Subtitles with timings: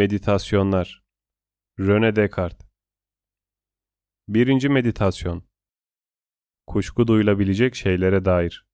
[0.00, 1.02] Meditasyonlar.
[1.78, 2.68] René Descartes.
[4.28, 5.42] Birinci meditasyon.
[6.66, 8.66] Kuşku duyulabilecek şeylere dair.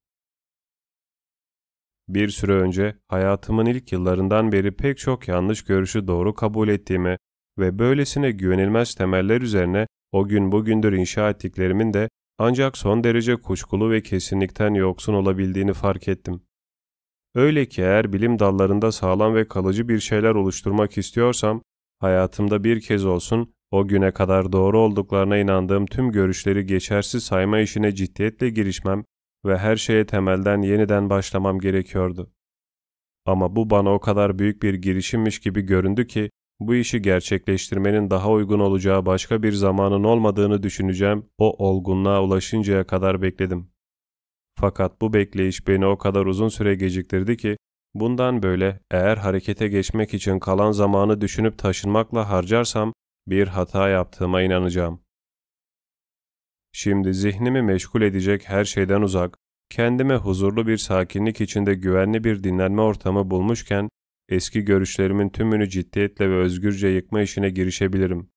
[2.09, 7.17] Bir süre önce hayatımın ilk yıllarından beri pek çok yanlış görüşü doğru kabul ettiğimi
[7.59, 12.09] ve böylesine güvenilmez temeller üzerine o gün bugündür inşa ettiklerimin de
[12.39, 16.43] ancak son derece kuşkulu ve kesinlikten yoksun olabildiğini fark ettim.
[17.37, 21.63] Öyle ki eğer bilim dallarında sağlam ve kalıcı bir şeyler oluşturmak istiyorsam,
[21.99, 27.95] hayatımda bir kez olsun o güne kadar doğru olduklarına inandığım tüm görüşleri geçersiz sayma işine
[27.95, 29.05] ciddiyetle girişmem
[29.47, 32.31] ve her şeye temelden yeniden başlamam gerekiyordu.
[33.27, 38.31] Ama bu bana o kadar büyük bir girişimmiş gibi göründü ki, bu işi gerçekleştirmenin daha
[38.31, 43.76] uygun olacağı başka bir zamanın olmadığını düşüneceğim, o olgunluğa ulaşıncaya kadar bekledim.
[44.61, 47.57] Fakat bu bekleyiş beni o kadar uzun süre geciktirdi ki,
[47.95, 52.93] bundan böyle eğer harekete geçmek için kalan zamanı düşünüp taşınmakla harcarsam,
[53.27, 55.01] bir hata yaptığıma inanacağım.
[56.73, 59.37] Şimdi zihnimi meşgul edecek her şeyden uzak,
[59.71, 63.89] kendime huzurlu bir sakinlik içinde güvenli bir dinlenme ortamı bulmuşken,
[64.29, 68.31] eski görüşlerimin tümünü ciddiyetle ve özgürce yıkma işine girişebilirim.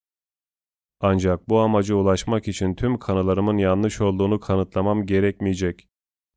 [1.02, 5.88] Ancak bu amaca ulaşmak için tüm kanılarımın yanlış olduğunu kanıtlamam gerekmeyecek.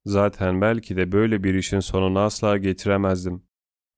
[0.05, 3.43] Zaten belki de böyle bir işin sonunu asla getiremezdim.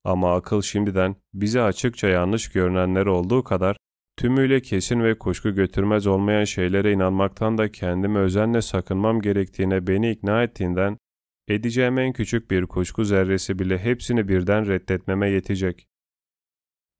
[0.04, 3.76] Ama akıl şimdiden bize açıkça yanlış görünenler olduğu kadar
[4.16, 10.42] tümüyle kesin ve kuşku götürmez olmayan şeylere inanmaktan da kendimi özenle sakınmam gerektiğine beni ikna
[10.42, 10.98] ettiğinden
[11.48, 15.86] edeceğim en küçük bir kuşku zerresi bile hepsini birden reddetmeme yetecek.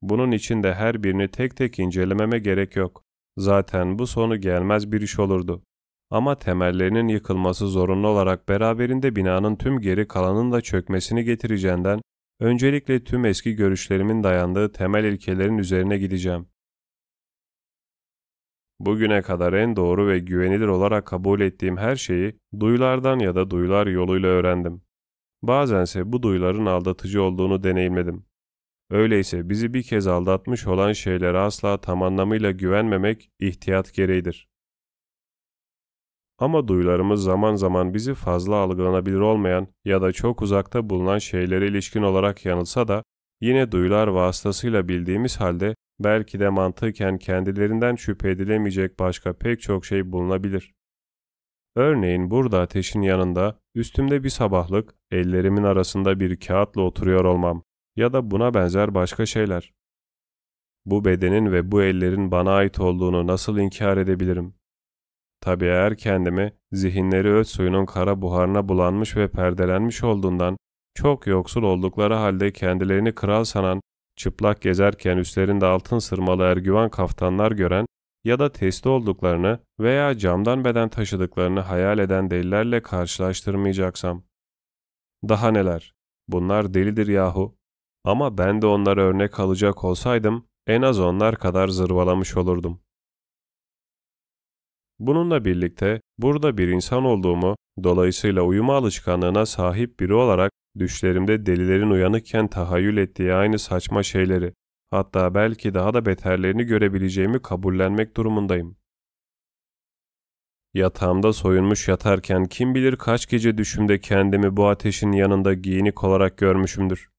[0.01, 3.03] Bunun için de her birini tek tek incelememe gerek yok.
[3.37, 5.63] Zaten bu sonu gelmez bir iş olurdu.
[6.09, 12.01] Ama temellerinin yıkılması zorunlu olarak beraberinde binanın tüm geri kalanın da çökmesini getireceğinden,
[12.39, 16.47] öncelikle tüm eski görüşlerimin dayandığı temel ilkelerin üzerine gideceğim.
[18.79, 23.87] Bugüne kadar en doğru ve güvenilir olarak kabul ettiğim her şeyi duyulardan ya da duyular
[23.87, 24.81] yoluyla öğrendim.
[25.43, 28.25] Bazense bu duyuların aldatıcı olduğunu deneyimledim.
[28.89, 34.49] Öyleyse bizi bir kez aldatmış olan şeylere asla tam anlamıyla güvenmemek ihtiyat gereğidir.
[36.37, 42.01] Ama duyularımız zaman zaman bizi fazla algılanabilir olmayan ya da çok uzakta bulunan şeylere ilişkin
[42.01, 43.03] olarak yanılsa da
[43.41, 50.11] yine duyular vasıtasıyla bildiğimiz halde belki de mantıken kendilerinden şüphe edilemeyecek başka pek çok şey
[50.11, 50.73] bulunabilir.
[51.75, 57.63] Örneğin burada ateşin yanında üstümde bir sabahlık, ellerimin arasında bir kağıtla oturuyor olmam
[57.95, 59.73] ya da buna benzer başka şeyler.
[60.85, 64.53] Bu bedenin ve bu ellerin bana ait olduğunu nasıl inkar edebilirim?
[65.41, 70.57] Tabii eğer kendimi zihinleri öt suyunun kara buharına bulanmış ve perdelenmiş olduğundan
[70.93, 73.81] çok yoksul oldukları halde kendilerini kral sanan,
[74.15, 77.85] çıplak gezerken üstlerinde altın sırmalı ergüvan kaftanlar gören
[78.23, 84.23] ya da testi olduklarını veya camdan beden taşıdıklarını hayal eden delilerle karşılaştırmayacaksam.
[85.29, 85.93] Daha neler?
[86.27, 87.57] Bunlar delidir yahu.
[88.03, 92.79] Ama ben de onlara örnek alacak olsaydım en az onlar kadar zırvalamış olurdum.
[94.99, 102.47] Bununla birlikte burada bir insan olduğumu, dolayısıyla uyuma alışkanlığına sahip biri olarak düşlerimde delilerin uyanıkken
[102.47, 104.53] tahayyül ettiği aynı saçma şeyleri,
[104.91, 108.77] hatta belki daha da beterlerini görebileceğimi kabullenmek durumundayım.
[110.73, 117.09] Yatağımda soyunmuş yatarken kim bilir kaç gece düşümde kendimi bu ateşin yanında giyinik olarak görmüşümdür.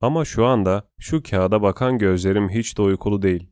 [0.00, 3.50] Ama şu anda şu kağıda bakan gözlerim hiç de uykulu değil.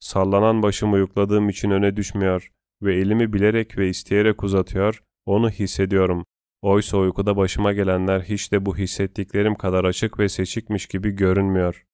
[0.00, 2.50] Sallanan başımı uyukladığım için öne düşmüyor
[2.84, 6.24] ve elimi bilerek ve isteyerek uzatıyor, onu hissediyorum.
[6.62, 11.84] Oysa uykuda başıma gelenler hiç de bu hissettiklerim kadar açık ve seçikmiş gibi görünmüyor.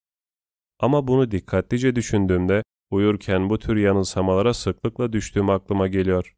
[0.81, 6.35] Ama bunu dikkatlice düşündüğümde uyurken bu tür yanılsamalara sıklıkla düştüğüm aklıma geliyor.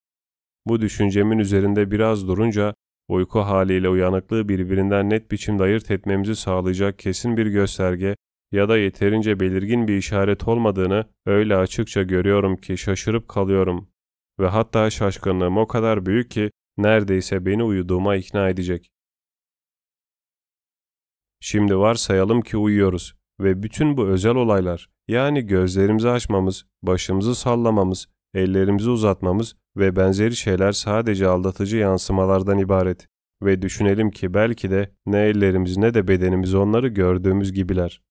[0.66, 2.74] Bu düşüncemin üzerinde biraz durunca
[3.08, 8.16] uyku haliyle uyanıklığı birbirinden net biçimde ayırt etmemizi sağlayacak kesin bir gösterge
[8.52, 13.91] ya da yeterince belirgin bir işaret olmadığını öyle açıkça görüyorum ki şaşırıp kalıyorum
[14.40, 18.90] ve hatta şaşkınlığım o kadar büyük ki neredeyse beni uyuduğuma ikna edecek.
[21.40, 28.90] Şimdi varsayalım ki uyuyoruz ve bütün bu özel olaylar yani gözlerimizi açmamız, başımızı sallamamız, ellerimizi
[28.90, 33.06] uzatmamız ve benzeri şeyler sadece aldatıcı yansımalardan ibaret
[33.42, 38.02] ve düşünelim ki belki de ne ellerimiz ne de bedenimiz onları gördüğümüz gibiler.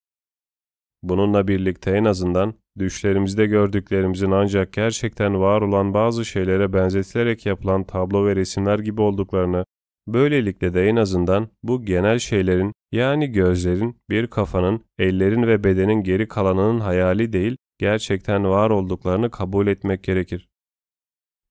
[1.03, 8.25] Bununla birlikte en azından düşlerimizde gördüklerimizin ancak gerçekten var olan bazı şeylere benzetilerek yapılan tablo
[8.25, 9.65] ve resimler gibi olduklarını
[10.07, 16.27] Böylelikle de en azından bu genel şeylerin yani gözlerin, bir kafanın, ellerin ve bedenin geri
[16.27, 20.49] kalanının hayali değil, gerçekten var olduklarını kabul etmek gerekir.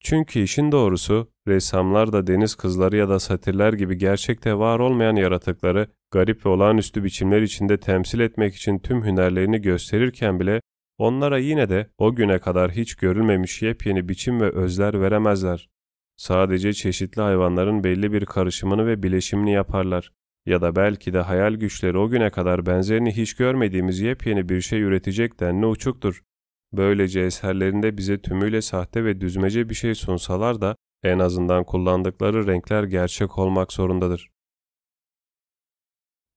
[0.00, 5.86] Çünkü işin doğrusu ressamlar da deniz kızları ya da satirler gibi gerçekte var olmayan yaratıkları
[6.10, 10.60] garip ve olağanüstü biçimler içinde temsil etmek için tüm hünerlerini gösterirken bile
[10.98, 15.68] onlara yine de o güne kadar hiç görülmemiş yepyeni biçim ve özler veremezler.
[16.16, 20.12] Sadece çeşitli hayvanların belli bir karışımını ve bileşimini yaparlar.
[20.46, 24.80] Ya da belki de hayal güçleri o güne kadar benzerini hiç görmediğimiz yepyeni bir şey
[24.80, 26.22] üretecek denli uçuktur.
[26.72, 32.84] Böylece eserlerinde bize tümüyle sahte ve düzmece bir şey sunsalar da en azından kullandıkları renkler
[32.84, 34.30] gerçek olmak zorundadır.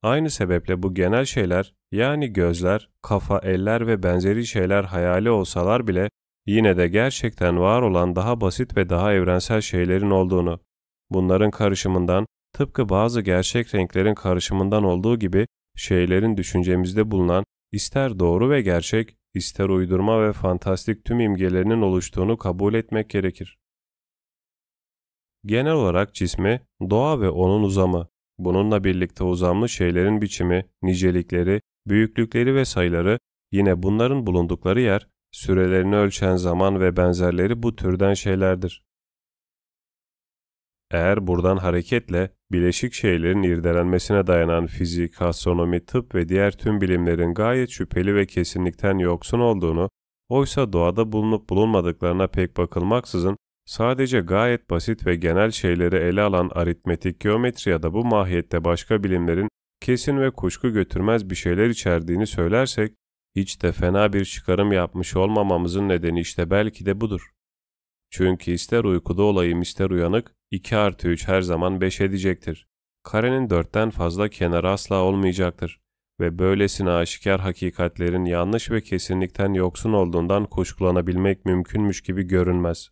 [0.01, 6.09] Aynı sebeple bu genel şeyler yani gözler, kafa, eller ve benzeri şeyler hayali olsalar bile
[6.45, 10.59] yine de gerçekten var olan daha basit ve daha evrensel şeylerin olduğunu,
[11.09, 18.61] bunların karışımından tıpkı bazı gerçek renklerin karışımından olduğu gibi şeylerin düşüncemizde bulunan ister doğru ve
[18.61, 23.57] gerçek, ister uydurma ve fantastik tüm imgelerinin oluştuğunu kabul etmek gerekir.
[25.45, 28.07] Genel olarak cismi, doğa ve onun uzamı,
[28.37, 33.19] bununla birlikte uzamlı şeylerin biçimi, nicelikleri, büyüklükleri ve sayıları,
[33.51, 38.83] yine bunların bulundukları yer, sürelerini ölçen zaman ve benzerleri bu türden şeylerdir.
[40.93, 47.69] Eğer buradan hareketle bileşik şeylerin irdelenmesine dayanan fizik, astronomi, tıp ve diğer tüm bilimlerin gayet
[47.69, 49.89] şüpheli ve kesinlikten yoksun olduğunu,
[50.29, 57.19] oysa doğada bulunup bulunmadıklarına pek bakılmaksızın sadece gayet basit ve genel şeyleri ele alan aritmetik
[57.19, 59.49] geometri ya da bu mahiyette başka bilimlerin
[59.81, 62.93] kesin ve kuşku götürmez bir şeyler içerdiğini söylersek,
[63.35, 67.29] hiç de fena bir çıkarım yapmış olmamamızın nedeni işte belki de budur.
[68.15, 72.67] Çünkü ister uykuda olayım ister uyanık, 2 artı 3 her zaman 5 edecektir.
[73.03, 75.81] Karenin dörtten fazla kenarı asla olmayacaktır
[76.19, 82.89] ve böylesine aşikar hakikatlerin yanlış ve kesinlikten yoksun olduğundan kuşkulanabilmek mümkünmüş gibi görünmez.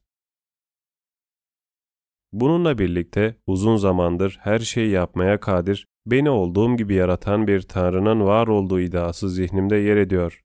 [2.32, 8.48] Bununla birlikte uzun zamandır her şeyi yapmaya kadir, beni olduğum gibi yaratan bir Tanrı'nın var
[8.48, 10.42] olduğu iddiası zihnimde yer ediyor.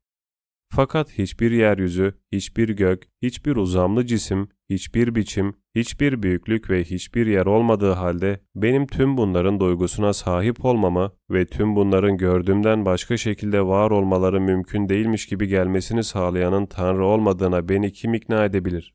[0.69, 7.47] Fakat hiçbir yeryüzü, hiçbir gök, hiçbir uzamlı cisim, hiçbir biçim, hiçbir büyüklük ve hiçbir yer
[7.47, 13.91] olmadığı halde benim tüm bunların duygusuna sahip olmama ve tüm bunların gördüğümden başka şekilde var
[13.91, 18.95] olmaları mümkün değilmiş gibi gelmesini sağlayanın Tanrı olmadığına beni kim ikna edebilir?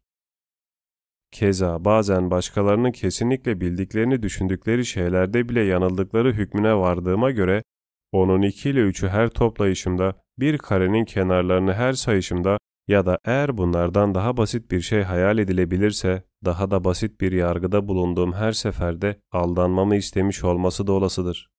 [1.31, 7.63] Keza bazen başkalarının kesinlikle bildiklerini düşündükleri şeylerde bile yanıldıkları hükmüne vardığıma göre,
[8.11, 14.15] onun iki ile üçü her toplayışımda, bir karenin kenarlarını her sayışımda ya da eğer bunlardan
[14.15, 19.95] daha basit bir şey hayal edilebilirse, daha da basit bir yargıda bulunduğum her seferde aldanmamı
[19.95, 21.49] istemiş olması da olasıdır.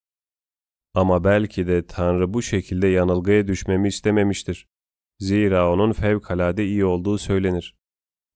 [0.95, 4.69] Ama belki de Tanrı bu şekilde yanılgıya düşmemi istememiştir.
[5.19, 7.77] Zira onun fevkalade iyi olduğu söylenir.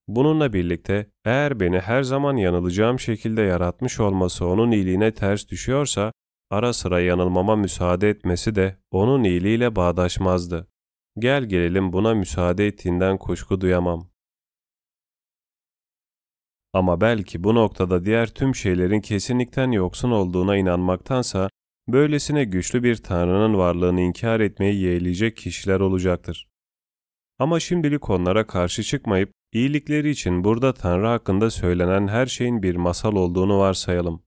[0.07, 6.11] Bununla birlikte eğer beni her zaman yanılacağım şekilde yaratmış olması onun iyiliğine ters düşüyorsa,
[6.49, 10.67] ara sıra yanılmama müsaade etmesi de onun iyiliğiyle bağdaşmazdı.
[11.19, 14.09] Gel gelelim buna müsaade ettiğinden kuşku duyamam.
[16.73, 21.49] Ama belki bu noktada diğer tüm şeylerin kesinlikten yoksun olduğuna inanmaktansa,
[21.87, 26.47] böylesine güçlü bir Tanrı'nın varlığını inkar etmeyi yeğleyecek kişiler olacaktır.
[27.39, 33.15] Ama şimdilik onlara karşı çıkmayıp, iyilikleri için burada Tanrı hakkında söylenen her şeyin bir masal
[33.15, 34.26] olduğunu varsayalım.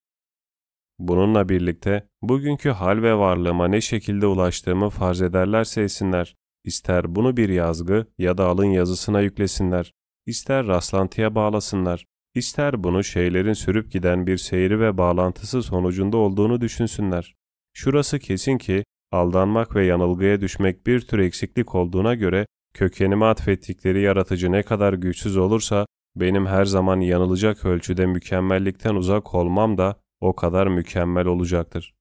[1.00, 7.48] Bununla birlikte, bugünkü hal ve varlığıma ne şekilde ulaştığımı farz ederlerse etsinler, ister bunu bir
[7.48, 9.92] yazgı ya da alın yazısına yüklesinler,
[10.26, 17.34] ister rastlantıya bağlasınlar, ister bunu şeylerin sürüp giden bir seyri ve bağlantısı sonucunda olduğunu düşünsünler.
[17.72, 24.52] Şurası kesin ki, aldanmak ve yanılgıya düşmek bir tür eksiklik olduğuna göre, kökenime atfettikleri yaratıcı
[24.52, 30.66] ne kadar güçsüz olursa, benim her zaman yanılacak ölçüde mükemmellikten uzak olmam da o kadar
[30.66, 31.94] mükemmel olacaktır.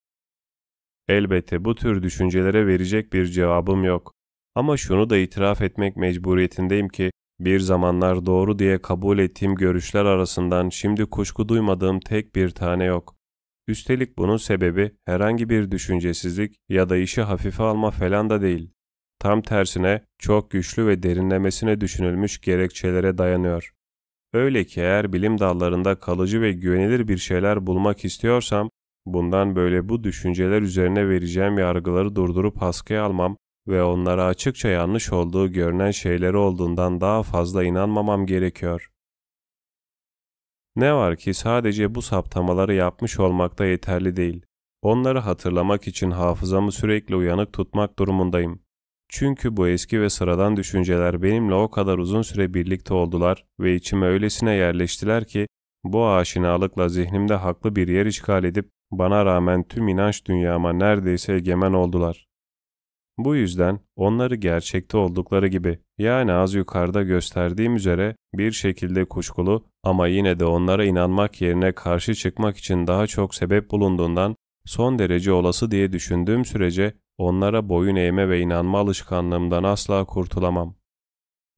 [1.08, 4.14] Elbette bu tür düşüncelere verecek bir cevabım yok.
[4.56, 10.70] Ama şunu da itiraf etmek mecburiyetindeyim ki, bir zamanlar doğru diye kabul ettiğim görüşler arasından
[10.70, 13.16] şimdi kuşku duymadığım tek bir tane yok.
[13.68, 18.72] Üstelik bunun sebebi herhangi bir düşüncesizlik ya da işi hafife alma falan da değil.
[19.20, 23.74] Tam tersine çok güçlü ve derinlemesine düşünülmüş gerekçelere dayanıyor.
[24.34, 28.70] Öyle ki eğer bilim dallarında kalıcı ve güvenilir bir şeyler bulmak istiyorsam,
[29.06, 35.52] bundan böyle bu düşünceler üzerine vereceğim yargıları durdurup askıya almam ve onlara açıkça yanlış olduğu
[35.52, 38.90] görünen şeyleri olduğundan daha fazla inanmamam gerekiyor.
[40.76, 44.46] Ne var ki sadece bu saptamaları yapmış olmakta yeterli değil.
[44.82, 48.62] Onları hatırlamak için hafızamı sürekli uyanık tutmak durumundayım.
[49.10, 54.06] Çünkü bu eski ve sıradan düşünceler benimle o kadar uzun süre birlikte oldular ve içime
[54.06, 55.48] öylesine yerleştiler ki
[55.84, 61.74] bu aşinalıkla zihnimde haklı bir yer işgal edip bana rağmen tüm inanç dünyama neredeyse egemen
[61.74, 62.28] oldular.
[63.18, 70.08] Bu yüzden onları gerçekte oldukları gibi yani az yukarıda gösterdiğim üzere bir şekilde kuşkulu ama
[70.08, 74.36] yine de onlara inanmak yerine karşı çıkmak için daha çok sebep bulunduğundan
[74.66, 80.76] son derece olası diye düşündüğüm sürece onlara boyun eğme ve inanma alışkanlığımdan asla kurtulamam.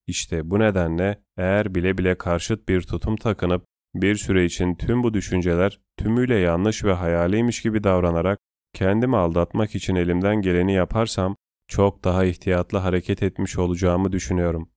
[0.07, 3.65] İşte bu nedenle eğer bile bile karşıt bir tutum takınıp
[3.95, 8.39] bir süre için tüm bu düşünceler tümüyle yanlış ve hayaliymiş gibi davranarak
[8.73, 11.35] kendimi aldatmak için elimden geleni yaparsam
[11.67, 14.69] çok daha ihtiyatlı hareket etmiş olacağımı düşünüyorum.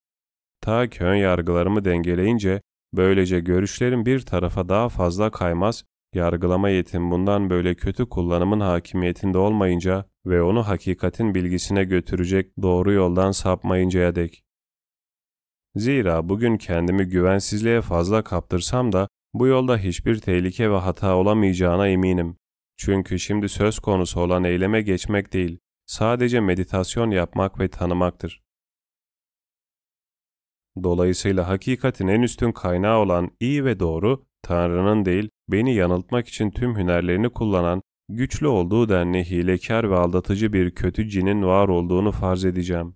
[0.60, 2.62] Ta ki ön yargılarımı dengeleyince
[2.94, 5.84] böylece görüşlerim bir tarafa daha fazla kaymaz,
[6.14, 13.30] yargılama yetim bundan böyle kötü kullanımın hakimiyetinde olmayınca ve onu hakikatin bilgisine götürecek doğru yoldan
[13.30, 14.44] sapmayıncaya dek.
[15.75, 22.37] Zira bugün kendimi güvensizliğe fazla kaptırsam da bu yolda hiçbir tehlike ve hata olamayacağına eminim.
[22.76, 28.42] Çünkü şimdi söz konusu olan eyleme geçmek değil, sadece meditasyon yapmak ve tanımaktır.
[30.83, 36.76] Dolayısıyla hakikatin en üstün kaynağı olan iyi ve doğru, Tanrı'nın değil, beni yanıltmak için tüm
[36.76, 42.94] hünerlerini kullanan, güçlü olduğu denli hilekar ve aldatıcı bir kötü cinin var olduğunu farz edeceğim.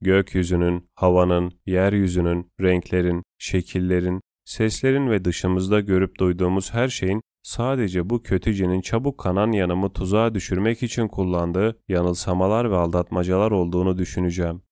[0.00, 8.80] Gökyüzünün, havanın, yeryüzünün, renklerin, şekillerin, seslerin ve dışımızda görüp duyduğumuz her şeyin sadece bu kötücenin
[8.80, 14.62] çabuk kanan yanımı tuzağa düşürmek için kullandığı yanılsamalar ve aldatmacalar olduğunu düşüneceğim.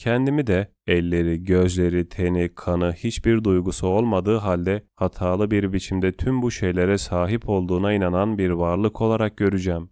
[0.00, 6.50] Kendimi de elleri, gözleri, teni, kanı hiçbir duygusu olmadığı halde hatalı bir biçimde tüm bu
[6.50, 9.90] şeylere sahip olduğuna inanan bir varlık olarak göreceğim.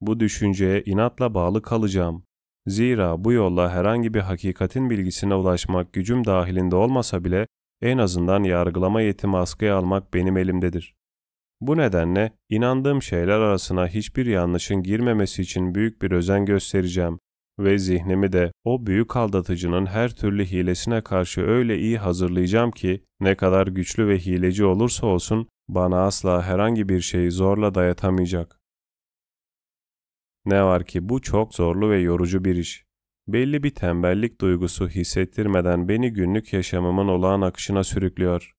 [0.00, 2.24] Bu düşünceye inatla bağlı kalacağım.
[2.66, 7.46] Zira bu yolla herhangi bir hakikatin bilgisine ulaşmak gücüm dahilinde olmasa bile
[7.82, 10.94] en azından yargılama yetimi askıya almak benim elimdedir.
[11.60, 17.18] Bu nedenle inandığım şeyler arasına hiçbir yanlışın girmemesi için büyük bir özen göstereceğim
[17.58, 23.34] ve zihnimi de o büyük aldatıcının her türlü hilesine karşı öyle iyi hazırlayacağım ki ne
[23.34, 28.60] kadar güçlü ve hileci olursa olsun bana asla herhangi bir şeyi zorla dayatamayacak.
[30.46, 32.84] Ne var ki bu çok zorlu ve yorucu bir iş
[33.28, 38.57] belli bir tembellik duygusu hissettirmeden beni günlük yaşamımın olağan akışına sürüklüyor.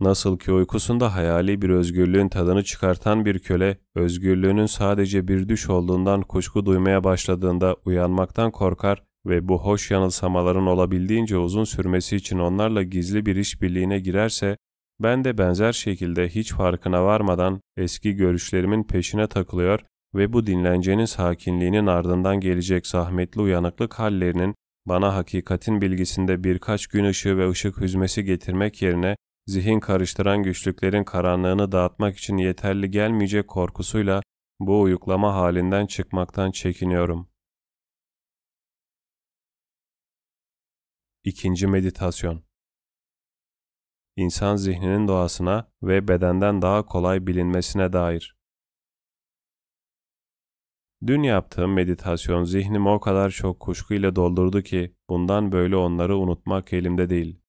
[0.00, 6.22] Nasıl ki uykusunda hayali bir özgürlüğün tadını çıkartan bir köle, özgürlüğünün sadece bir düş olduğundan
[6.22, 13.26] kuşku duymaya başladığında uyanmaktan korkar ve bu hoş yanılsamaların olabildiğince uzun sürmesi için onlarla gizli
[13.26, 14.56] bir işbirliğine girerse,
[15.00, 19.80] ben de benzer şekilde hiç farkına varmadan eski görüşlerimin peşine takılıyor
[20.14, 24.54] ve bu dinlencenin sakinliğinin ardından gelecek zahmetli uyanıklık hallerinin
[24.86, 31.72] bana hakikatin bilgisinde birkaç gün ışığı ve ışık hüzmesi getirmek yerine zihin karıştıran güçlüklerin karanlığını
[31.72, 34.22] dağıtmak için yeterli gelmeyecek korkusuyla
[34.60, 37.28] bu uyuklama halinden çıkmaktan çekiniyorum.
[41.24, 42.44] İkinci meditasyon
[44.16, 48.36] İnsan zihninin doğasına ve bedenden daha kolay bilinmesine dair
[51.06, 57.10] Dün yaptığım meditasyon zihnimi o kadar çok kuşkuyla doldurdu ki bundan böyle onları unutmak elimde
[57.10, 57.45] değil.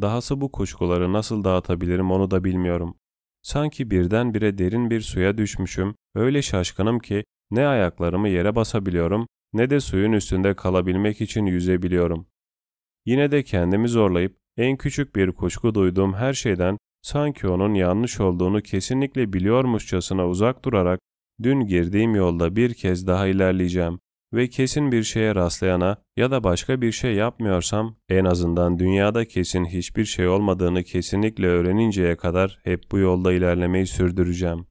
[0.00, 2.96] Dahası bu kuşkuları nasıl dağıtabilirim onu da bilmiyorum.
[3.42, 9.80] Sanki birdenbire derin bir suya düşmüşüm, öyle şaşkınım ki ne ayaklarımı yere basabiliyorum ne de
[9.80, 12.26] suyun üstünde kalabilmek için yüzebiliyorum.
[13.06, 18.62] Yine de kendimi zorlayıp en küçük bir kuşku duyduğum her şeyden sanki onun yanlış olduğunu
[18.62, 21.00] kesinlikle biliyormuşçasına uzak durarak
[21.42, 24.00] Dün girdiğim yolda bir kez daha ilerleyeceğim
[24.32, 29.64] ve kesin bir şeye rastlayana ya da başka bir şey yapmıyorsam en azından dünyada kesin
[29.64, 34.66] hiçbir şey olmadığını kesinlikle öğreninceye kadar hep bu yolda ilerlemeyi sürdüreceğim.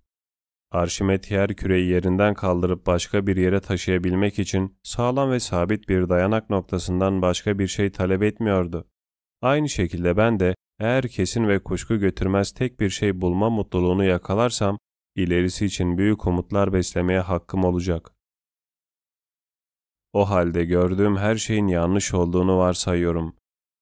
[0.72, 6.50] Arşimet yer küreyi yerinden kaldırıp başka bir yere taşıyabilmek için sağlam ve sabit bir dayanak
[6.50, 8.88] noktasından başka bir şey talep etmiyordu.
[9.42, 14.78] Aynı şekilde ben de eğer kesin ve kuşku götürmez tek bir şey bulma mutluluğunu yakalarsam
[15.16, 18.17] ilerisi için büyük umutlar beslemeye hakkım olacak.
[20.18, 23.36] O halde gördüğüm her şeyin yanlış olduğunu varsayıyorum.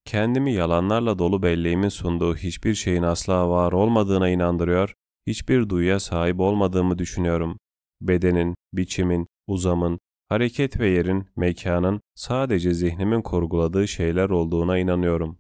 [0.06, 4.94] Kendimi yalanlarla dolu belleğimin sunduğu hiçbir şeyin asla var olmadığına inandırıyor,
[5.28, 7.58] hiçbir duyuya sahip olmadığımı düşünüyorum.
[8.02, 10.00] Bedenin, biçimin, uzamın,
[10.30, 15.40] hareket ve yerin, mekanın sadece zihnimin kurguladığı şeyler olduğuna inanıyorum.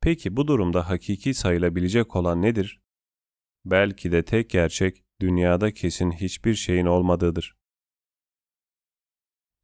[0.00, 2.80] Peki bu durumda hakiki sayılabilecek olan nedir?
[3.64, 7.56] Belki de tek gerçek dünyada kesin hiçbir şeyin olmadığıdır.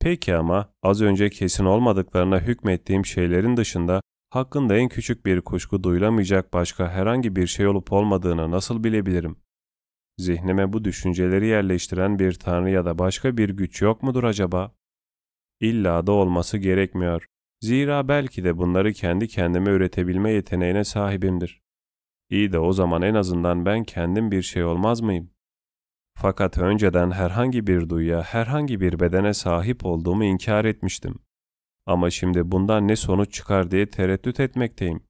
[0.02, 6.52] Peki ama az önce kesin olmadıklarına hükmettiğim şeylerin dışında hakkında en küçük bir kuşku duyulamayacak
[6.52, 9.36] başka herhangi bir şey olup olmadığını nasıl bilebilirim?
[10.18, 14.74] Zihnime bu düşünceleri yerleştiren bir tanrı ya da başka bir güç yok mudur acaba?
[15.60, 17.26] İlla da olması gerekmiyor.
[17.60, 21.62] Zira belki de bunları kendi kendime üretebilme yeteneğine sahibimdir.
[22.30, 25.31] İyi de o zaman en azından ben kendim bir şey olmaz mıyım?
[26.14, 31.14] Fakat önceden herhangi bir duyuya, herhangi bir bedene sahip olduğumu inkar etmiştim.
[31.86, 35.04] Ama şimdi bundan ne sonuç çıkar diye tereddüt etmekteyim.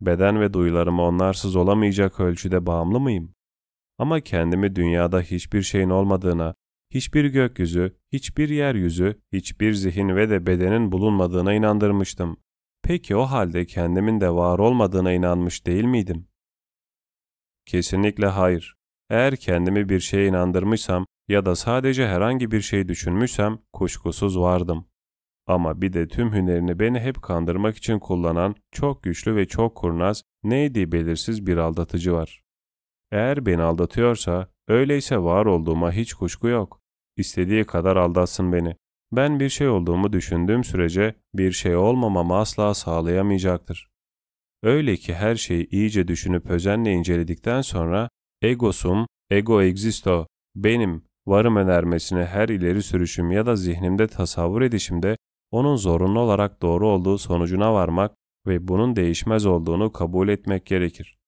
[0.00, 3.34] Beden ve duyularıma onlarsız olamayacak ölçüde bağımlı mıyım?
[3.98, 6.54] Ama kendimi dünyada hiçbir şeyin olmadığına,
[6.90, 12.36] hiçbir gökyüzü, hiçbir yeryüzü, hiçbir zihin ve de bedenin bulunmadığına inandırmıştım.
[12.82, 16.28] Peki o halde kendimin de var olmadığına inanmış değil miydim?
[17.66, 18.76] Kesinlikle hayır.
[19.12, 24.86] Eğer kendimi bir şeye inandırmışsam ya da sadece herhangi bir şey düşünmüşsem kuşkusuz vardım.
[25.46, 30.22] Ama bir de tüm hünerini beni hep kandırmak için kullanan çok güçlü ve çok kurnaz,
[30.44, 32.42] neydi belirsiz bir aldatıcı var.
[33.10, 36.80] Eğer beni aldatıyorsa, öyleyse var olduğuma hiç kuşku yok.
[37.16, 38.76] İstediği kadar aldatsın beni.
[39.12, 43.88] Ben bir şey olduğumu düşündüğüm sürece bir şey olmamamı asla sağlayamayacaktır.
[44.62, 48.08] Öyle ki her şeyi iyice düşünüp özenle inceledikten sonra
[48.42, 55.16] egosum, ego existo, benim, varım önermesini her ileri sürüşüm ya da zihnimde tasavvur edişimde
[55.50, 58.14] onun zorunlu olarak doğru olduğu sonucuna varmak
[58.46, 61.18] ve bunun değişmez olduğunu kabul etmek gerekir.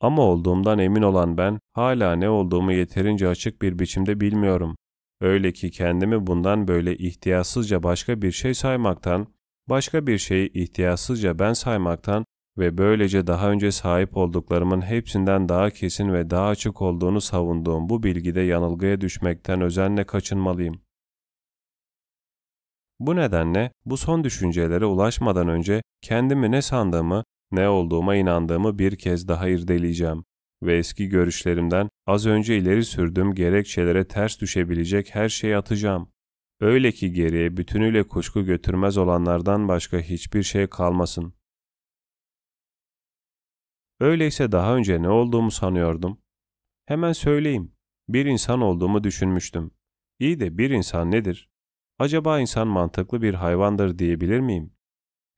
[0.00, 4.76] Ama olduğumdan emin olan ben hala ne olduğumu yeterince açık bir biçimde bilmiyorum.
[5.20, 9.26] Öyle ki kendimi bundan böyle ihtiyatsızca başka bir şey saymaktan,
[9.68, 12.24] başka bir şeyi ihtiyatsızca ben saymaktan
[12.58, 18.02] ve böylece daha önce sahip olduklarımın hepsinden daha kesin ve daha açık olduğunu savunduğum bu
[18.02, 20.80] bilgide yanılgıya düşmekten özenle kaçınmalıyım.
[23.00, 29.28] Bu nedenle bu son düşüncelere ulaşmadan önce kendimi ne sandığımı, ne olduğuma inandığımı bir kez
[29.28, 30.24] daha irdeleyeceğim
[30.62, 36.08] ve eski görüşlerimden az önce ileri sürdüğüm gerekçelere ters düşebilecek her şeyi atacağım.
[36.60, 41.37] Öyle ki geriye bütünüyle kuşku götürmez olanlardan başka hiçbir şey kalmasın.
[44.00, 46.18] Öyleyse daha önce ne olduğumu sanıyordum.
[46.86, 47.72] Hemen söyleyeyim.
[48.08, 49.70] Bir insan olduğumu düşünmüştüm.
[50.18, 51.50] İyi de bir insan nedir?
[51.98, 54.72] Acaba insan mantıklı bir hayvandır diyebilir miyim?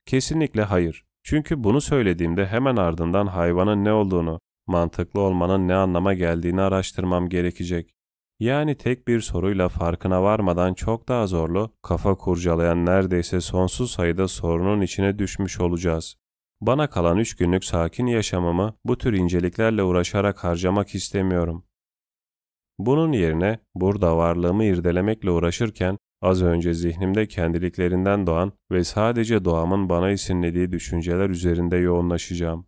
[0.05, 1.05] Kesinlikle hayır.
[1.23, 7.95] Çünkü bunu söylediğimde hemen ardından hayvanın ne olduğunu, mantıklı olmanın ne anlama geldiğini araştırmam gerekecek.
[8.39, 14.81] Yani tek bir soruyla farkına varmadan çok daha zorlu, kafa kurcalayan neredeyse sonsuz sayıda sorunun
[14.81, 16.20] içine düşmüş olacağız.
[16.61, 21.65] Bana kalan üç günlük sakin yaşamımı bu tür inceliklerle uğraşarak harcamak istemiyorum.
[22.79, 30.11] Bunun yerine burada varlığımı irdelemekle uğraşırken az önce zihnimde kendiliklerinden doğan ve sadece doğamın bana
[30.11, 32.67] isimlediği düşünceler üzerinde yoğunlaşacağım.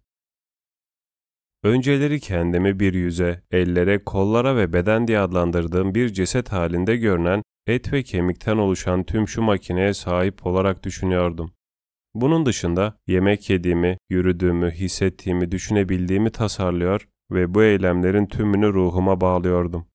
[1.64, 7.94] Önceleri kendimi bir yüze, ellere, kollara ve beden diye adlandırdığım bir ceset halinde görünen et
[7.94, 11.54] ve kemikten oluşan tüm şu makineye sahip olarak düşünüyordum.
[12.16, 19.88] Bunun dışında yemek yediğimi, yürüdüğümü, hissettiğimi, düşünebildiğimi tasarlıyor ve bu eylemlerin tümünü ruhuma bağlıyordum.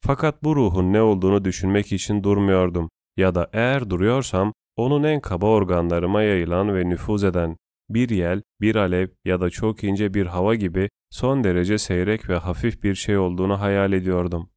[0.00, 5.46] Fakat bu ruhun ne olduğunu düşünmek için durmuyordum ya da eğer duruyorsam onun en kaba
[5.46, 7.56] organlarıma yayılan ve nüfuz eden
[7.88, 12.36] bir yel, bir alev ya da çok ince bir hava gibi son derece seyrek ve
[12.36, 14.50] hafif bir şey olduğunu hayal ediyordum.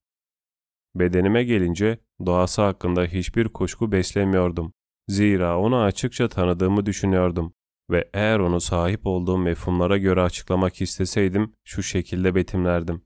[0.95, 4.73] Bedenime gelince doğası hakkında hiçbir kuşku beslemiyordum.
[5.07, 7.53] Zira onu açıkça tanıdığımı düşünüyordum
[7.89, 13.01] ve eğer onu sahip olduğum mefhumlara göre açıklamak isteseydim şu şekilde betimlerdim.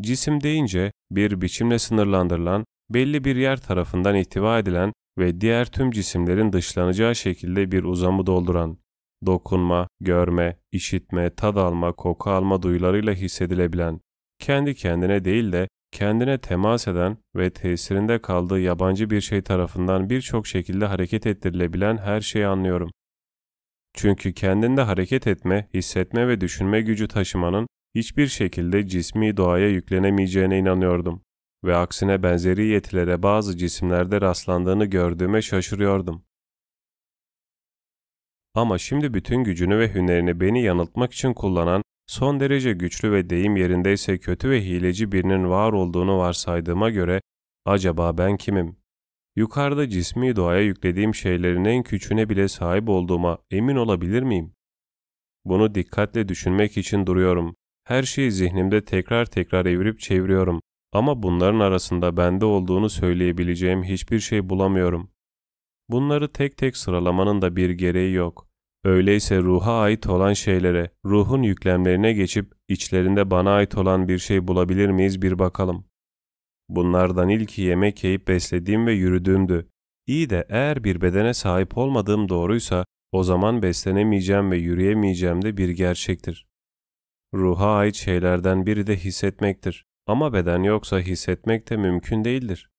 [0.00, 6.52] Cisim deyince bir biçimle sınırlandırılan, belli bir yer tarafından ihtiva edilen ve diğer tüm cisimlerin
[6.52, 8.78] dışlanacağı şekilde bir uzamı dolduran,
[9.26, 14.00] dokunma, görme, işitme, tad alma, koku alma duyularıyla hissedilebilen,
[14.38, 20.46] kendi kendine değil de kendine temas eden ve tesirinde kaldığı yabancı bir şey tarafından birçok
[20.46, 22.90] şekilde hareket ettirilebilen her şeyi anlıyorum.
[23.94, 31.22] Çünkü kendinde hareket etme, hissetme ve düşünme gücü taşımanın hiçbir şekilde cismi doğaya yüklenemeyeceğine inanıyordum
[31.64, 36.24] ve aksine benzeri yetilere bazı cisimlerde rastlandığını gördüğüme şaşırıyordum.
[38.54, 43.56] Ama şimdi bütün gücünü ve hünerini beni yanıltmak için kullanan son derece güçlü ve deyim
[43.56, 47.20] yerindeyse kötü ve hileci birinin var olduğunu varsaydığıma göre
[47.64, 48.76] acaba ben kimim?
[49.36, 54.54] yukarıda cismi doğaya yüklediğim şeylerin en küçüğüne bile sahip olduğuma emin olabilir miyim?
[55.44, 57.56] Bunu dikkatle düşünmek için duruyorum.
[57.84, 60.60] Her şeyi zihnimde tekrar tekrar evirip çeviriyorum.
[60.92, 65.10] Ama bunların arasında bende olduğunu söyleyebileceğim hiçbir şey bulamıyorum.
[65.88, 68.48] Bunları tek tek sıralamanın da bir gereği yok.
[68.84, 74.88] Öyleyse ruha ait olan şeylere, ruhun yüklemlerine geçip içlerinde bana ait olan bir şey bulabilir
[74.88, 75.84] miyiz bir bakalım.
[76.68, 79.68] Bunlardan ilki yemek yiyip beslediğim ve yürüdüğümdü.
[80.06, 85.68] İyi de eğer bir bedene sahip olmadığım doğruysa o zaman beslenemeyeceğim ve yürüyemeyeceğim de bir
[85.68, 86.46] gerçektir.
[87.34, 89.84] Ruha ait şeylerden biri de hissetmektir.
[90.06, 92.70] Ama beden yoksa hissetmek de mümkün değildir.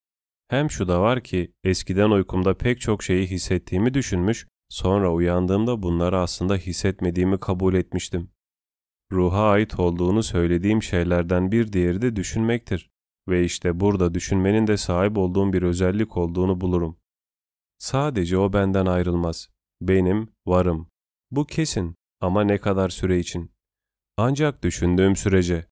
[0.47, 6.19] Hem şu da var ki eskiden uykumda pek çok şeyi hissettiğimi düşünmüş, sonra uyandığımda bunları
[6.19, 8.29] aslında hissetmediğimi kabul etmiştim.
[9.11, 12.89] Ruha ait olduğunu söylediğim şeylerden bir diğeri de düşünmektir.
[13.27, 16.97] Ve işte burada düşünmenin de sahip olduğum bir özellik olduğunu bulurum.
[17.77, 19.49] Sadece o benden ayrılmaz.
[19.81, 20.87] Benim, varım.
[21.31, 23.51] Bu kesin ama ne kadar süre için?
[24.17, 25.65] Ancak düşündüğüm sürece.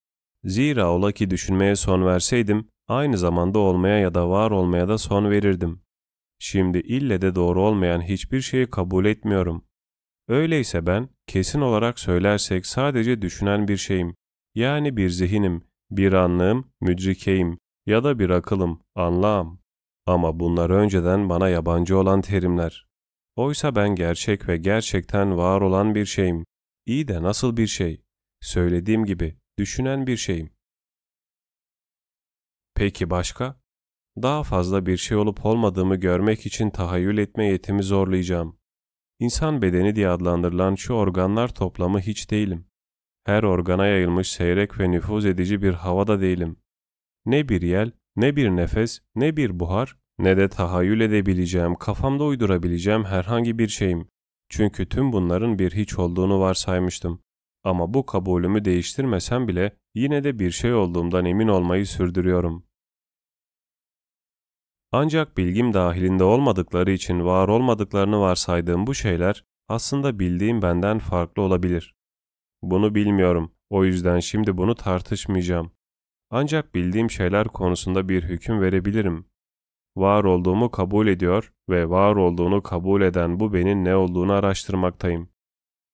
[0.43, 5.32] Zira ola ki düşünmeye son verseydim, aynı zamanda olmaya ya da var olmaya da son
[5.32, 5.82] verirdim.
[6.45, 9.65] Şimdi ille de doğru olmayan hiçbir şeyi kabul etmiyorum.
[10.27, 14.15] Öyleyse ben, kesin olarak söylersek sadece düşünen bir şeyim.
[14.56, 19.60] Yani bir zihinim, bir anlığım, müdrikeyim ya da bir akılım, anlağım.
[20.06, 22.88] Ama bunlar önceden bana yabancı olan terimler.
[23.36, 26.45] Oysa ben gerçek ve gerçekten var olan bir şeyim.
[26.86, 28.01] İyi de nasıl bir şey?
[28.41, 30.49] Söylediğim gibi düşünen bir şeyim.
[32.75, 33.62] Peki başka?
[34.21, 38.58] Daha fazla bir şey olup olmadığımı görmek için tahayyül etme yetimi zorlayacağım.
[39.19, 42.65] İnsan bedeni diye adlandırılan şu organlar toplamı hiç değilim.
[43.26, 46.58] Her organa yayılmış seyrek ve nüfuz edici bir havada değilim.
[47.26, 53.06] Ne bir yel, ne bir nefes, ne bir buhar, ne de tahayyül edebileceğim, kafamda uydurabileceğim
[53.06, 54.08] herhangi bir şeyim.
[54.49, 57.21] Çünkü tüm bunların bir hiç olduğunu varsaymıştım.
[57.63, 62.65] Ama bu kabulümü değiştirmesem bile yine de bir şey olduğumdan emin olmayı sürdürüyorum.
[64.95, 71.95] Ancak bilgim dahilinde olmadıkları için var olmadıklarını varsaydığım bu şeyler aslında bildiğim benden farklı olabilir.
[72.62, 73.51] Bunu bilmiyorum.
[73.69, 75.71] O yüzden şimdi bunu tartışmayacağım.
[76.29, 79.25] Ancak bildiğim şeyler konusunda bir hüküm verebilirim.
[79.95, 85.29] Var olduğumu kabul ediyor ve var olduğunu kabul eden bu benin ne olduğunu araştırmaktayım.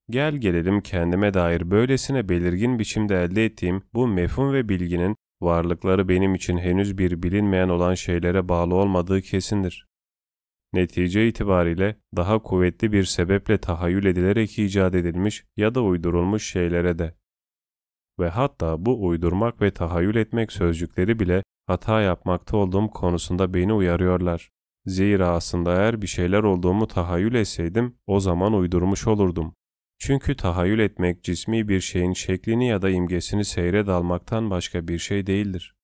[0.10, 6.36] Gel gelelim kendime dair böylesine belirgin biçimde elde ettiğim bu mefhum ve bilginin varlıkları benim
[6.36, 9.88] için henüz bir bilinmeyen olan şeylere bağlı olmadığı kesindir.
[10.74, 17.16] Netice itibariyle daha kuvvetli bir sebeple tahayyül edilerek icat edilmiş ya da uydurulmuş şeylere de.
[18.20, 24.50] Ve hatta bu uydurmak ve tahayyül etmek sözcükleri bile hata yapmakta olduğum konusunda beni uyarıyorlar.
[24.86, 29.56] Zira aslında eğer bir şeyler olduğumu tahayyül etseydim o zaman uydurmuş olurdum.
[30.00, 35.28] Çünkü tahayyül etmek cismi bir şeyin şeklini ya da imgesini seyre dalmaktan başka bir şey
[35.28, 35.76] değildir.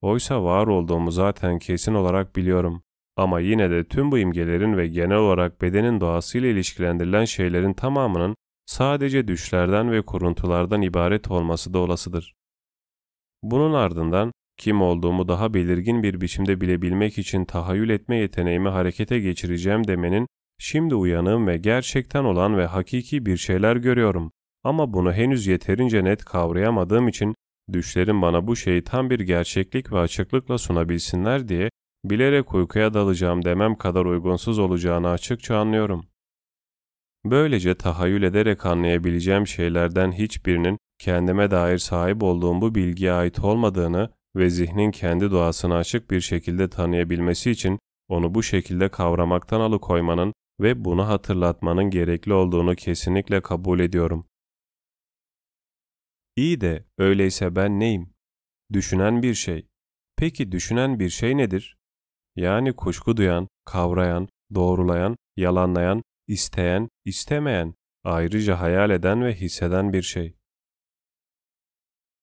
[0.00, 2.82] Oysa var olduğumu zaten kesin olarak biliyorum.
[3.16, 9.28] Ama yine de tüm bu imgelerin ve genel olarak bedenin doğasıyla ilişkilendirilen şeylerin tamamının sadece
[9.28, 12.34] düşlerden ve kuruntulardan ibaret olması da olasıdır.
[13.42, 19.86] Bunun ardından kim olduğumu daha belirgin bir biçimde bilebilmek için tahayyül etme yeteneğimi harekete geçireceğim
[19.86, 20.26] demenin
[20.58, 24.32] Şimdi uyanığım ve gerçekten olan ve hakiki bir şeyler görüyorum.
[24.64, 27.34] Ama bunu henüz yeterince net kavrayamadığım için
[27.72, 31.70] düşlerim bana bu şeyi tam bir gerçeklik ve açıklıkla sunabilsinler diye
[32.04, 36.06] bilerek uykuya dalacağım demem kadar uygunsuz olacağını açıkça anlıyorum.
[37.24, 44.50] Böylece tahayyül ederek anlayabileceğim şeylerden hiçbirinin kendime dair sahip olduğum bu bilgiye ait olmadığını ve
[44.50, 51.08] zihnin kendi doğasını açık bir şekilde tanıyabilmesi için onu bu şekilde kavramaktan alıkoymanın ve bunu
[51.08, 54.26] hatırlatmanın gerekli olduğunu kesinlikle kabul ediyorum.
[56.36, 58.14] İyi de öyleyse ben neyim?
[58.72, 59.68] Düşünen bir şey.
[60.16, 61.76] Peki düşünen bir şey nedir?
[62.36, 70.36] Yani kuşku duyan, kavrayan, doğrulayan, yalanlayan, isteyen, istemeyen, ayrıca hayal eden ve hisseden bir şey.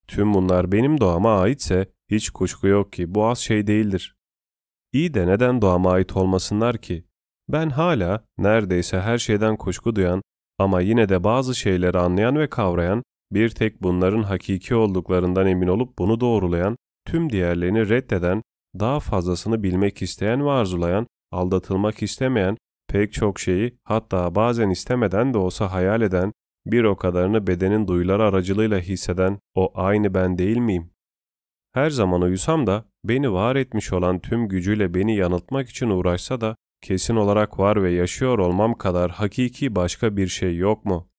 [0.08, 4.16] Tüm bunlar benim doğama aitse hiç kuşku yok ki bu az şey değildir.
[4.94, 7.06] İyi de neden doğama ait olmasınlar ki?
[7.52, 10.22] Ben hala neredeyse her şeyden kuşku duyan
[10.60, 16.00] ama yine de bazı şeyleri anlayan ve kavrayan, bir tek bunların hakiki olduklarından emin olup
[16.00, 18.42] bunu doğrulayan, tüm diğerlerini reddeden,
[18.80, 25.38] daha fazlasını bilmek isteyen ve arzulayan, aldatılmak istemeyen, pek çok şeyi hatta bazen istemeden de
[25.38, 26.34] olsa hayal eden,
[26.66, 30.92] bir o kadarını bedenin duyuları aracılığıyla hisseden o aynı ben değil miyim?
[31.74, 36.56] her zaman uyusam da beni var etmiş olan tüm gücüyle beni yanıltmak için uğraşsa da
[36.82, 41.10] kesin olarak var ve yaşıyor olmam kadar hakiki başka bir şey yok mu?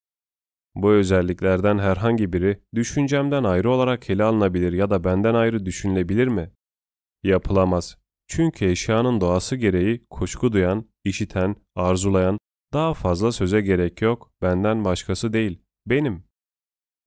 [0.75, 6.51] Bu özelliklerden herhangi biri düşüncemden ayrı olarak ele alınabilir ya da benden ayrı düşünülebilir mi?
[7.23, 7.97] Yapılamaz.
[8.27, 12.37] Çünkü eşyanın doğası gereği kuşku duyan, işiten, arzulayan,
[12.73, 16.23] daha fazla söze gerek yok, benden başkası değil, benim.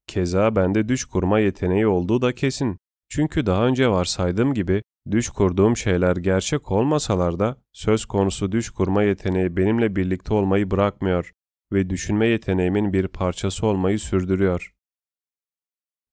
[0.07, 2.79] Keza bende düş kurma yeteneği olduğu da kesin.
[3.09, 9.03] Çünkü daha önce varsaydığım gibi düş kurduğum şeyler gerçek olmasalar da söz konusu düş kurma
[9.03, 11.33] yeteneği benimle birlikte olmayı bırakmıyor
[11.73, 14.75] ve düşünme yeteneğimin bir parçası olmayı sürdürüyor.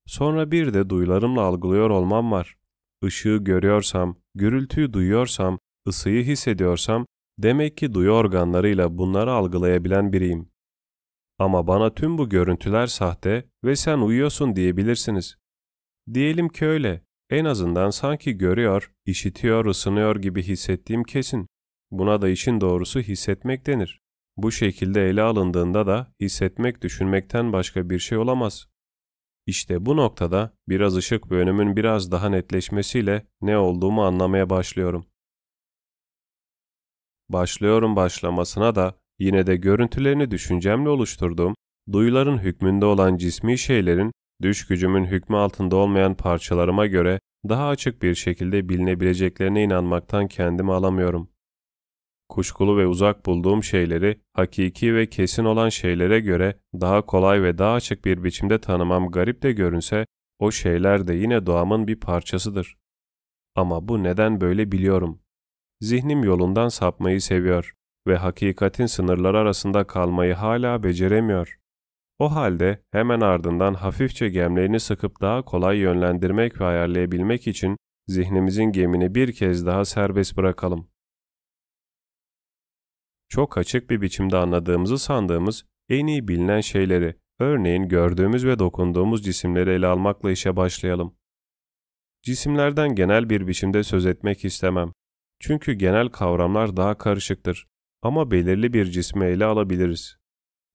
[0.05, 2.57] Sonra bir de duyularımla algılıyor olmam var.
[3.03, 7.05] Işığı görüyorsam, gürültüyü duyuyorsam, ısıyı hissediyorsam,
[7.37, 10.49] demek ki duyu organlarıyla bunları algılayabilen biriyim.
[11.39, 15.37] Ama bana tüm bu görüntüler sahte ve sen uyuyorsun diyebilirsiniz.
[16.13, 17.01] Diyelim ki öyle.
[17.33, 21.47] En azından sanki görüyor, işitiyor, ısınıyor gibi hissettiğim kesin.
[21.91, 24.01] Buna da işin doğrusu hissetmek denir.
[24.37, 28.67] Bu şekilde ele alındığında da hissetmek düşünmekten başka bir şey olamaz.
[29.45, 35.05] İşte bu noktada biraz ışık ve biraz daha netleşmesiyle ne olduğumu anlamaya başlıyorum.
[37.29, 41.55] Başlıyorum başlamasına da yine de görüntülerini düşüncemle oluşturduğum,
[41.91, 44.11] duyuların hükmünde olan cismi şeylerin,
[44.43, 51.29] düş gücümün hükmü altında olmayan parçalarıma göre daha açık bir şekilde bilinebileceklerine inanmaktan kendimi alamıyorum.
[52.29, 57.73] Kuşkulu ve uzak bulduğum şeyleri, hakiki ve kesin olan şeylere göre daha kolay ve daha
[57.73, 60.05] açık bir biçimde tanımam garip de görünse,
[60.39, 62.77] o şeyler de yine doğamın bir parçasıdır.
[63.55, 65.21] Ama bu neden böyle biliyorum.
[65.81, 67.73] Zihnim yolundan sapmayı seviyor
[68.07, 71.59] ve hakikatin sınırları arasında kalmayı hala beceremiyor.
[72.19, 79.15] O halde hemen ardından hafifçe gemlerini sıkıp daha kolay yönlendirmek ve ayarlayabilmek için zihnimizin gemini
[79.15, 80.89] bir kez daha serbest bırakalım.
[83.29, 89.69] Çok açık bir biçimde anladığımızı sandığımız en iyi bilinen şeyleri, örneğin gördüğümüz ve dokunduğumuz cisimleri
[89.69, 91.15] ele almakla işe başlayalım.
[92.23, 94.93] Cisimlerden genel bir biçimde söz etmek istemem.
[95.39, 97.67] Çünkü genel kavramlar daha karışıktır
[98.01, 100.22] ama belirli bir cismi ele alabiliriz.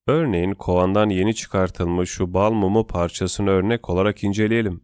[0.09, 4.81] Örneğin kovandan yeni çıkartılmış şu bal mumu parçasını örnek olarak inceleyelim.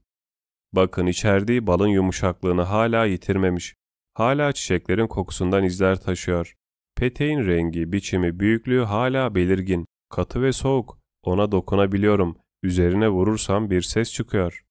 [0.72, 3.74] Bakın içerdiği balın yumuşaklığını hala yitirmemiş.
[4.14, 6.54] Hala çiçeklerin kokusundan izler taşıyor.
[6.96, 10.98] Peteğin rengi, biçimi, büyüklüğü hala belirgin, katı ve soğuk.
[11.22, 12.36] Ona dokunabiliyorum.
[12.62, 14.64] Üzerine vurursam bir ses çıkıyor.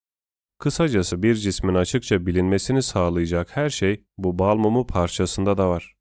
[0.60, 5.93] Kısacası bir cismin açıkça bilinmesini sağlayacak her şey bu bal mumu parçasında da var.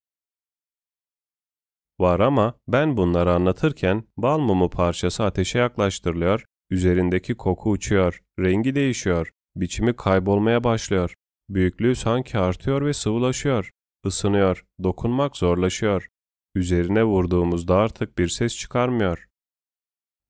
[2.03, 9.31] Var ama ben bunları anlatırken bal mumu parçası ateşe yaklaştırılıyor, üzerindeki koku uçuyor, rengi değişiyor,
[9.57, 11.15] biçimi kaybolmaya başlıyor.
[11.49, 13.71] Büyüklüğü sanki artıyor ve sıvılaşıyor,
[14.07, 16.09] ısınıyor, dokunmak zorlaşıyor.
[16.55, 19.29] Üzerine vurduğumuzda artık bir ses çıkarmıyor.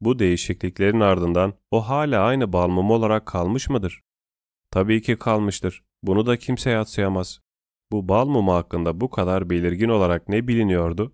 [0.01, 4.01] Bu değişikliklerin ardından o hala aynı bal mumu olarak kalmış mıdır?
[4.71, 5.83] Tabii ki kalmıştır.
[6.03, 7.41] Bunu da kimse yatsıyamaz.
[7.93, 11.13] Bu bal mumu hakkında bu kadar belirgin olarak ne biliniyordu?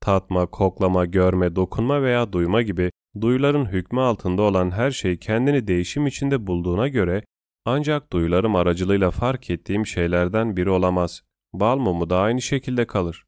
[0.00, 6.06] Tatma, koklama, görme, dokunma veya duyma gibi duyuların hükmü altında olan her şey kendini değişim
[6.06, 7.22] içinde bulduğuna göre
[7.64, 11.22] ancak duyularım aracılığıyla fark ettiğim şeylerden biri olamaz.
[11.52, 13.26] Bal mumu da aynı şekilde kalır.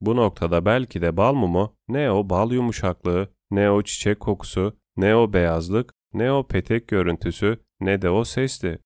[0.00, 5.16] Bu noktada belki de bal mumu ne o bal yumuşaklığı, ne o çiçek kokusu, ne
[5.16, 8.78] o beyazlık, ne o petek görüntüsü, ne de o sesti.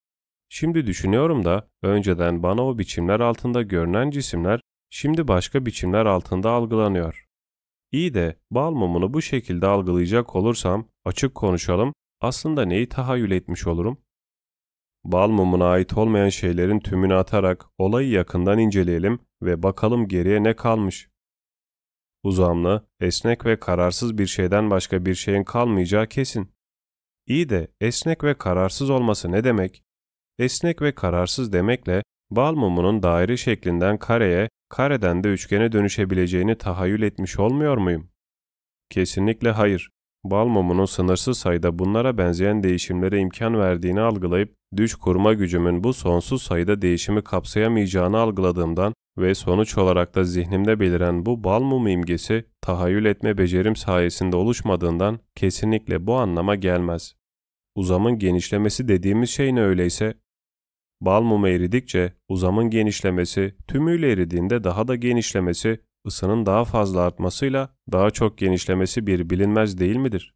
[0.49, 7.27] Şimdi düşünüyorum da önceden bana o biçimler altında görünen cisimler şimdi başka biçimler altında algılanıyor.
[7.93, 14.01] İyi de bal mumunu bu şekilde algılayacak olursam açık konuşalım aslında neyi tahayyül etmiş olurum?
[15.05, 21.11] Bal mumuna ait olmayan şeylerin tümünü atarak olayı yakından inceleyelim ve bakalım geriye ne kalmış.
[22.23, 26.53] Uzamlı, esnek ve kararsız bir şeyden başka bir şeyin kalmayacağı kesin.
[27.27, 29.85] İyi de esnek ve kararsız olması ne demek?
[30.39, 37.39] Esnek ve kararsız demekle bal mumunun daire şeklinden kareye, kareden de üçgene dönüşebileceğini tahayyül etmiş
[37.39, 38.11] olmuyor muyum?
[38.91, 39.91] Kesinlikle hayır.
[40.25, 46.43] Bal mumunun sınırsız sayıda bunlara benzeyen değişimlere imkan verdiğini algılayıp düş kurma gücümün bu sonsuz
[46.43, 53.05] sayıda değişimi kapsayamayacağını algıladığımdan ve sonuç olarak da zihnimde beliren bu bal mumu imgesi tahayyül
[53.05, 57.15] etme becerim sayesinde oluşmadığından kesinlikle bu anlama gelmez.
[57.75, 60.15] Uzamın genişlemesi dediğimiz şey ne öyleyse?
[61.01, 68.11] Bal mumu eridikçe uzamın genişlemesi, tümüyle eridiğinde daha da genişlemesi, ısının daha fazla artmasıyla daha
[68.11, 70.35] çok genişlemesi bir bilinmez değil midir?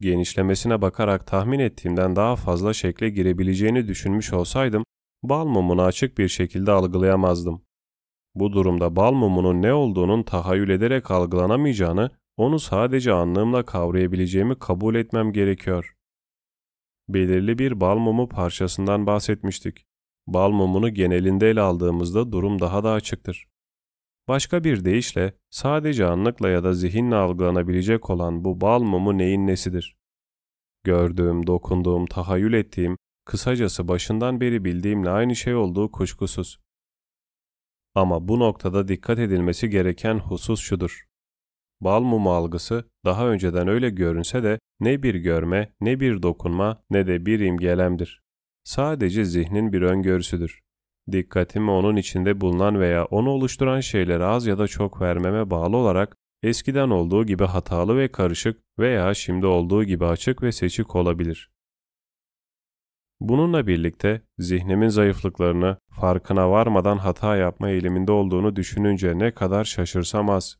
[0.00, 4.84] genişlemesine bakarak tahmin ettiğimden daha fazla şekle girebileceğini düşünmüş olsaydım,
[5.22, 7.62] bal mumunu açık bir şekilde algılayamazdım.
[8.34, 15.32] Bu durumda bal mumunun ne olduğunun tahayyül ederek algılanamayacağını, onu sadece anlığımla kavrayabileceğimi kabul etmem
[15.32, 15.94] gerekiyor.
[17.08, 19.86] Belirli bir bal mumu parçasından bahsetmiştik.
[20.26, 23.48] Bal mumunu genelinde ele aldığımızda durum daha da açıktır.
[24.28, 29.96] Başka bir deyişle sadece anlıkla ya da zihinle algılanabilecek olan bu bal mumu neyin nesidir?
[30.84, 36.60] Gördüğüm, dokunduğum, tahayyül ettiğim, kısacası başından beri bildiğimle aynı şey olduğu kuşkusuz.
[37.94, 41.07] Ama bu noktada dikkat edilmesi gereken husus şudur.
[41.80, 47.06] Bal mumu algısı daha önceden öyle görünse de ne bir görme, ne bir dokunma, ne
[47.06, 48.22] de bir imgelemdir.
[48.64, 50.60] Sadece zihnin bir öngörüsüdür.
[51.12, 56.16] Dikkatimi onun içinde bulunan veya onu oluşturan şeylere az ya da çok vermeme bağlı olarak
[56.42, 61.50] eskiden olduğu gibi hatalı ve karışık veya şimdi olduğu gibi açık ve seçik olabilir.
[63.20, 70.56] Bununla birlikte zihnimin zayıflıklarını farkına varmadan hata yapma eğiliminde olduğunu düşününce ne kadar şaşırsam az.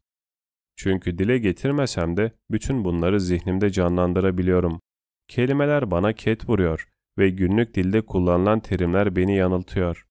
[0.79, 4.81] Çünkü dile getirmesem de bütün bunları zihnimde canlandırabiliyorum.
[5.29, 6.89] Kelimeler bana ket vuruyor
[7.19, 10.07] ve günlük dilde kullanılan terimler beni yanıltıyor.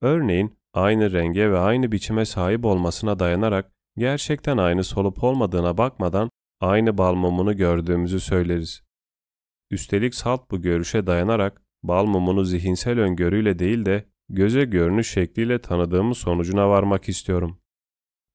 [0.00, 6.98] Örneğin aynı renge ve aynı biçime sahip olmasına dayanarak gerçekten aynı solup olmadığına bakmadan aynı
[6.98, 8.82] bal mumunu gördüğümüzü söyleriz.
[9.70, 16.18] Üstelik salt bu görüşe dayanarak bal mumunu zihinsel öngörüyle değil de göze görünüş şekliyle tanıdığımız
[16.18, 17.61] sonucuna varmak istiyorum.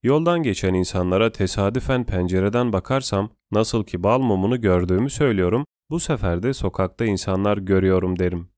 [0.04, 6.54] Yoldan geçen insanlara tesadüfen pencereden bakarsam nasıl ki bal mumunu gördüğümü söylüyorum, bu sefer de
[6.54, 8.50] sokakta insanlar görüyorum derim.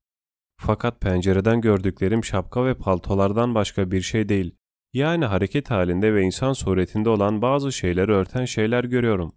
[0.60, 4.54] Fakat pencereden gördüklerim şapka ve paltolardan başka bir şey değil.
[4.92, 9.32] Yani hareket halinde ve insan suretinde olan bazı şeyleri örten şeyler görüyorum.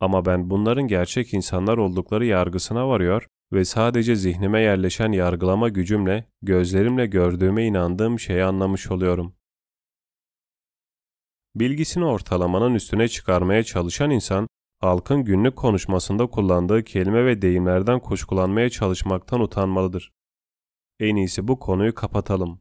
[0.00, 7.06] Ama ben bunların gerçek insanlar oldukları yargısına varıyor ve sadece zihnime yerleşen yargılama gücümle, gözlerimle
[7.06, 9.34] gördüğüme inandığım şeyi anlamış oluyorum.
[11.54, 14.48] Bilgisini ortalamanın üstüne çıkarmaya çalışan insan,
[14.80, 20.12] halkın günlük konuşmasında kullandığı kelime ve deyimlerden kuşkulanmaya çalışmaktan utanmalıdır.
[21.00, 22.60] En iyisi bu konuyu kapatalım.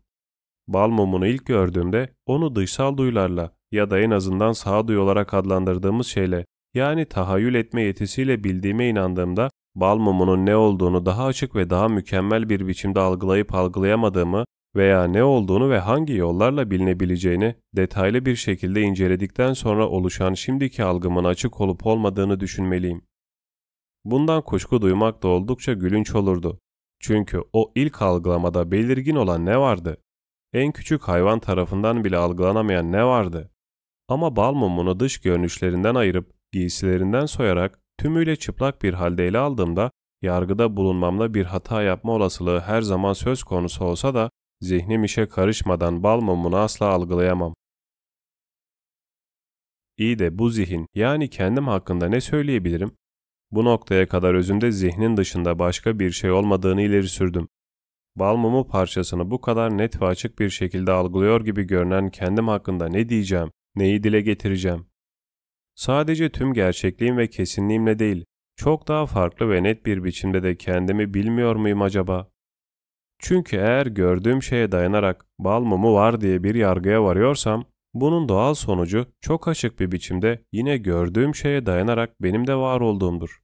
[0.67, 6.45] Bal mumunu ilk gördüğümde onu dışsal duyularla ya da en azından sağduyu olarak adlandırdığımız şeyle
[6.73, 12.49] yani tahayyül etme yetisiyle bildiğime inandığımda bal mumunun ne olduğunu daha açık ve daha mükemmel
[12.49, 19.53] bir biçimde algılayıp algılayamadığımı veya ne olduğunu ve hangi yollarla bilinebileceğini detaylı bir şekilde inceledikten
[19.53, 23.01] sonra oluşan şimdiki algımın açık olup olmadığını düşünmeliyim.
[24.05, 26.59] Bundan kuşku duymak da oldukça gülünç olurdu.
[26.99, 29.97] Çünkü o ilk algılamada belirgin olan ne vardı?
[30.53, 33.51] En küçük hayvan tarafından bile algılanamayan ne vardı?
[34.07, 40.77] Ama bal mumunu dış görünüşlerinden ayırıp giysilerinden soyarak tümüyle çıplak bir halde ele aldığımda yargıda
[40.77, 44.29] bulunmamda bir hata yapma olasılığı her zaman söz konusu olsa da
[44.61, 47.53] zihnim işe karışmadan bal mumunu asla algılayamam.
[49.97, 52.91] İyi de bu zihin yani kendim hakkında ne söyleyebilirim?
[53.51, 57.47] Bu noktaya kadar özünde zihnin dışında başka bir şey olmadığını ileri sürdüm.
[58.15, 62.87] Bal mumu parçasını bu kadar net ve açık bir şekilde algılıyor gibi görünen kendim hakkında
[62.87, 64.85] ne diyeceğim, neyi dile getireceğim?
[65.75, 71.13] Sadece tüm gerçekliğim ve kesinliğimle değil, çok daha farklı ve net bir biçimde de kendimi
[71.13, 72.31] bilmiyor muyum acaba?
[73.21, 79.05] Çünkü eğer gördüğüm şeye dayanarak bal mumu var diye bir yargıya varıyorsam, bunun doğal sonucu
[79.21, 83.41] çok açık bir biçimde yine gördüğüm şeye dayanarak benim de var olduğumdur.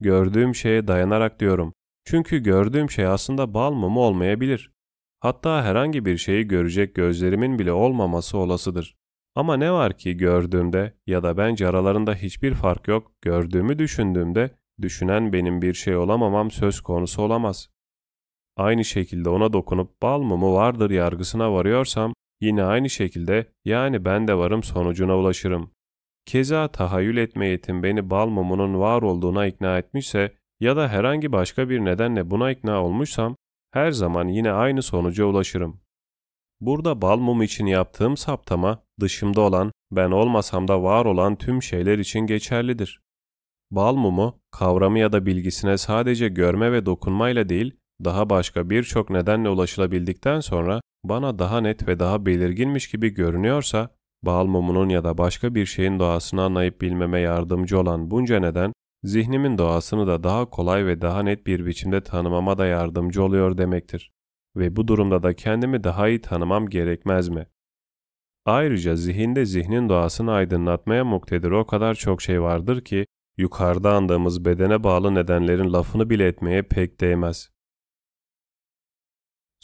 [0.00, 1.74] Gördüğüm şeye dayanarak diyorum.
[2.04, 4.70] Çünkü gördüğüm şey aslında bal mumu olmayabilir.
[5.20, 8.96] Hatta herhangi bir şeyi görecek gözlerimin bile olmaması olasıdır.
[9.34, 15.32] Ama ne var ki gördüğümde ya da bence aralarında hiçbir fark yok, gördüğümü düşündüğümde düşünen
[15.32, 17.73] benim bir şey olamamam söz konusu olamaz.
[18.56, 24.34] Aynı şekilde ona dokunup bal mumu vardır yargısına varıyorsam yine aynı şekilde yani ben de
[24.34, 25.70] varım sonucuna ulaşırım.
[26.26, 31.68] Keza tahayyül etme yetim beni bal mumunun var olduğuna ikna etmişse ya da herhangi başka
[31.68, 33.36] bir nedenle buna ikna olmuşsam
[33.72, 35.80] her zaman yine aynı sonuca ulaşırım.
[36.60, 41.98] Burada bal mum için yaptığım saptama dışımda olan, ben olmasam da var olan tüm şeyler
[41.98, 43.00] için geçerlidir.
[43.70, 49.48] Bal mumu, kavramı ya da bilgisine sadece görme ve dokunmayla değil, daha başka birçok nedenle
[49.48, 53.88] ulaşılabildikten sonra bana daha net ve daha belirginmiş gibi görünüyorsa,
[54.22, 58.72] bal mumunun ya da başka bir şeyin doğasını anlayıp bilmeme yardımcı olan bunca neden,
[59.04, 64.12] zihnimin doğasını da daha kolay ve daha net bir biçimde tanımama da yardımcı oluyor demektir.
[64.56, 67.46] Ve bu durumda da kendimi daha iyi tanımam gerekmez mi?
[68.46, 74.84] Ayrıca zihinde zihnin doğasını aydınlatmaya muktedir o kadar çok şey vardır ki, yukarıda andığımız bedene
[74.84, 77.53] bağlı nedenlerin lafını bile etmeye pek değmez.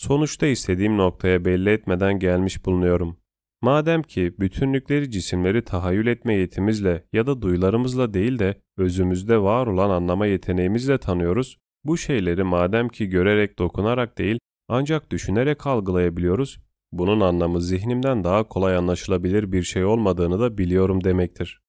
[0.01, 3.17] Sonuçta istediğim noktaya belli etmeden gelmiş bulunuyorum.
[3.63, 9.91] Madem ki bütünlükleri cisimleri tahayyül etme yetimizle ya da duyularımızla değil de özümüzde var olan
[9.91, 14.39] anlama yeteneğimizle tanıyoruz, bu şeyleri madem ki görerek dokunarak değil
[14.69, 16.59] ancak düşünerek algılayabiliyoruz,
[16.93, 21.61] bunun anlamı zihnimden daha kolay anlaşılabilir bir şey olmadığını da biliyorum demektir.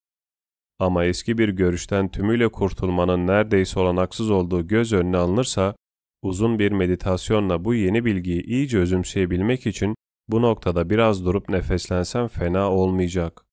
[0.80, 5.76] Ama eski bir görüşten tümüyle kurtulmanın neredeyse olanaksız olduğu göz önüne alınırsa,
[6.22, 9.96] uzun bir meditasyonla bu yeni bilgiyi iyice özümseyebilmek için
[10.28, 13.46] bu noktada biraz durup nefeslensem fena olmayacak.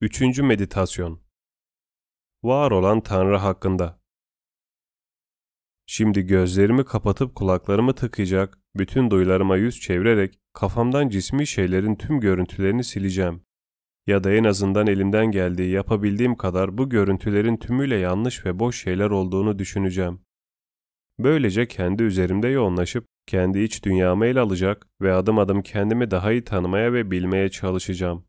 [0.00, 1.20] Üçüncü meditasyon
[2.42, 4.04] Var olan Tanrı hakkında
[5.86, 13.42] Şimdi gözlerimi kapatıp kulaklarımı tıkayacak, bütün duyularıma yüz çevirerek kafamdan cismi şeylerin tüm görüntülerini sileceğim.
[14.06, 19.10] Ya da en azından elimden geldiği yapabildiğim kadar bu görüntülerin tümüyle yanlış ve boş şeyler
[19.10, 20.20] olduğunu düşüneceğim.
[21.18, 26.44] Böylece kendi üzerimde yoğunlaşıp kendi iç dünyamı ele alacak ve adım adım kendimi daha iyi
[26.44, 28.24] tanımaya ve bilmeye çalışacağım.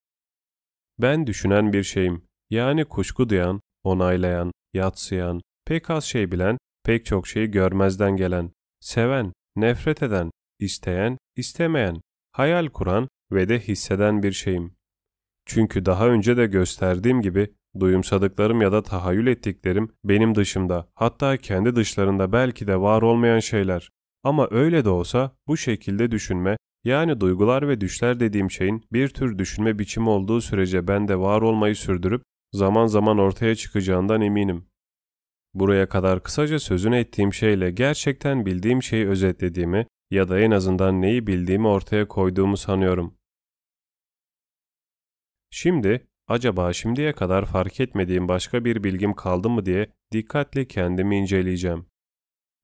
[1.00, 2.26] Ben düşünen bir şeyim.
[2.50, 9.34] Yani kuşku duyan, onaylayan, yatsıyan, pek az şey bilen, pek çok şeyi görmezden gelen, seven,
[9.56, 12.02] nefret eden, isteyen, istemeyen,
[12.32, 14.75] hayal kuran ve de hisseden bir şeyim.
[15.46, 21.76] Çünkü daha önce de gösterdiğim gibi Duyumsadıklarım ya da tahayyül ettiklerim benim dışımda, hatta kendi
[21.76, 23.90] dışlarında belki de var olmayan şeyler.
[24.24, 29.38] Ama öyle de olsa bu şekilde düşünme, yani duygular ve düşler dediğim şeyin bir tür
[29.38, 32.22] düşünme biçimi olduğu sürece ben de var olmayı sürdürüp
[32.54, 34.66] zaman zaman ortaya çıkacağından eminim.
[35.54, 41.28] Buraya kadar kısaca sözünü ettiğim şeyle gerçekten bildiğim şeyi özetlediğimi ya da en azından neyi
[41.28, 43.14] bildiğimi ortaya koyduğumu sanıyorum.
[45.58, 51.86] Şimdi acaba şimdiye kadar fark etmediğim başka bir bilgim kaldı mı diye dikkatle kendimi inceleyeceğim.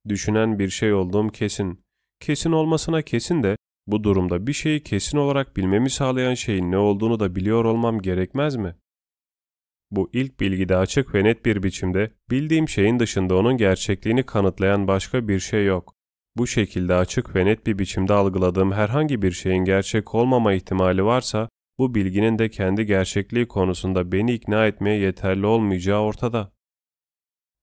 [0.09, 1.85] Düşünen bir şey olduğum kesin.
[2.19, 3.55] Kesin olmasına kesin de
[3.87, 8.55] bu durumda bir şeyi kesin olarak bilmemi sağlayan şeyin ne olduğunu da biliyor olmam gerekmez
[8.55, 8.75] mi?
[9.91, 15.27] Bu ilk bilgide açık ve net bir biçimde bildiğim şeyin dışında onun gerçekliğini kanıtlayan başka
[15.27, 15.95] bir şey yok.
[16.37, 21.49] Bu şekilde açık ve net bir biçimde algıladığım herhangi bir şeyin gerçek olmama ihtimali varsa
[21.81, 26.51] bu bilginin de kendi gerçekliği konusunda beni ikna etmeye yeterli olmayacağı ortada.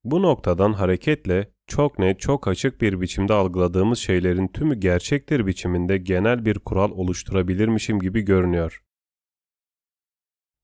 [0.05, 6.45] Bu noktadan hareketle çok net, çok açık bir biçimde algıladığımız şeylerin tümü gerçektir biçiminde genel
[6.45, 8.83] bir kural oluşturabilirmişim gibi görünüyor.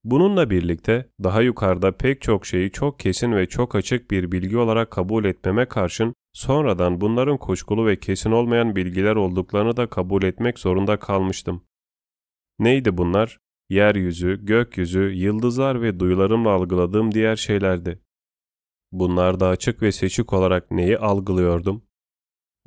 [0.05, 4.91] Bununla birlikte daha yukarıda pek çok şeyi çok kesin ve çok açık bir bilgi olarak
[4.91, 10.99] kabul etmeme karşın sonradan bunların kuşkulu ve kesin olmayan bilgiler olduklarını da kabul etmek zorunda
[10.99, 11.65] kalmıştım.
[12.59, 13.44] Neydi bunlar?
[13.71, 18.03] Yeryüzü, gökyüzü, yıldızlar ve duyularımla algıladığım diğer şeylerdi.
[18.93, 21.85] Bunlarda açık ve seçik olarak neyi algılıyordum?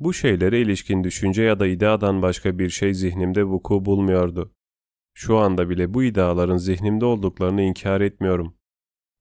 [0.00, 4.52] Bu şeylere ilişkin düşünce ya da ideadan başka bir şey zihnimde vuku bulmuyordu.
[5.14, 8.54] Şu anda bile bu ideaların zihnimde olduklarını inkar etmiyorum.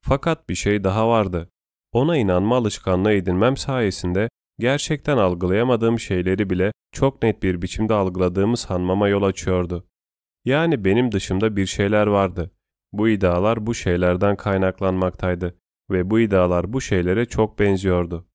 [0.01, 1.49] Fakat bir şey daha vardı.
[1.91, 9.07] Ona inanma alışkanlığı edinmem sayesinde gerçekten algılayamadığım şeyleri bile çok net bir biçimde algıladığımı sanmama
[9.09, 9.87] yol açıyordu.
[10.47, 12.51] Yani benim dışımda bir şeyler vardı.
[12.93, 15.57] Bu iddialar bu şeylerden kaynaklanmaktaydı
[15.91, 18.27] ve bu iddialar bu şeylere çok benziyordu.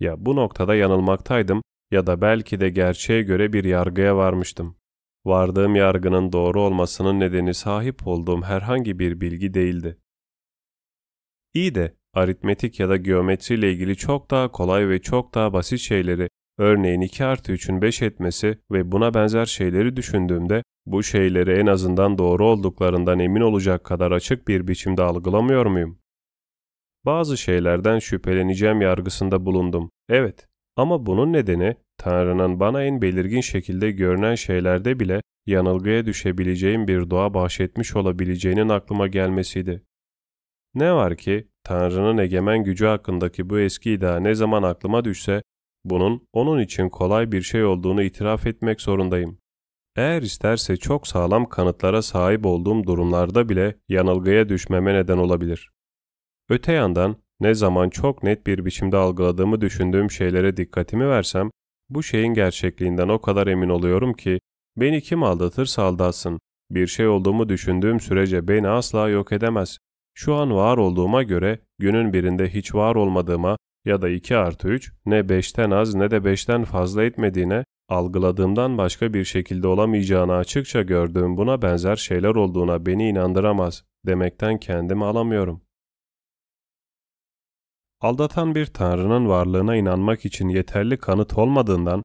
[0.00, 4.76] Ya bu noktada yanılmaktaydım ya da belki de gerçeğe göre bir yargıya varmıştım.
[5.24, 9.98] Vardığım yargının doğru olmasının nedeni sahip olduğum herhangi bir bilgi değildi.
[11.54, 15.78] İyi de aritmetik ya da geometri ile ilgili çok daha kolay ve çok daha basit
[15.78, 16.28] şeyleri
[16.60, 22.18] Örneğin 2 artı 3'ün 5 etmesi ve buna benzer şeyleri düşündüğümde bu şeyleri en azından
[22.18, 25.98] doğru olduklarından emin olacak kadar açık bir biçimde algılamıyor muyum?
[27.04, 29.90] Bazı şeylerden şüpheleneceğim yargısında bulundum.
[30.08, 37.10] Evet ama bunun nedeni Tanrı'nın bana en belirgin şekilde görünen şeylerde bile yanılgıya düşebileceğim bir
[37.10, 39.82] doğa bahşetmiş olabileceğinin aklıma gelmesiydi.
[40.74, 45.42] Ne var ki Tanrı'nın egemen gücü hakkındaki bu eski iddia ne zaman aklıma düşse
[45.84, 49.38] bunun onun için kolay bir şey olduğunu itiraf etmek zorundayım.
[49.96, 55.70] Eğer isterse çok sağlam kanıtlara sahip olduğum durumlarda bile yanılgıya düşmeme neden olabilir.
[56.48, 61.50] Öte yandan ne zaman çok net bir biçimde algıladığımı düşündüğüm şeylere dikkatimi versem,
[61.88, 64.40] bu şeyin gerçekliğinden o kadar emin oluyorum ki,
[64.76, 69.78] beni kim aldatırsa aldatsın, bir şey olduğumu düşündüğüm sürece beni asla yok edemez.
[70.14, 74.92] Şu an var olduğuma göre günün birinde hiç var olmadığıma ya da 2 artı 3
[75.06, 81.36] ne 5'ten az ne de 5'ten fazla etmediğine algıladığımdan başka bir şekilde olamayacağını açıkça gördüğüm
[81.36, 85.62] buna benzer şeyler olduğuna beni inandıramaz demekten kendimi alamıyorum.
[88.00, 92.02] Aldatan bir tanrının varlığına inanmak için yeterli kanıt olmadığından,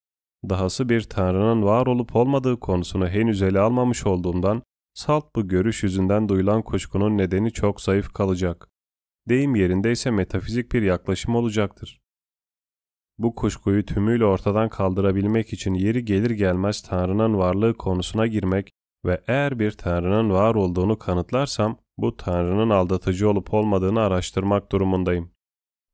[0.50, 4.64] dahası bir tanrının var olup olmadığı konusunu henüz ele almamış olduğumdan,
[4.94, 8.70] salt bu görüş yüzünden duyulan kuşkunun nedeni çok zayıf kalacak.
[9.30, 12.05] Deyim yerindeyse metafizik bir yaklaşım olacaktır.
[13.18, 18.72] Bu kuşkuyu tümüyle ortadan kaldırabilmek için yeri gelir gelmez Tanrı'nın varlığı konusuna girmek
[19.06, 25.32] ve eğer bir Tanrı'nın var olduğunu kanıtlarsam bu Tanrı'nın aldatıcı olup olmadığını araştırmak durumundayım.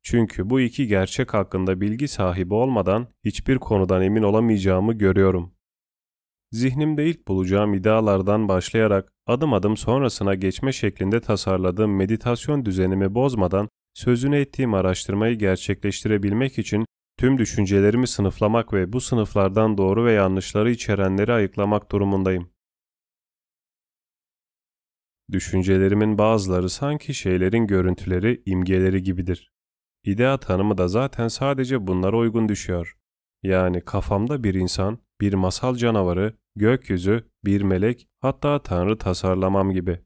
[0.02, 5.54] Çünkü bu iki gerçek hakkında bilgi sahibi olmadan hiçbir konudan emin olamayacağımı görüyorum.
[6.52, 14.36] Zihnimde ilk bulacağım idealardan başlayarak adım adım sonrasına geçme şeklinde tasarladığım meditasyon düzenimi bozmadan sözünü
[14.36, 16.84] ettiğim araştırmayı gerçekleştirebilmek için
[17.16, 22.50] tüm düşüncelerimi sınıflamak ve bu sınıflardan doğru ve yanlışları içerenleri ayıklamak durumundayım.
[25.32, 29.52] Düşüncelerimin bazıları sanki şeylerin görüntüleri, imgeleri gibidir.
[30.04, 32.96] İdea tanımı da zaten sadece bunlara uygun düşüyor.
[33.42, 40.00] Yani kafamda bir insan, bir masal canavarı, gökyüzü, bir melek, hatta tanrı tasarlamam gibi.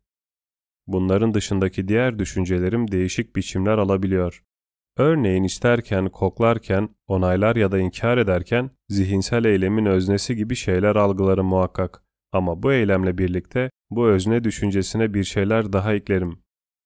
[0.87, 4.46] Bunların dışındaki diğer düşüncelerim değişik biçimler alabiliyor.
[4.97, 12.03] Örneğin isterken, koklarken, onaylar ya da inkar ederken zihinsel eylemin öznesi gibi şeyler algılarım muhakkak.
[12.33, 16.43] Ama bu eylemle birlikte bu özne düşüncesine bir şeyler daha eklerim.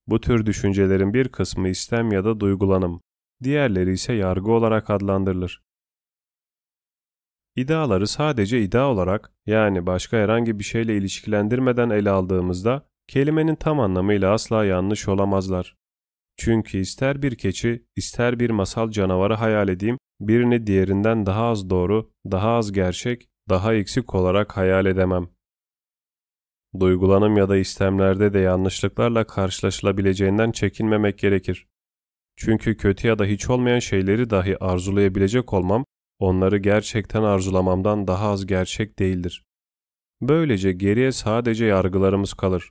[0.06, 3.00] Bu tür düşüncelerin bir kısmı istem ya da duygulanım,
[3.42, 5.62] diğerleri ise yargı olarak adlandırılır.
[7.56, 14.32] İdeaları sadece idea olarak yani başka herhangi bir şeyle ilişkilendirmeden ele aldığımızda kelimenin tam anlamıyla
[14.32, 15.76] asla yanlış olamazlar.
[16.36, 22.10] Çünkü ister bir keçi, ister bir masal canavarı hayal edeyim, birini diğerinden daha az doğru,
[22.30, 25.28] daha az gerçek, daha eksik olarak hayal edemem.
[26.80, 31.66] Duygulanım ya da istemlerde de yanlışlıklarla karşılaşılabileceğinden çekinmemek gerekir.
[32.36, 35.84] Çünkü kötü ya da hiç olmayan şeyleri dahi arzulayabilecek olmam,
[36.18, 39.44] onları gerçekten arzulamamdan daha az gerçek değildir.
[40.20, 42.70] Böylece geriye sadece yargılarımız kalır.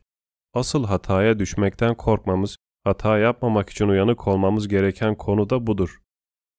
[0.53, 2.57] Asıl hataya düşmekten korkmamız,
[2.89, 5.99] hata yapmamak için uyanık olmamız gereken konu da budur.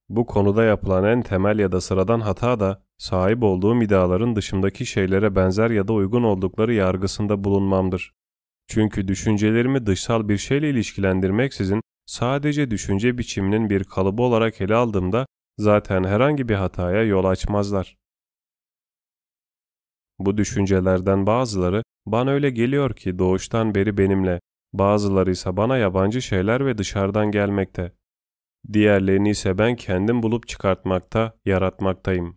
[0.09, 5.37] Bu konuda yapılan en temel ya da sıradan hata da sahip olduğum ideaların dışındaki şeylere
[5.37, 8.13] benzer ya da uygun oldukları yargısında bulunmamdır.
[8.69, 15.27] Çünkü düşüncelerimi dışsal bir şeyle ilişkilendirmeksizin sadece düşünce biçiminin bir kalıbı olarak ele aldığımda
[15.59, 17.97] zaten herhangi bir hataya yol açmazlar.
[20.19, 24.41] Bu düşüncelerden bazıları bana öyle geliyor ki doğuştan beri benimle,
[24.73, 27.93] bazıları ise bana yabancı şeyler ve dışarıdan gelmekte.
[28.73, 32.37] Diğerlerini ise ben kendim bulup çıkartmakta, yaratmaktayım.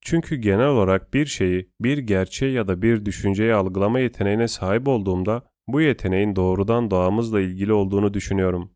[0.00, 5.42] Çünkü genel olarak bir şeyi, bir gerçeği ya da bir düşünceyi algılama yeteneğine sahip olduğumda
[5.68, 8.72] bu yeteneğin doğrudan doğamızla ilgili olduğunu düşünüyorum.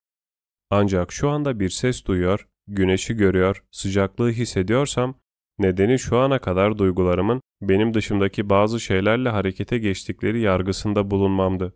[0.71, 5.15] Ancak şu anda bir ses duyuyor, güneşi görüyor, sıcaklığı hissediyorsam
[5.59, 11.75] nedeni şu ana kadar duygularımın benim dışımdaki bazı şeylerle harekete geçtikleri yargısında bulunmamdı.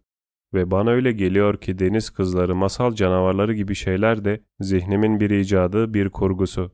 [0.54, 5.94] Ve bana öyle geliyor ki deniz kızları, masal canavarları gibi şeyler de zihnimin bir icadı,
[5.94, 6.72] bir kurgusu.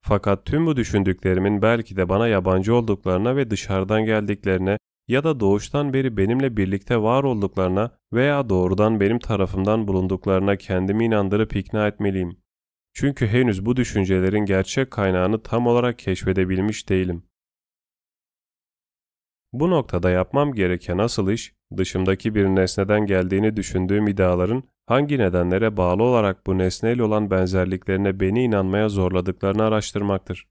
[0.00, 5.92] Fakat tüm bu düşündüklerimin belki de bana yabancı olduklarına ve dışarıdan geldiklerine ya da doğuştan
[5.92, 12.36] beri benimle birlikte var olduklarına veya doğrudan benim tarafımdan bulunduklarına kendimi inandırıp ikna etmeliyim.
[12.92, 17.22] Çünkü henüz bu düşüncelerin gerçek kaynağını tam olarak keşfedebilmiş değilim.
[19.52, 26.02] Bu noktada yapmam gereken asıl iş, dışımdaki bir nesneden geldiğini düşündüğüm iddiaların hangi nedenlere bağlı
[26.02, 30.48] olarak bu nesneyle olan benzerliklerine beni inanmaya zorladıklarını araştırmaktır.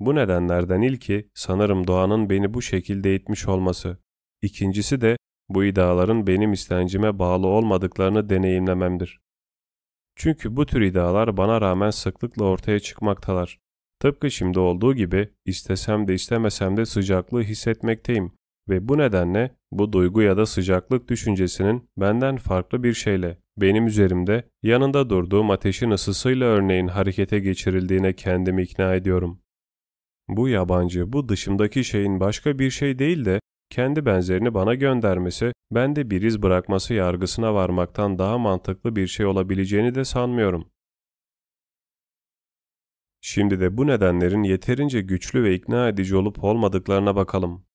[0.00, 3.98] Bu nedenlerden ilki sanırım doğanın beni bu şekilde itmiş olması.
[4.42, 5.16] İkincisi de
[5.48, 9.20] bu iddiaların benim istencime bağlı olmadıklarını deneyimlememdir.
[10.16, 13.58] Çünkü bu tür iddialar bana rağmen sıklıkla ortaya çıkmaktalar.
[14.00, 18.32] Tıpkı şimdi olduğu gibi istesem de istemesem de sıcaklığı hissetmekteyim
[18.68, 24.50] ve bu nedenle bu duygu ya da sıcaklık düşüncesinin benden farklı bir şeyle benim üzerimde
[24.62, 29.40] yanında durduğum ateşin ısısıyla örneğin harekete geçirildiğine kendimi ikna ediyorum.
[30.28, 33.40] Bu yabancı, bu dışımdaki şeyin başka bir şey değil de
[33.70, 39.94] kendi benzerini bana göndermesi, bende bir iz bırakması yargısına varmaktan daha mantıklı bir şey olabileceğini
[39.94, 40.70] de sanmıyorum.
[43.20, 47.66] Şimdi de bu nedenlerin yeterince güçlü ve ikna edici olup olmadıklarına bakalım.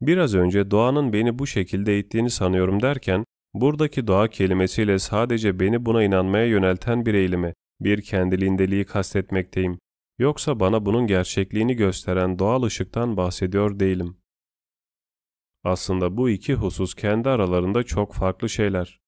[0.00, 3.24] Biraz önce doğanın beni bu şekilde ittiğini sanıyorum derken,
[3.54, 9.78] buradaki doğa kelimesiyle sadece beni buna inanmaya yönelten bir eğilimi, bir kendiliğindeliği kastetmekteyim.
[10.18, 14.16] Yoksa bana bunun gerçekliğini gösteren doğal ışıktan bahsediyor değilim.
[15.64, 19.00] Aslında bu iki husus kendi aralarında çok farklı şeyler.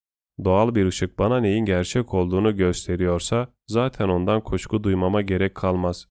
[0.44, 6.08] Doğal bir ışık bana neyin gerçek olduğunu gösteriyorsa zaten ondan kuşku duymama gerek kalmaz.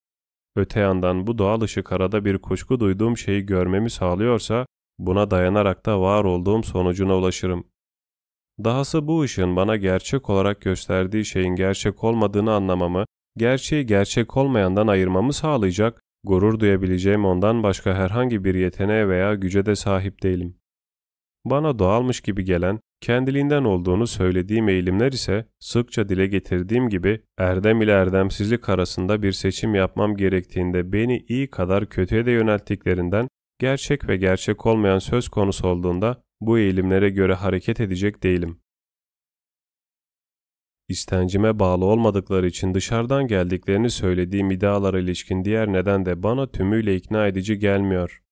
[0.56, 4.66] Öte yandan bu doğal ışık arada bir kuşku duyduğum şeyi görmemi sağlıyorsa
[4.98, 7.64] buna dayanarak da var olduğum sonucuna ulaşırım.
[8.64, 13.04] Dahası bu ışığın bana gerçek olarak gösterdiği şeyin gerçek olmadığını anlamamı,
[13.36, 19.76] gerçeği gerçek olmayandan ayırmamı sağlayacak, gurur duyabileceğim ondan başka herhangi bir yeteneğe veya güce de
[19.76, 20.57] sahip değilim.
[21.44, 27.92] Bana doğalmış gibi gelen, kendiliğinden olduğunu söylediğim eğilimler ise sıkça dile getirdiğim gibi erdem ile
[27.92, 33.28] erdemsizlik arasında bir seçim yapmam gerektiğinde beni iyi kadar kötüye de yönelttiklerinden
[33.58, 38.60] gerçek ve gerçek olmayan söz konusu olduğunda bu eğilimlere göre hareket edecek değilim.
[40.88, 47.26] İstencime bağlı olmadıkları için dışarıdan geldiklerini söylediğim idealara ilişkin diğer neden de bana tümüyle ikna
[47.26, 48.22] edici gelmiyor.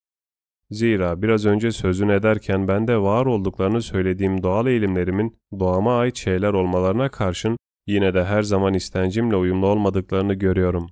[0.70, 7.08] Zira biraz önce sözünü ederken bende var olduklarını söylediğim doğal eğilimlerimin doğama ait şeyler olmalarına
[7.08, 7.56] karşın
[7.86, 10.86] yine de her zaman istencimle uyumlu olmadıklarını görüyorum.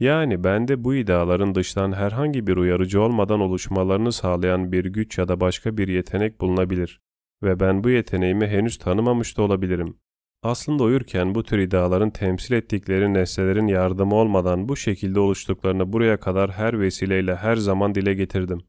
[0.00, 5.40] Yani bende bu ideaların dıştan herhangi bir uyarıcı olmadan oluşmalarını sağlayan bir güç ya da
[5.40, 7.00] başka bir yetenek bulunabilir
[7.42, 9.96] ve ben bu yeteneğimi henüz tanımamış da olabilirim.
[10.42, 16.50] Aslında uyurken bu tür ideaların temsil ettikleri nesnelerin yardımı olmadan bu şekilde oluştuklarını buraya kadar
[16.50, 18.60] her vesileyle her zaman dile getirdim.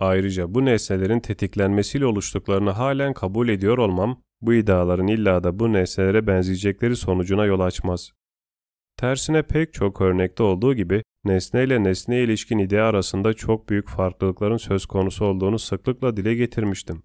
[0.00, 6.26] Ayrıca bu nesnelerin tetiklenmesiyle oluştuklarını halen kabul ediyor olmam, bu ideaların illa da bu nesnelere
[6.26, 8.12] benzeyecekleri sonucuna yol açmaz.
[8.96, 14.56] Tersine pek çok örnekte olduğu gibi nesne ile nesneye ilişkin idea arasında çok büyük farklılıkların
[14.56, 17.02] söz konusu olduğunu sıklıkla dile getirmiştim.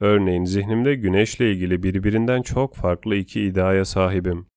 [0.00, 4.47] Örneğin zihnimde güneşle ilgili birbirinden çok farklı iki ideaya sahibim.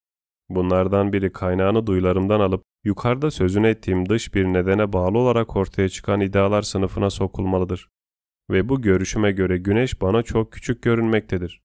[0.55, 6.21] Bunlardan biri kaynağını duyularımdan alıp yukarıda sözünü ettiğim dış bir nedene bağlı olarak ortaya çıkan
[6.21, 7.89] idealar sınıfına sokulmalıdır.
[8.49, 11.61] Ve bu görüşüme göre güneş bana çok küçük görünmektedir.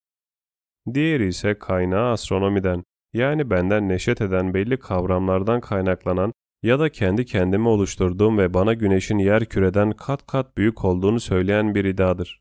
[0.94, 6.32] Diğeri ise kaynağı astronomiden, yani benden neşet eden belli kavramlardan kaynaklanan
[6.62, 11.74] ya da kendi kendime oluşturduğum ve bana güneşin yer küreden kat kat büyük olduğunu söyleyen
[11.74, 12.40] bir idadır.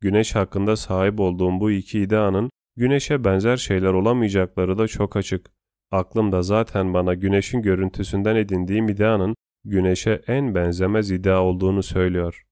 [0.00, 5.50] Güneş hakkında sahip olduğum bu iki ideanın güneşe benzer şeyler olamayacakları da çok açık.
[5.90, 12.42] Aklım da zaten bana güneşin görüntüsünden edindiğim ideanın güneşe en benzemez idea olduğunu söylüyor.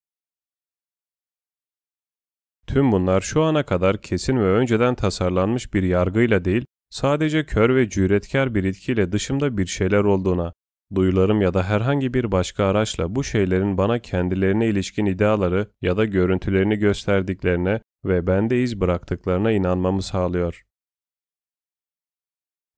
[2.66, 7.88] Tüm bunlar şu ana kadar kesin ve önceden tasarlanmış bir yargıyla değil, sadece kör ve
[7.88, 10.52] cüretkar bir itkiyle dışımda bir şeyler olduğuna,
[10.94, 16.04] duyularım ya da herhangi bir başka araçla bu şeylerin bana kendilerine ilişkin ideaları ya da
[16.04, 20.62] görüntülerini gösterdiklerine ve bende iz bıraktıklarına inanmamı sağlıyor.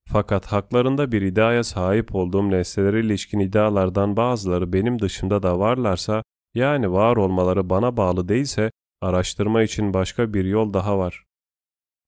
[0.09, 6.23] Fakat haklarında bir ideaya sahip olduğum nesnelere ilişkin idealardan bazıları benim dışımda da varlarsa,
[6.55, 8.71] yani var olmaları bana bağlı değilse,
[9.01, 11.25] araştırma için başka bir yol daha var.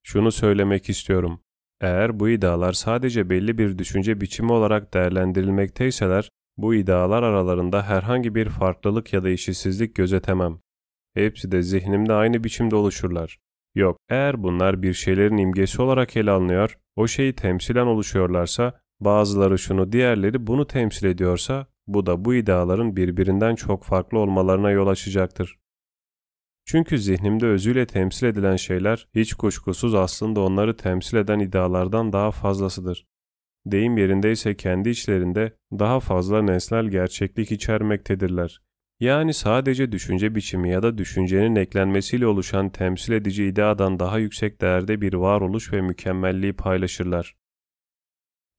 [0.02, 1.40] Şunu söylemek istiyorum.
[1.80, 8.48] Eğer bu idealar sadece belli bir düşünce biçimi olarak değerlendirilmekteyseler, bu idealar aralarında herhangi bir
[8.48, 10.60] farklılık ya da eşitsizlik gözetemem.
[11.18, 13.38] Hepsi de zihnimde aynı biçimde oluşurlar.
[13.74, 19.92] Yok, eğer bunlar bir şeylerin imgesi olarak ele alınıyor, o şeyi temsilen oluşuyorlarsa, bazıları şunu
[19.92, 25.58] diğerleri bunu temsil ediyorsa, bu da bu ideaların birbirinden çok farklı olmalarına yol açacaktır.
[26.64, 33.06] Çünkü zihnimde özüyle temsil edilen şeyler hiç kuşkusuz aslında onları temsil eden idealardan daha fazlasıdır.
[33.66, 38.67] Deyim yerindeyse kendi içlerinde daha fazla nesnel gerçeklik içermektedirler.
[39.00, 45.00] Yani sadece düşünce biçimi ya da düşüncenin eklenmesiyle oluşan temsil edici ideadan daha yüksek değerde
[45.00, 47.36] bir varoluş ve mükemmelliği paylaşırlar.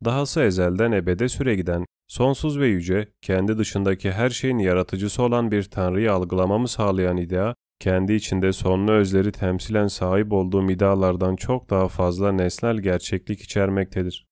[0.06, 5.64] Dahası ezelden ebede süre giden, sonsuz ve yüce, kendi dışındaki her şeyin yaratıcısı olan bir
[5.64, 12.32] tanrıyı algılamamı sağlayan idea, kendi içinde sonlu özleri temsilen sahip olduğum idealardan çok daha fazla
[12.32, 14.28] nesnel gerçeklik içermektedir.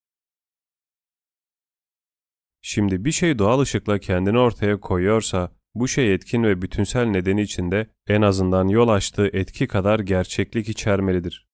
[2.62, 7.88] Şimdi bir şey doğal ışıkla kendini ortaya koyuyorsa, bu şey etkin ve bütünsel nedeni içinde
[8.08, 11.48] en azından yol açtığı etki kadar gerçeklik içermelidir.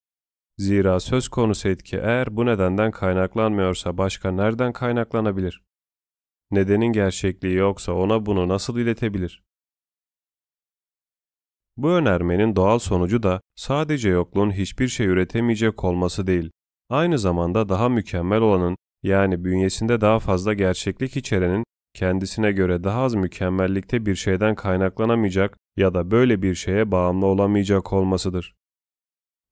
[0.58, 5.64] Zira söz konusu etki eğer bu nedenden kaynaklanmıyorsa başka nereden kaynaklanabilir?
[6.52, 9.44] Nedenin gerçekliği yoksa ona bunu nasıl iletebilir?
[11.78, 16.52] Bu önermenin doğal sonucu da sadece yokluğun hiçbir şey üretemeyecek olması değil,
[16.90, 21.64] aynı zamanda daha mükemmel olanın yani bünyesinde daha fazla gerçeklik içerenin
[21.94, 27.94] kendisine göre daha az mükemmellikte bir şeyden kaynaklanamayacak ya da böyle bir şeye bağımlı olamayacak
[27.94, 28.56] olmasıdır.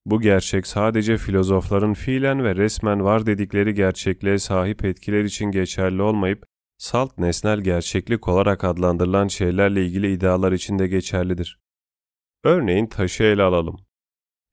[0.06, 6.44] bu gerçek sadece filozofların fiilen ve resmen var dedikleri gerçekliğe sahip etkiler için geçerli olmayıp,
[6.78, 11.58] salt nesnel gerçeklik olarak adlandırılan şeylerle ilgili idealar için de geçerlidir.
[12.44, 13.76] Örneğin taşı ele alalım.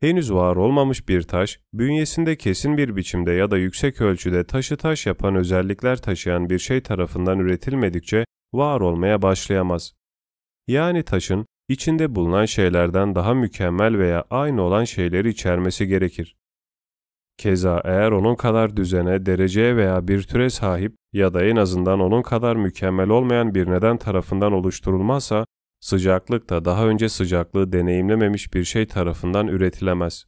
[0.01, 5.05] Henüz var olmamış bir taş, bünyesinde kesin bir biçimde ya da yüksek ölçüde taşı taş
[5.05, 9.93] yapan özellikler taşıyan bir şey tarafından üretilmedikçe var olmaya başlayamaz.
[10.67, 16.35] Yani taşın içinde bulunan şeylerden daha mükemmel veya aynı olan şeyleri içermesi gerekir.
[17.37, 22.21] Keza eğer onun kadar düzene, dereceye veya bir türe sahip ya da en azından onun
[22.21, 25.45] kadar mükemmel olmayan bir neden tarafından oluşturulmazsa,
[25.79, 30.25] sıcaklık da daha önce sıcaklığı deneyimlememiş bir şey tarafından üretilemez.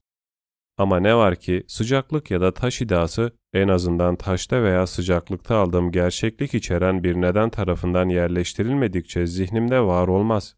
[0.77, 5.91] Ama ne var ki sıcaklık ya da taş iddiası en azından taşta veya sıcaklıkta aldığım
[5.91, 10.55] gerçeklik içeren bir neden tarafından yerleştirilmedikçe zihnimde var olmaz.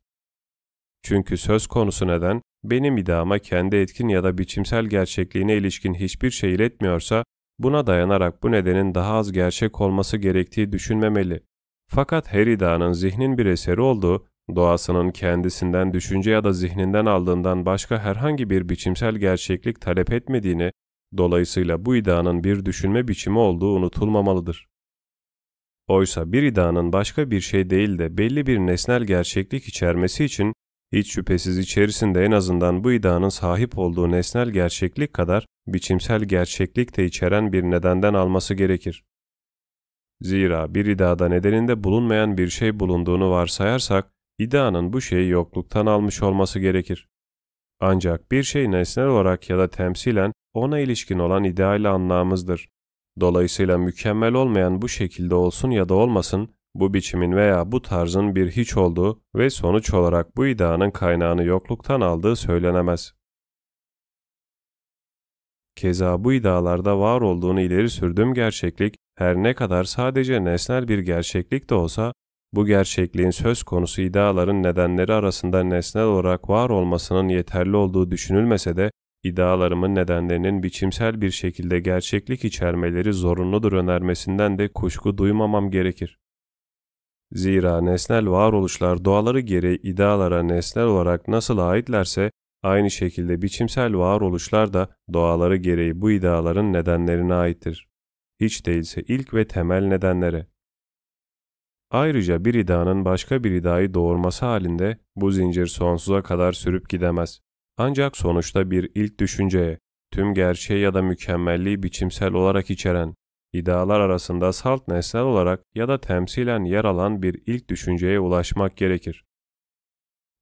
[1.03, 6.53] Çünkü söz konusu neden, benim iddiama kendi etkin ya da biçimsel gerçekliğine ilişkin hiçbir şey
[6.53, 7.23] iletmiyorsa,
[7.59, 11.43] buna dayanarak bu nedenin daha az gerçek olması gerektiği düşünmemeli.
[11.89, 17.99] Fakat her iddianın zihnin bir eseri olduğu, doğasının kendisinden düşünce ya da zihninden aldığından başka
[17.99, 20.71] herhangi bir biçimsel gerçeklik talep etmediğini,
[21.17, 24.67] dolayısıyla bu iddianın bir düşünme biçimi olduğu unutulmamalıdır.
[25.87, 30.53] Oysa bir iddianın başka bir şey değil de belli bir nesnel gerçeklik içermesi için
[30.93, 37.05] hiç şüphesiz içerisinde en azından bu iddianın sahip olduğu nesnel gerçeklik kadar biçimsel gerçeklik de
[37.05, 39.03] içeren bir nedenden alması gerekir.
[40.21, 46.59] Zira bir iddiada nedeninde bulunmayan bir şey bulunduğunu varsayarsak, iddianın bu şeyi yokluktan almış olması
[46.59, 47.07] gerekir.
[47.79, 52.67] Ancak bir şey nesnel olarak ya da temsilen ona ilişkin olan ideal anlamımızdır.
[53.19, 58.51] Dolayısıyla mükemmel olmayan bu şekilde olsun ya da olmasın, bu biçimin veya bu tarzın bir
[58.51, 63.13] hiç olduğu ve sonuç olarak bu iddianın kaynağını yokluktan aldığı söylenemez.
[65.75, 71.69] Keza bu iddialarda var olduğunu ileri sürdüğüm gerçeklik, her ne kadar sadece nesnel bir gerçeklik
[71.69, 72.13] de olsa,
[72.53, 78.91] bu gerçekliğin söz konusu iddiaların nedenleri arasında nesnel olarak var olmasının yeterli olduğu düşünülmese de,
[79.23, 86.19] iddialarımın nedenlerinin biçimsel bir şekilde gerçeklik içermeleri zorunludur önermesinden de kuşku duymamam gerekir.
[87.31, 92.31] Zira nesnel varoluşlar doğaları gereği idealara nesnel olarak nasıl aitlerse,
[92.63, 97.87] aynı şekilde biçimsel varoluşlar da doğaları gereği bu ideaların nedenlerine aittir.
[98.41, 100.52] Hiç değilse ilk ve temel nedenlere.
[101.93, 107.39] Ayrıca bir idanın başka bir iddiayı doğurması halinde bu zincir sonsuza kadar sürüp gidemez.
[107.77, 109.79] Ancak sonuçta bir ilk düşünceye,
[110.11, 113.15] tüm gerçeği ya da mükemmelliği biçimsel olarak içeren,
[113.53, 119.23] İdealar arasında salt nesnel olarak ya da temsilen yer alan bir ilk düşünceye ulaşmak gerekir.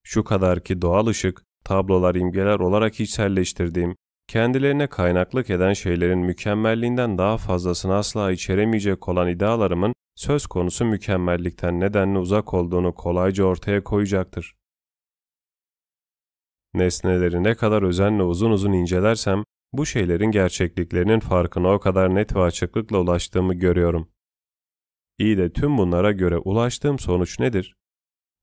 [0.03, 3.95] Şu kadar ki doğal ışık, tablolar imgeler olarak içselleştirdiğim,
[4.27, 12.17] kendilerine kaynaklık eden şeylerin mükemmelliğinden daha fazlasını asla içeremeyecek olan idealarımın söz konusu mükemmellikten nedenli
[12.17, 14.55] uzak olduğunu kolayca ortaya koyacaktır.
[16.73, 19.43] Nesneleri ne kadar özenle uzun uzun incelersem,
[19.73, 24.09] bu şeylerin gerçekliklerinin farkına o kadar net ve açıklıkla ulaştığımı görüyorum.
[25.17, 27.75] İyi de tüm bunlara göre ulaştığım sonuç nedir?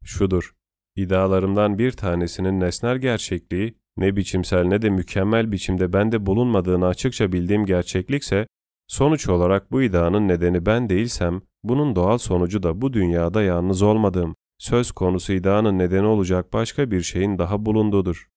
[0.05, 0.55] Şudur,
[0.97, 7.67] iddialarımdan bir tanesinin nesnel gerçekliği, ne biçimsel ne de mükemmel biçimde bende bulunmadığını açıkça bildiğim
[7.67, 8.47] gerçeklikse,
[8.87, 14.35] sonuç olarak bu iddianın nedeni ben değilsem, bunun doğal sonucu da bu dünyada yalnız olmadığım,
[14.59, 18.29] söz konusu iddianın nedeni olacak başka bir şeyin daha bulunduğudur.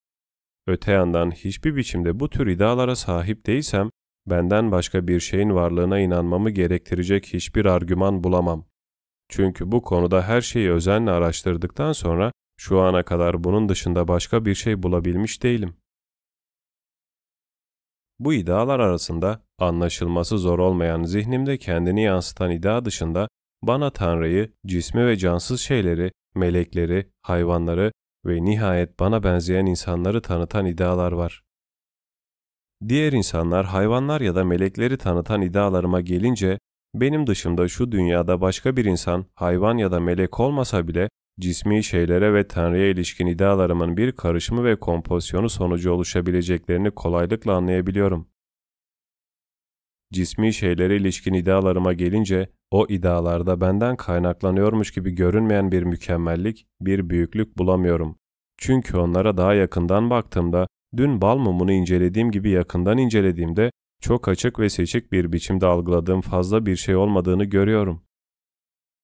[0.67, 3.89] Öte yandan hiçbir biçimde bu tür iddialara sahip değilsem,
[4.26, 8.65] benden başka bir şeyin varlığına inanmamı gerektirecek hiçbir argüman bulamam.
[9.30, 14.55] Çünkü bu konuda her şeyi özenle araştırdıktan sonra şu ana kadar bunun dışında başka bir
[14.55, 15.76] şey bulabilmiş değilim.
[18.22, 23.28] Bu iddialar arasında anlaşılması zor olmayan zihnimde kendini yansıtan iddia dışında
[23.63, 27.91] bana Tanrı'yı, cismi ve cansız şeyleri, melekleri, hayvanları
[28.26, 31.43] ve nihayet bana benzeyen insanları tanıtan iddialar var.
[32.88, 36.59] Diğer insanlar, hayvanlar ya da melekleri tanıtan iddialarıma gelince,
[36.93, 41.09] benim dışımda şu dünyada başka bir insan, hayvan ya da melek olmasa bile,
[41.39, 48.27] cismi şeylere ve Tanrı'ya ilişkin iddialarımın bir karışımı ve kompozisyonu sonucu oluşabileceklerini kolaylıkla anlayabiliyorum.
[50.13, 57.57] Cismi şeylere ilişkin iddialarıma gelince, o iddialarda benden kaynaklanıyormuş gibi görünmeyen bir mükemmellik, bir büyüklük
[57.57, 58.17] bulamıyorum.
[58.57, 60.67] Çünkü onlara daha yakından baktığımda,
[60.97, 63.71] dün bal mumunu incelediğim gibi yakından incelediğimde,
[64.01, 68.01] çok açık ve seçik bir biçimde algıladığım fazla bir şey olmadığını görüyorum.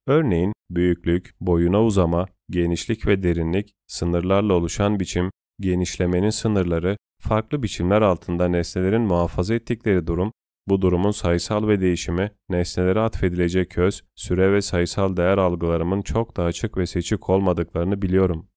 [0.07, 8.47] Örneğin, büyüklük, boyuna uzama, genişlik ve derinlik, sınırlarla oluşan biçim, genişlemenin sınırları, farklı biçimler altında
[8.47, 10.31] nesnelerin muhafaza ettikleri durum,
[10.67, 16.43] bu durumun sayısal ve değişimi, nesnelere atfedilecek öz, süre ve sayısal değer algılarımın çok da
[16.43, 18.47] açık ve seçik olmadıklarını biliyorum.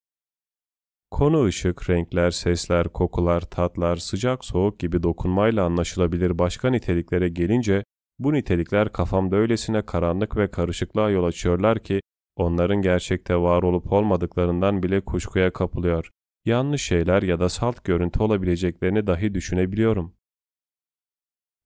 [1.10, 7.84] Konu ışık, renkler, sesler, kokular, tatlar, sıcak soğuk gibi dokunmayla anlaşılabilir başka niteliklere gelince,
[8.20, 12.00] bu nitelikler kafamda öylesine karanlık ve karışıklığa yol açıyorlar ki,
[12.36, 16.10] onların gerçekte var olup olmadıklarından bile kuşkuya kapılıyor.
[16.44, 20.14] Yanlış şeyler ya da salt görüntü olabileceklerini dahi düşünebiliyorum.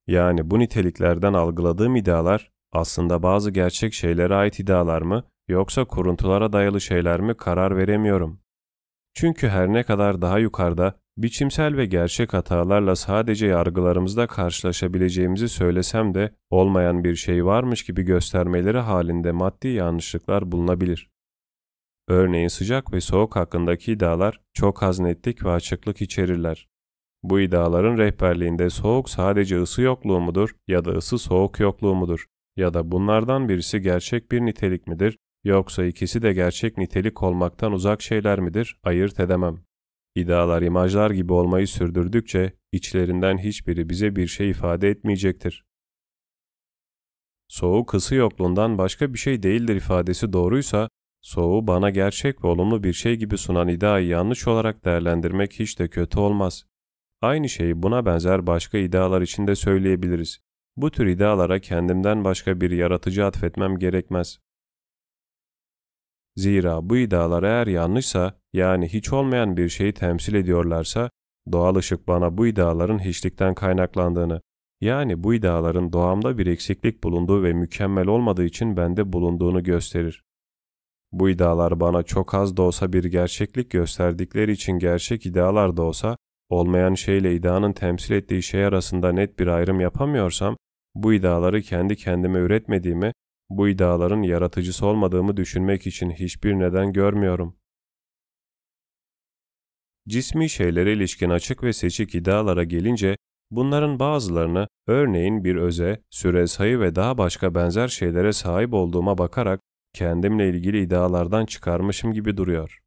[0.07, 6.81] Yani bu niteliklerden algıladığım idealar aslında bazı gerçek şeylere ait idealar mı yoksa kuruntulara dayalı
[6.81, 8.41] şeyler mi karar veremiyorum.
[9.15, 16.35] Çünkü her ne kadar daha yukarıda biçimsel ve gerçek hatalarla sadece yargılarımızda karşılaşabileceğimizi söylesem de
[16.51, 21.11] olmayan bir şey varmış gibi göstermeleri halinde maddi yanlışlıklar bulunabilir.
[22.09, 26.69] Örneğin sıcak ve soğuk hakkındaki iddialar çok az netlik ve açıklık içerirler.
[27.23, 32.27] Bu iddiaların rehberliğinde soğuk sadece ısı yokluğu mudur ya da ısı soğuk yokluğu mudur?
[32.57, 38.03] Ya da bunlardan birisi gerçek bir nitelik midir yoksa ikisi de gerçek nitelik olmaktan uzak
[38.03, 39.64] şeyler midir ayırt edemem.
[40.15, 45.65] İddialar imajlar gibi olmayı sürdürdükçe içlerinden hiçbiri bize bir şey ifade etmeyecektir.
[47.49, 50.89] Soğuk ısı yokluğundan başka bir şey değildir ifadesi doğruysa,
[51.23, 55.89] soğuğu bana gerçek ve olumlu bir şey gibi sunan iddiayı yanlış olarak değerlendirmek hiç de
[55.89, 56.65] kötü olmaz.
[57.23, 60.39] Aynı şeyi buna benzer başka iddialar için de söyleyebiliriz.
[60.77, 64.39] Bu tür iddialara kendimden başka bir yaratıcı atfetmem gerekmez.
[66.37, 71.11] Zira bu iddialar eğer yanlışsa, yani hiç olmayan bir şeyi temsil ediyorlarsa,
[71.53, 74.41] doğal ışık bana bu iddiaların hiçlikten kaynaklandığını,
[74.81, 80.25] yani bu iddiaların doğamda bir eksiklik bulunduğu ve mükemmel olmadığı için bende bulunduğunu gösterir.
[81.13, 86.17] Bu iddialar bana çok az da olsa bir gerçeklik gösterdikleri için gerçek iddialar da olsa,
[86.49, 90.57] olmayan şeyle iddianın temsil ettiği şey arasında net bir ayrım yapamıyorsam,
[90.95, 93.13] bu iddiaları kendi kendime üretmediğimi,
[93.51, 97.57] bu iddiaların yaratıcısı olmadığımı düşünmek için hiçbir neden görmüyorum.
[100.09, 103.17] Cismi şeylere ilişkin açık ve seçik iddialara gelince,
[103.51, 109.61] bunların bazılarını örneğin bir öze, süre sayı ve daha başka benzer şeylere sahip olduğuma bakarak
[109.93, 112.81] kendimle ilgili iddialardan çıkarmışım gibi duruyor.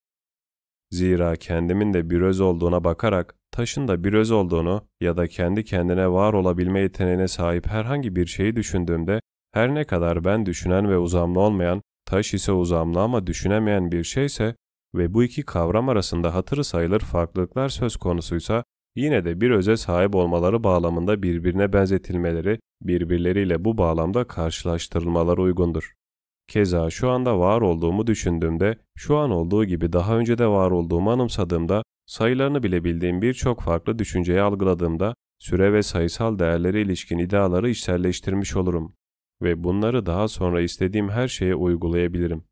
[0.92, 5.64] Zira kendimin de bir öz olduğuna bakarak taşın da bir öz olduğunu ya da kendi
[5.64, 9.22] kendine var olabilme yeteneğine sahip herhangi bir şeyi düşündüğümde
[9.54, 14.56] her ne kadar ben düşünen ve uzamlı olmayan, taş ise uzamlı ama düşünemeyen bir şeyse
[14.96, 18.64] ve bu iki kavram arasında hatırı sayılır farklılıklar söz konusuysa
[18.96, 25.94] yine de bir öze sahip olmaları bağlamında birbirine benzetilmeleri, birbirleriyle bu bağlamda karşılaştırılmaları uygundur.
[26.48, 31.12] Keza şu anda var olduğumu düşündüğümde, şu an olduğu gibi daha önce de var olduğumu
[31.12, 38.56] anımsadığımda, sayılarını bile bildiğim birçok farklı düşünceyi algıladığımda, süre ve sayısal değerlere ilişkin iddiaları içselleştirmiş
[38.56, 38.97] olurum
[39.42, 42.44] ve bunları daha sonra istediğim her şeye uygulayabilirim.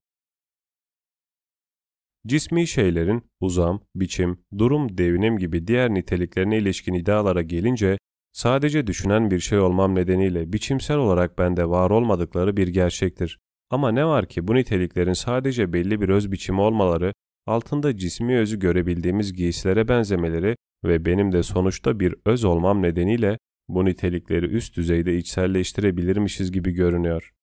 [2.28, 7.98] Cismi şeylerin uzam, biçim, durum, devinim gibi diğer niteliklerine ilişkin iddialara gelince,
[8.32, 13.40] sadece düşünen bir şey olmam nedeniyle biçimsel olarak bende var olmadıkları bir gerçektir.
[13.70, 17.14] Ama ne var ki bu niteliklerin sadece belli bir öz biçimi olmaları,
[17.48, 20.56] altında cismi özü görebildiğimiz giysilere benzemeleri
[20.86, 27.34] ve benim de sonuçta bir öz olmam nedeniyle bu nitelikleri üst düzeyde içselleştirebilirmişiz gibi görünüyor.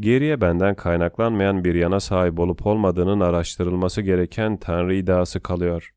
[0.00, 5.90] Geriye benden kaynaklanmayan bir yana sahip olup olmadığının araştırılması gereken Tanrı iddiası kalıyor.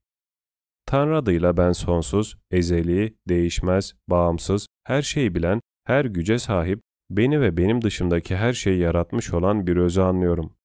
[0.86, 7.58] Tanrı adıyla ben sonsuz, ezeli, değişmez, bağımsız, her şeyi bilen, her güce sahip, beni ve
[7.58, 10.58] benim dışımdaki her şeyi yaratmış olan bir özü anlıyorum.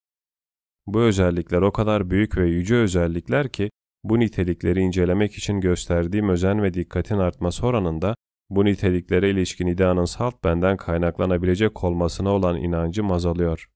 [0.86, 3.70] Bu özellikler o kadar büyük ve yüce özellikler ki,
[4.04, 8.14] bu nitelikleri incelemek için gösterdiğim özen ve dikkatin artması oranında,
[8.50, 13.68] bu niteliklere ilişkin ideanın salt benden kaynaklanabilecek olmasına olan inancım azalıyor.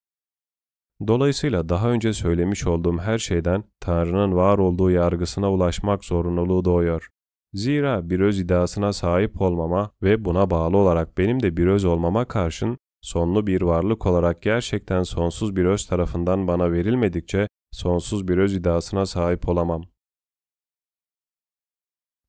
[1.06, 7.08] Dolayısıyla daha önce söylemiş olduğum her şeyden Tanrı'nın var olduğu yargısına ulaşmak zorunluluğu doğuyor.
[7.52, 12.24] Zira bir öz iddiasına sahip olmama ve buna bağlı olarak benim de bir öz olmama
[12.24, 18.54] karşın sonlu bir varlık olarak gerçekten sonsuz bir öz tarafından bana verilmedikçe sonsuz bir öz
[18.54, 19.84] iddiasına sahip olamam.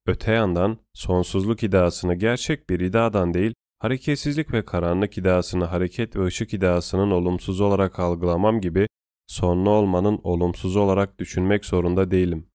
[0.07, 6.53] Öte yandan sonsuzluk iddiasını gerçek bir iddiadan değil, hareketsizlik ve karanlık iddiasını hareket ve ışık
[6.53, 8.87] iddiasının olumsuz olarak algılamam gibi
[9.27, 12.47] sonlu olmanın olumsuz olarak düşünmek zorunda değilim.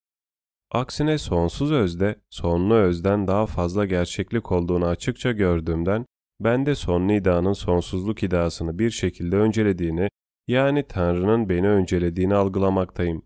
[0.70, 6.06] Aksine sonsuz özde sonlu özden daha fazla gerçeklik olduğunu açıkça gördüğümden
[6.40, 10.08] ben de sonlu iddianın sonsuzluk iddiasını bir şekilde öncelediğini
[10.48, 13.22] yani Tanrı'nın beni öncelediğini algılamaktayım.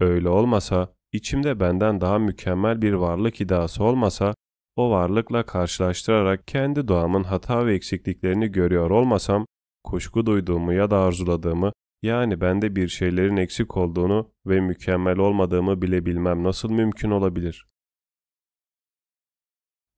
[0.00, 4.34] Öyle olmasa içimde benden daha mükemmel bir varlık iddiası olmasa,
[4.76, 9.46] o varlıkla karşılaştırarak kendi doğamın hata ve eksikliklerini görüyor olmasam,
[9.84, 16.06] kuşku duyduğumu ya da arzuladığımı, yani bende bir şeylerin eksik olduğunu ve mükemmel olmadığımı bile
[16.06, 17.66] bilmem nasıl mümkün olabilir?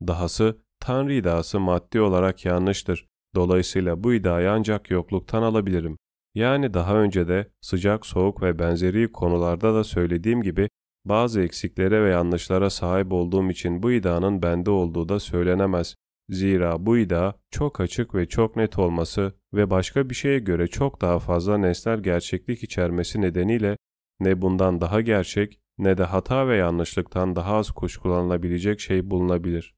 [0.06, 3.06] Dahası, Tanrı iddiası maddi olarak yanlıştır.
[3.34, 5.98] Dolayısıyla bu iddiayı ancak yokluktan alabilirim.
[6.34, 10.68] Yani daha önce de sıcak, soğuk ve benzeri konularda da söylediğim gibi
[11.04, 15.94] bazı eksiklere ve yanlışlara sahip olduğum için bu iddianın bende olduğu da söylenemez.
[16.28, 21.00] Zira bu iddia çok açık ve çok net olması ve başka bir şeye göre çok
[21.00, 23.76] daha fazla nesnel gerçeklik içermesi nedeniyle
[24.20, 29.74] ne bundan daha gerçek ne de hata ve yanlışlıktan daha az kuşkulanılabilecek şey bulunabilir.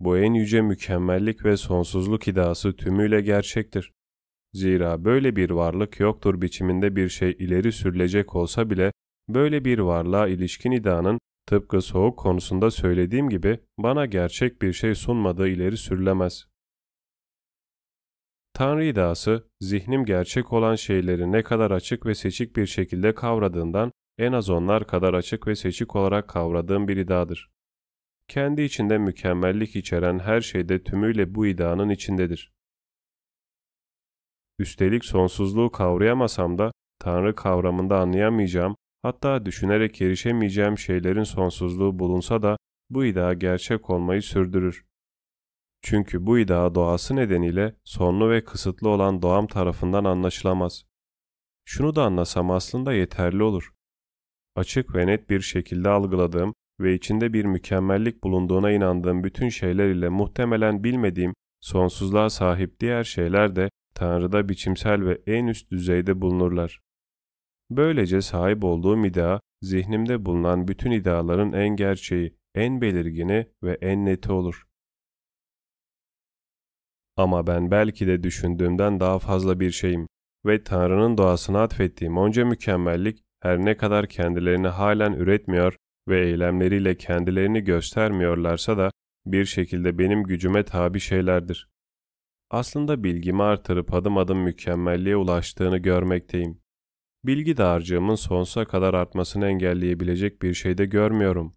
[0.00, 3.92] Bu en yüce mükemmellik ve sonsuzluk iddiası tümüyle gerçektir.
[4.52, 8.92] Zira böyle bir varlık yoktur biçiminde bir şey ileri sürülecek olsa bile
[9.28, 15.48] böyle bir varlığa ilişkin iddianın tıpkı soğuk konusunda söylediğim gibi bana gerçek bir şey sunmadığı
[15.48, 16.46] ileri sürülemez.
[18.54, 24.32] Tanrı iddiası, zihnim gerçek olan şeyleri ne kadar açık ve seçik bir şekilde kavradığından en
[24.32, 27.50] az onlar kadar açık ve seçik olarak kavradığım bir iddiadır.
[28.28, 32.52] Kendi içinde mükemmellik içeren her şeyde tümüyle bu iddianın içindedir.
[34.58, 42.56] Üstelik sonsuzluğu kavrayamasam da Tanrı kavramında anlayamayacağım, hatta düşünerek erişemeyeceğim şeylerin sonsuzluğu bulunsa da
[42.90, 44.84] bu iddia gerçek olmayı sürdürür.
[45.82, 50.84] Çünkü bu iddia doğası nedeniyle sonlu ve kısıtlı olan doğam tarafından anlaşılamaz.
[51.64, 53.72] Şunu da anlasam aslında yeterli olur.
[54.56, 60.08] Açık ve net bir şekilde algıladığım ve içinde bir mükemmellik bulunduğuna inandığım bütün şeyler ile
[60.08, 66.83] muhtemelen bilmediğim sonsuzluğa sahip diğer şeyler de Tanrı'da biçimsel ve en üst düzeyde bulunurlar.
[67.70, 74.32] Böylece sahip olduğum iddia, zihnimde bulunan bütün iddiaların en gerçeği, en belirgini ve en neti
[74.32, 74.64] olur.
[77.16, 80.08] Ama ben belki de düşündüğümden daha fazla bir şeyim
[80.46, 85.76] ve Tanrı'nın doğasına atfettiğim onca mükemmellik her ne kadar kendilerini halen üretmiyor
[86.08, 88.90] ve eylemleriyle kendilerini göstermiyorlarsa da
[89.26, 91.68] bir şekilde benim gücüme tabi şeylerdir.
[92.50, 96.63] Aslında bilgimi artırıp adım adım mükemmelliğe ulaştığını görmekteyim.
[97.24, 101.54] Bilgi dağarcığımın sonsuza kadar artmasını engelleyebilecek bir şey de görmüyorum.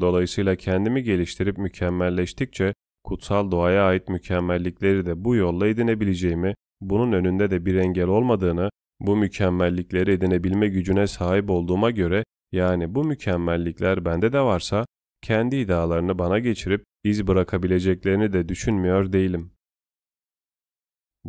[0.00, 7.66] Dolayısıyla kendimi geliştirip mükemmelleştikçe kutsal doğaya ait mükemmellikleri de bu yolla edinebileceğimi, bunun önünde de
[7.66, 14.40] bir engel olmadığını, bu mükemmellikleri edinebilme gücüne sahip olduğuma göre yani bu mükemmellikler bende de
[14.40, 14.86] varsa
[15.22, 19.50] kendi iddialarını bana geçirip iz bırakabileceklerini de düşünmüyor değilim.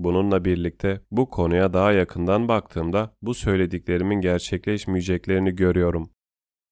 [0.04, 6.10] Bununla birlikte bu konuya daha yakından baktığımda bu söylediklerimin gerçekleşmeyeceklerini görüyorum.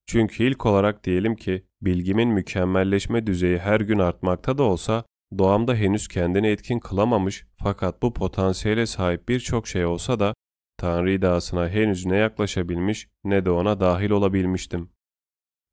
[0.06, 5.06] Çünkü ilk olarak diyelim ki bilgimin mükemmelleşme düzeyi her gün artmakta da olsa
[5.38, 10.34] doğamda henüz kendini etkin kılamamış fakat bu potansiyele sahip birçok şey olsa da
[10.78, 14.90] Tanrı iddiasına henüz ne yaklaşabilmiş ne de ona dahil olabilmiştim.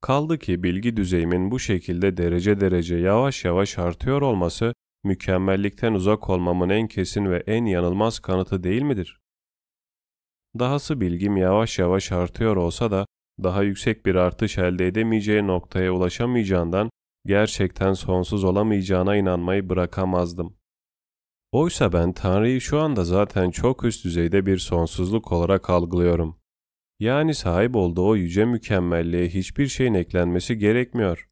[0.00, 4.74] Kaldı ki bilgi düzeyimin bu şekilde derece derece yavaş yavaş artıyor olması
[5.04, 9.20] mükemmellikten uzak olmamın en kesin ve en yanılmaz kanıtı değil midir?
[10.58, 13.06] Dahası bilgim yavaş yavaş artıyor olsa da
[13.42, 16.90] daha yüksek bir artış elde edemeyeceği noktaya ulaşamayacağından
[17.26, 20.56] gerçekten sonsuz olamayacağına inanmayı bırakamazdım.
[21.52, 26.36] Oysa ben Tanrı'yı şu anda zaten çok üst düzeyde bir sonsuzluk olarak algılıyorum.
[27.00, 31.28] Yani sahip olduğu o yüce mükemmelliğe hiçbir şeyin eklenmesi gerekmiyor.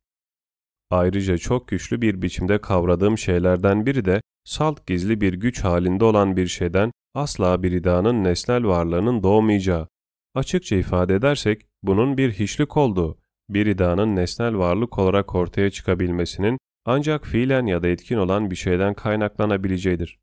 [0.93, 6.37] Ayrıca çok güçlü bir biçimde kavradığım şeylerden biri de salt gizli bir güç halinde olan
[6.37, 9.89] bir şeyden asla bir idanın nesnel varlığının doğmayacağı.
[10.35, 13.19] Açıkça ifade edersek bunun bir hiçlik olduğu,
[13.49, 18.95] bir idanın nesnel varlık olarak ortaya çıkabilmesinin ancak fiilen ya da etkin olan bir şeyden
[18.95, 20.19] kaynaklanabileceğidir.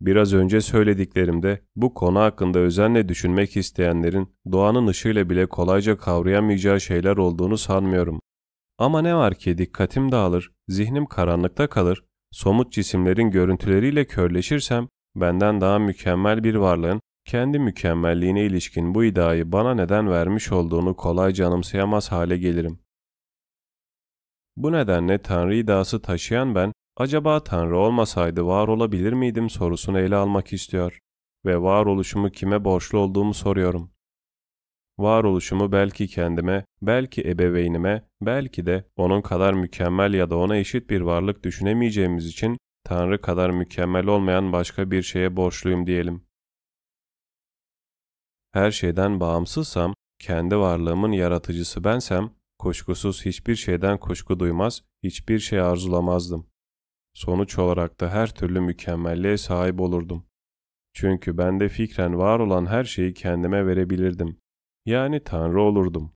[0.00, 7.16] Biraz önce söylediklerimde bu konu hakkında özenle düşünmek isteyenlerin doğanın ışığıyla bile kolayca kavrayamayacağı şeyler
[7.16, 8.20] olduğunu sanmıyorum.
[8.78, 15.78] Ama ne var ki dikkatim dağılır, zihnim karanlıkta kalır, somut cisimlerin görüntüleriyle körleşirsem benden daha
[15.78, 22.36] mükemmel bir varlığın kendi mükemmelliğine ilişkin bu iddiayı bana neden vermiş olduğunu kolayca anımsayamaz hale
[22.36, 22.78] gelirim.
[24.56, 30.52] Bu nedenle Tanrı iddiası taşıyan ben, acaba Tanrı olmasaydı var olabilir miydim sorusunu ele almak
[30.52, 30.98] istiyor
[31.46, 33.90] ve varoluşumu kime borçlu olduğumu soruyorum.
[34.98, 41.00] Varoluşumu belki kendime, belki ebeveynime, belki de onun kadar mükemmel ya da ona eşit bir
[41.00, 46.24] varlık düşünemeyeceğimiz için Tanrı kadar mükemmel olmayan başka bir şeye borçluyum diyelim.
[48.52, 56.49] her şeyden bağımsızsam, kendi varlığımın yaratıcısı bensem, kuşkusuz hiçbir şeyden kuşku duymaz, hiçbir şey arzulamazdım.
[57.14, 60.26] Sonuç olarak da her türlü mükemmelliğe sahip olurdum.
[60.92, 64.36] Çünkü bende fikren var olan her şeyi kendime verebilirdim.
[64.86, 66.12] Yani Tanrı olurdum.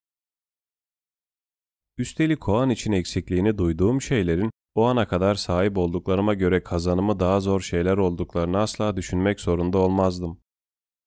[1.98, 7.40] Üstelik o an için eksikliğini duyduğum şeylerin o ana kadar sahip olduklarıma göre kazanımı daha
[7.40, 10.40] zor şeyler olduklarını asla düşünmek zorunda olmazdım.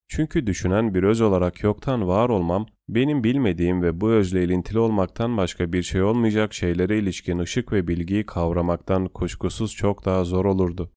[0.07, 5.37] Çünkü düşünen bir öz olarak yoktan var olmam, benim bilmediğim ve bu özle ilintili olmaktan
[5.37, 10.91] başka bir şey olmayacak şeylere ilişkin ışık ve bilgiyi kavramaktan kuşkusuz çok daha zor olurdu.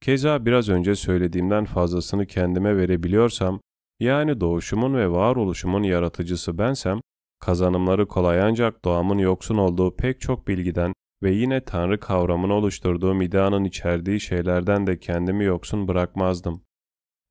[0.00, 3.60] Keza biraz önce söylediğimden fazlasını kendime verebiliyorsam,
[4.00, 7.00] yani doğuşumun ve varoluşumun yaratıcısı bensem,
[7.40, 10.92] kazanımları kolay ancak doğamın yoksun olduğu pek çok bilgiden
[11.22, 16.62] ve yine Tanrı kavramını oluşturduğum ideanın içerdiği şeylerden de kendimi yoksun bırakmazdım.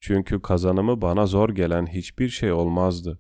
[0.02, 3.20] Çünkü kazanımı bana zor gelen hiçbir şey olmazdı.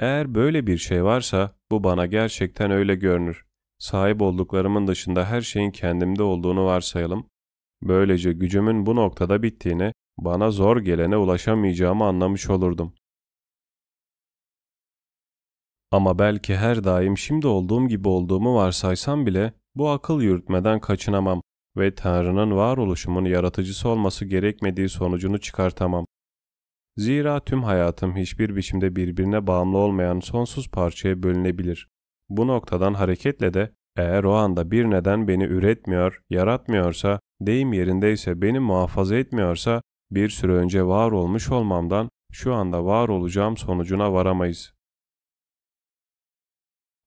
[0.00, 3.46] Eğer böyle bir şey varsa bu bana gerçekten öyle görünür.
[3.78, 7.30] Sahip olduklarımın dışında her şeyin kendimde olduğunu varsayalım.
[7.82, 12.94] Böylece gücümün bu noktada bittiğini, bana zor gelene ulaşamayacağımı anlamış olurdum.
[15.90, 21.42] Ama belki her daim şimdi olduğum gibi olduğumu varsaysam bile bu akıl yürütmeden kaçınamam
[21.76, 26.06] ve Tanrı'nın varoluşumun yaratıcısı olması gerekmediği sonucunu çıkartamam.
[26.96, 31.88] Zira tüm hayatım hiçbir biçimde birbirine bağımlı olmayan sonsuz parçaya bölünebilir.
[32.28, 38.58] Bu noktadan hareketle de eğer o anda bir neden beni üretmiyor, yaratmıyorsa, deyim yerindeyse beni
[38.58, 44.72] muhafaza etmiyorsa, bir süre önce var olmuş olmamdan şu anda var olacağım sonucuna varamayız.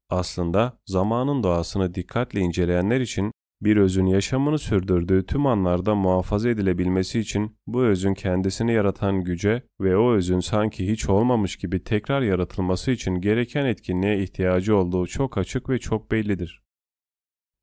[0.10, 3.32] Aslında zamanın doğasını dikkatle inceleyenler için
[3.62, 9.98] bir özün yaşamını sürdürdüğü tüm anlarda muhafaza edilebilmesi için bu özün kendisini yaratan güce ve
[9.98, 15.70] o özün sanki hiç olmamış gibi tekrar yaratılması için gereken etkinliğe ihtiyacı olduğu çok açık
[15.70, 16.62] ve çok bellidir.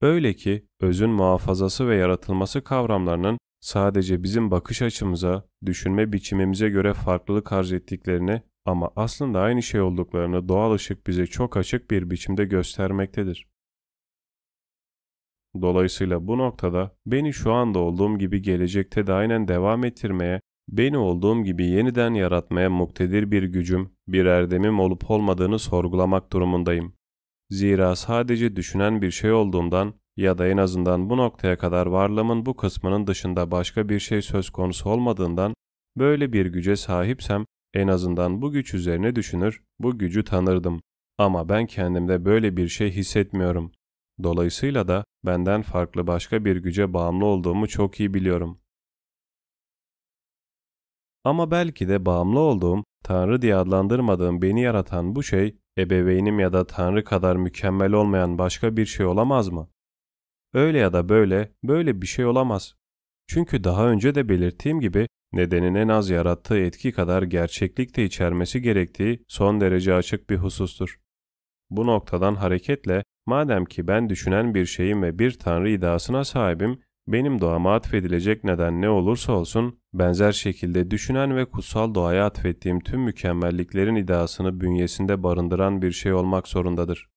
[0.01, 7.53] Öyle ki özün muhafazası ve yaratılması kavramlarının sadece bizim bakış açımıza, düşünme biçimimize göre farklılık
[7.53, 13.47] arz ettiklerini ama aslında aynı şey olduklarını doğal ışık bize çok açık bir biçimde göstermektedir.
[15.63, 21.45] Dolayısıyla bu noktada beni şu anda olduğum gibi gelecekte de aynen devam ettirmeye, beni olduğum
[21.45, 26.95] gibi yeniden yaratmaya muktedir bir gücüm, bir erdemim olup olmadığını sorgulamak durumundayım.
[27.51, 32.57] Zira sadece düşünen bir şey olduğundan ya da en azından bu noktaya kadar varlığımın bu
[32.57, 35.55] kısmının dışında başka bir şey söz konusu olmadığından
[35.97, 37.45] böyle bir güce sahipsem
[37.75, 40.81] en azından bu güç üzerine düşünür, bu gücü tanırdım.
[41.19, 43.73] Ama ben kendimde böyle bir şey hissetmiyorum.
[44.23, 48.61] Dolayısıyla da benden farklı başka bir güce bağımlı olduğumu çok iyi biliyorum.
[51.25, 56.67] Ama belki de bağımlı olduğum, Tanrı diye adlandırmadığım beni yaratan bu şey, ebeveynim ya da
[56.67, 59.71] Tanrı kadar mükemmel olmayan başka bir şey olamaz mı?
[60.55, 62.77] Öyle ya da böyle, böyle bir şey olamaz.
[63.27, 68.63] Çünkü daha önce de belirttiğim gibi nedenin en az yarattığı etki kadar gerçeklik de içermesi
[68.63, 71.01] gerektiği son derece açık bir husustur.
[71.71, 77.41] Bu noktadan hareketle madem ki ben düşünen bir şeyim ve bir tanrı iddiasına sahibim, benim
[77.41, 83.97] doğama atfedilecek neden ne olursa olsun, benzer şekilde düşünen ve kutsal doğaya atfettiğim tüm mükemmelliklerin
[83.97, 87.09] iddiasını bünyesinde barındıran bir şey olmak zorundadır.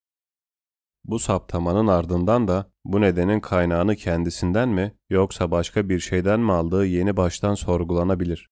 [1.04, 6.86] Bu saptamanın ardından da bu nedenin kaynağını kendisinden mi yoksa başka bir şeyden mi aldığı
[6.86, 8.50] yeni baştan sorgulanabilir.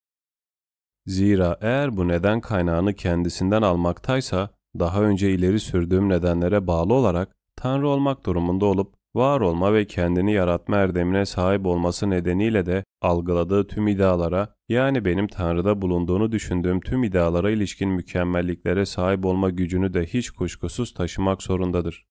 [1.07, 7.89] Zira eğer bu neden kaynağını kendisinden almaktaysa daha önce ileri sürdüğüm nedenlere bağlı olarak Tanrı
[7.89, 13.89] olmak durumunda olup var olma ve kendini yaratma erdemine sahip olması nedeniyle de algıladığı tüm
[13.89, 20.31] idealara yani benim Tanrı'da bulunduğunu düşündüğüm tüm idealara ilişkin mükemmelliklere sahip olma gücünü de hiç
[20.31, 22.07] kuşkusuz taşımak zorundadır.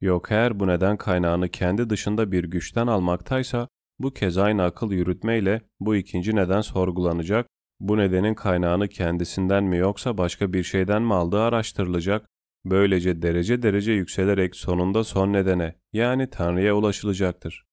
[0.00, 3.68] Yok eğer bu neden kaynağını kendi dışında bir güçten almaktaysa,
[3.98, 7.46] bu kez aynı akıl yürütmeyle bu ikinci neden sorgulanacak,
[7.80, 12.26] bu nedenin kaynağını kendisinden mi yoksa başka bir şeyden mi aldığı araştırılacak,
[12.70, 17.66] böylece derece derece yükselerek sonunda son nedene yani Tanrı'ya ulaşılacaktır.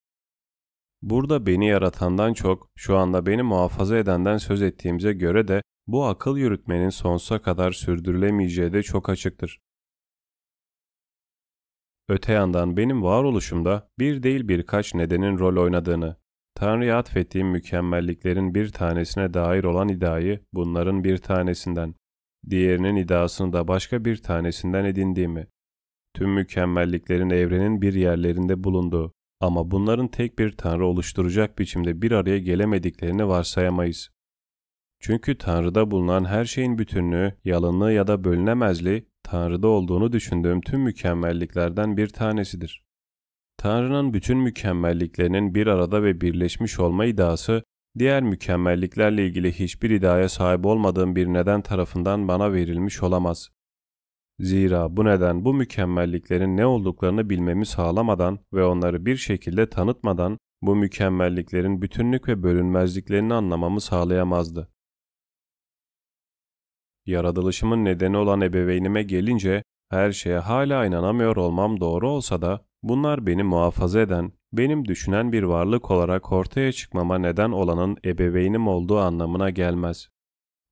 [1.02, 6.38] Burada beni yaratandan çok şu anda beni muhafaza edenden söz ettiğimize göre de bu akıl
[6.38, 9.62] yürütmenin sonsuza kadar sürdürülemeyeceği de çok açıktır.
[12.10, 16.18] Öte yandan benim varoluşumda bir değil birkaç nedenin rol oynadığını,
[16.56, 21.96] Tanrı'ya atfettiğim mükemmelliklerin bir tanesine dair olan iddiayı bunların bir tanesinden,
[22.50, 25.48] diğerinin iddiasını da başka bir tanesinden edindiğimi,
[26.14, 32.40] tüm mükemmelliklerin evrenin bir yerlerinde bulunduğu ama bunların tek bir Tanrı oluşturacak biçimde bir araya
[32.40, 34.10] gelemediklerini varsayamayız.
[35.00, 41.98] Çünkü Tanrı'da bulunan her şeyin bütünlüğü, yalınlığı ya da bölünemezliği, Tanrı'da olduğunu düşündüğüm tüm mükemmelliklerden
[41.98, 42.84] bir tanesidir.
[43.58, 47.64] Tanrı'nın bütün mükemmelliklerinin bir arada ve birleşmiş olma iddiası,
[48.00, 53.50] diğer mükemmelliklerle ilgili hiçbir iddiaya sahip olmadığım bir neden tarafından bana verilmiş olamaz.
[54.40, 60.76] Zira bu neden bu mükemmelliklerin ne olduklarını bilmemi sağlamadan ve onları bir şekilde tanıtmadan bu
[60.76, 64.70] mükemmelliklerin bütünlük ve bölünmezliklerini anlamamı sağlayamazdı.
[67.06, 73.44] Yaratılışımın nedeni olan ebeveynime gelince her şeye hala inanamıyor olmam doğru olsa da bunlar beni
[73.44, 80.10] muhafaza eden, benim düşünen bir varlık olarak ortaya çıkmama neden olanın ebeveynim olduğu anlamına gelmez.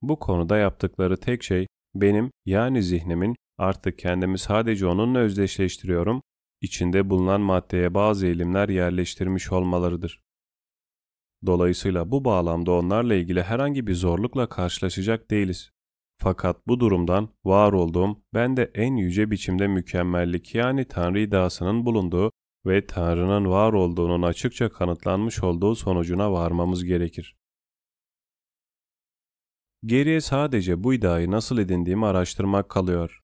[0.02, 6.22] Bu konuda yaptıkları tek şey benim yani zihnimin artık kendimi sadece onunla özdeşleştiriyorum,
[6.60, 10.20] içinde bulunan maddeye bazı eğilimler yerleştirmiş olmalarıdır.
[11.46, 15.70] Dolayısıyla bu bağlamda onlarla ilgili herhangi bir zorlukla karşılaşacak değiliz.
[16.18, 22.32] Fakat bu durumdan var olduğum, ben de en yüce biçimde mükemmellik yani Tanrı iddiasının bulunduğu
[22.66, 27.36] ve Tanrı'nın var olduğunun açıkça kanıtlanmış olduğu sonucuna varmamız gerekir.
[29.86, 33.20] Geriye sadece bu iddiayı nasıl edindiğimi araştırmak kalıyor.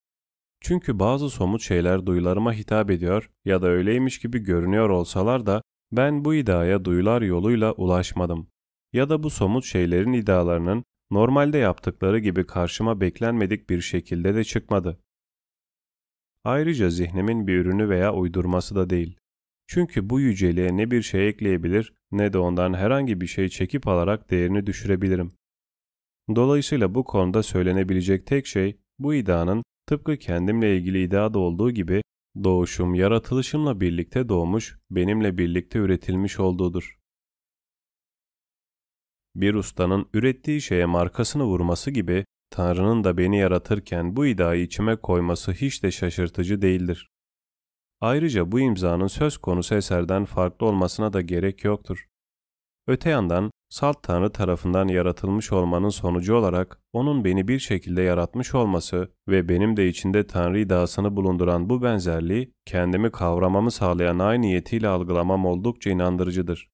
[0.61, 5.63] Çünkü bazı somut şeyler duyularıma hitap ediyor ya da öyleymiş gibi görünüyor olsalar da
[5.93, 8.49] ben bu iddiaya duyular yoluyla ulaşmadım.
[8.93, 15.01] Ya da bu somut şeylerin iddialarının normalde yaptıkları gibi karşıma beklenmedik bir şekilde de çıkmadı.
[16.45, 19.19] Ayrıca zihnimin bir ürünü veya uydurması da değil.
[19.69, 24.31] Çünkü bu yüceliğe ne bir şey ekleyebilir ne de ondan herhangi bir şey çekip alarak
[24.31, 25.33] değerini düşürebilirim.
[26.35, 32.03] Dolayısıyla bu konuda söylenebilecek tek şey bu iddianın tıpkı kendimle ilgili iddiada olduğu gibi
[32.45, 36.99] doğuşum yaratılışımla birlikte doğmuş, benimle birlikte üretilmiş olduğudur.
[39.35, 45.53] Bir ustanın ürettiği şeye markasını vurması gibi Tanrı'nın da beni yaratırken bu iddiayı içime koyması
[45.53, 47.09] hiç de şaşırtıcı değildir.
[48.01, 52.07] Ayrıca bu imzanın söz konusu eserden farklı olmasına da gerek yoktur.
[52.87, 59.13] Öte yandan salt Tanrı tarafından yaratılmış olmanın sonucu olarak onun beni bir şekilde yaratmış olması
[59.29, 65.47] ve benim de içinde Tanrı iddiasını bulunduran bu benzerliği kendimi kavramamı sağlayan aynı niyetiyle algılamam
[65.47, 66.69] oldukça inandırıcıdır.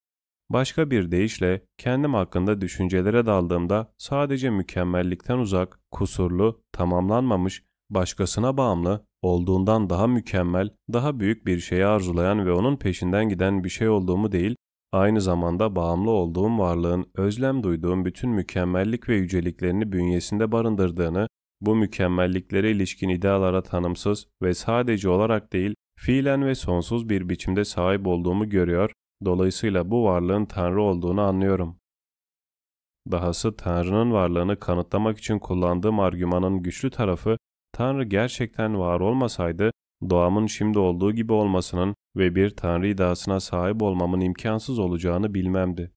[0.51, 9.91] Başka bir deyişle kendim hakkında düşüncelere daldığımda sadece mükemmellikten uzak, kusurlu, tamamlanmamış, başkasına bağımlı, olduğundan
[9.91, 14.57] daha mükemmel, daha büyük bir şeyi arzulayan ve onun peşinden giden bir şey olduğumu değil,
[14.93, 21.29] aynı zamanda bağımlı olduğum varlığın özlem duyduğum bütün mükemmellik ve yüceliklerini bünyesinde barındırdığını,
[21.61, 28.07] bu mükemmelliklere ilişkin idealara tanımsız ve sadece olarak değil, fiilen ve sonsuz bir biçimde sahip
[28.07, 28.91] olduğumu görüyor,
[29.25, 31.77] dolayısıyla bu varlığın Tanrı olduğunu anlıyorum.
[33.13, 37.37] Dahası Tanrı'nın varlığını kanıtlamak için kullandığım argümanın güçlü tarafı,
[37.75, 39.71] Tanrı gerçekten var olmasaydı,
[40.11, 45.93] doğamın şimdi olduğu gibi olmasının ve bir Tanrı iddiasına sahip olmamın imkansız olacağını bilmemdi.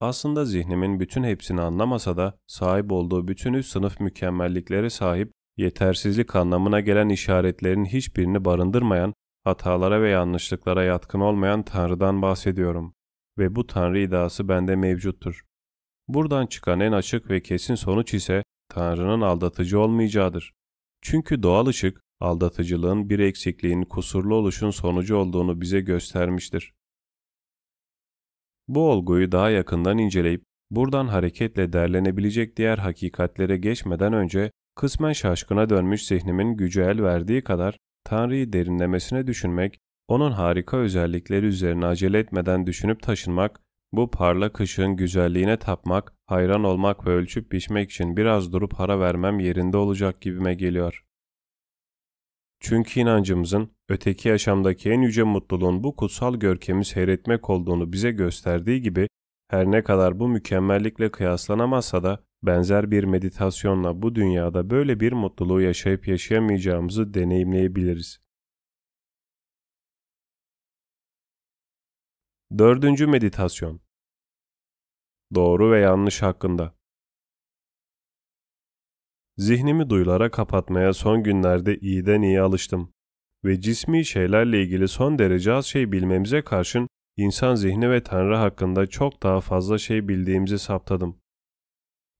[0.00, 6.80] Aslında zihnimin bütün hepsini anlamasa da sahip olduğu bütün üst sınıf mükemmelliklere sahip, yetersizlik anlamına
[6.80, 9.14] gelen işaretlerin hiçbirini barındırmayan,
[9.44, 12.94] hatalara ve yanlışlıklara yatkın olmayan Tanrı'dan bahsediyorum.
[13.38, 15.44] Ve bu Tanrı iddiası bende mevcuttur.
[16.08, 20.57] Buradan çıkan en açık ve kesin sonuç ise Tanrı'nın aldatıcı olmayacağıdır.
[21.02, 26.72] Çünkü doğal ışık, aldatıcılığın bir eksikliğin kusurlu oluşun sonucu olduğunu bize göstermiştir.
[28.68, 36.06] Bu olguyu daha yakından inceleyip buradan hareketle derlenebilecek diğer hakikatlere geçmeden önce kısmen şaşkına dönmüş
[36.06, 43.02] zihnimin gücü el verdiği kadar Tanrı'yı derinlemesine düşünmek, onun harika özellikleri üzerine acele etmeden düşünüp
[43.02, 43.60] taşınmak,
[43.92, 49.40] bu parlak ışığın güzelliğine tapmak, hayran olmak ve ölçüp biçmek için biraz durup para vermem
[49.40, 51.04] yerinde olacak gibime geliyor.
[52.60, 59.08] Çünkü inancımızın öteki yaşamdaki en yüce mutluluğun bu kutsal görkemi seyretmek olduğunu bize gösterdiği gibi
[59.50, 65.60] her ne kadar bu mükemmellikle kıyaslanamazsa da benzer bir meditasyonla bu dünyada böyle bir mutluluğu
[65.60, 68.18] yaşayıp yaşayamayacağımızı deneyimleyebiliriz.
[72.58, 73.80] Dördüncü meditasyon
[75.34, 76.74] Doğru ve yanlış hakkında
[79.36, 82.92] Zihnimi duyulara kapatmaya son günlerde iyiden iyi alıştım
[83.44, 88.86] ve cismi şeylerle ilgili son derece az şey bilmemize karşın insan zihni ve Tanrı hakkında
[88.86, 91.20] çok daha fazla şey bildiğimizi saptadım.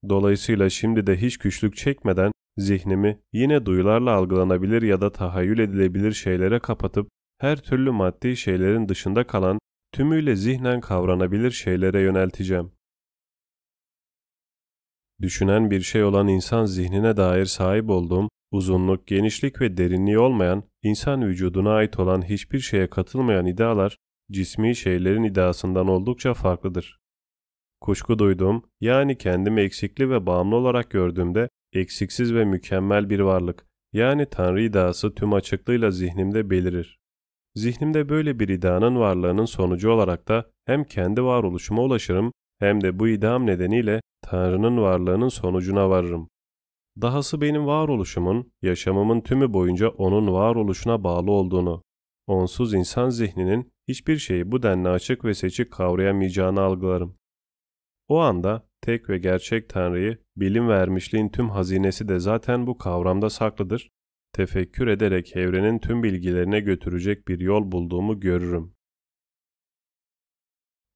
[0.08, 6.58] Dolayısıyla şimdi de hiç güçlük çekmeden zihnimi yine duyularla algılanabilir ya da tahayyül edilebilir şeylere
[6.58, 9.58] kapatıp her türlü maddi şeylerin dışında kalan
[9.92, 12.72] tümüyle zihnen kavranabilir şeylere yönelteceğim.
[15.22, 21.28] düşünen bir şey olan insan zihnine dair sahip olduğum, uzunluk, genişlik ve derinliği olmayan, insan
[21.28, 23.96] vücuduna ait olan hiçbir şeye katılmayan idealar,
[24.30, 26.98] cismi şeylerin iddiasından oldukça farklıdır.
[27.80, 34.26] Kuşku duyduğum, yani kendimi eksikli ve bağımlı olarak gördüğümde, eksiksiz ve mükemmel bir varlık, yani
[34.26, 36.98] Tanrı iddiası tüm açıklığıyla zihnimde belirir.
[37.54, 43.08] Zihnimde böyle bir iddianın varlığının sonucu olarak da hem kendi varoluşuma ulaşırım hem de bu
[43.08, 46.28] iddiam nedeniyle Tanrı'nın varlığının sonucuna varırım.
[47.00, 51.82] Dahası benim varoluşumun, yaşamımın tümü boyunca O'nun varoluşuna bağlı olduğunu,
[52.26, 57.16] onsuz insan zihninin hiçbir şeyi bu denli açık ve seçik kavrayamayacağını algılarım.
[58.08, 63.90] O anda tek ve gerçek Tanrı'yı, bilim vermişliğin tüm hazinesi de zaten bu kavramda saklıdır.
[64.32, 68.72] Tefekkür ederek evrenin tüm bilgilerine götürecek bir yol bulduğumu görürüm.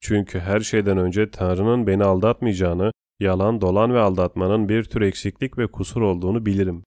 [0.01, 5.67] Çünkü her şeyden önce Tanrı'nın beni aldatmayacağını, yalan, dolan ve aldatmanın bir tür eksiklik ve
[5.67, 6.85] kusur olduğunu bilirim.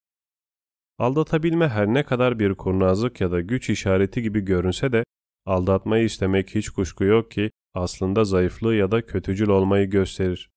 [0.99, 5.03] Aldatabilme her ne kadar bir kurnazlık ya da güç işareti gibi görünse de,
[5.45, 10.49] aldatmayı istemek hiç kuşku yok ki aslında zayıflığı ya da kötücül olmayı gösterir.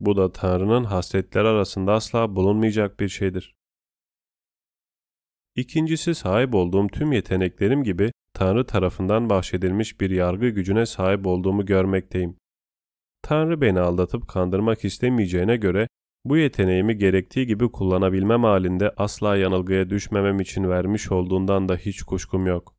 [0.00, 3.55] Bu da Tanrı'nın hasletleri arasında asla bulunmayacak bir şeydir.
[5.56, 12.36] İkincisi sahip olduğum tüm yeteneklerim gibi Tanrı tarafından bahşedilmiş bir yargı gücüne sahip olduğumu görmekteyim.
[13.22, 15.88] Tanrı beni aldatıp kandırmak istemeyeceğine göre
[16.24, 22.46] bu yeteneğimi gerektiği gibi kullanabilmem halinde asla yanılgıya düşmemem için vermiş olduğundan da hiç kuşkum
[22.46, 22.76] yok.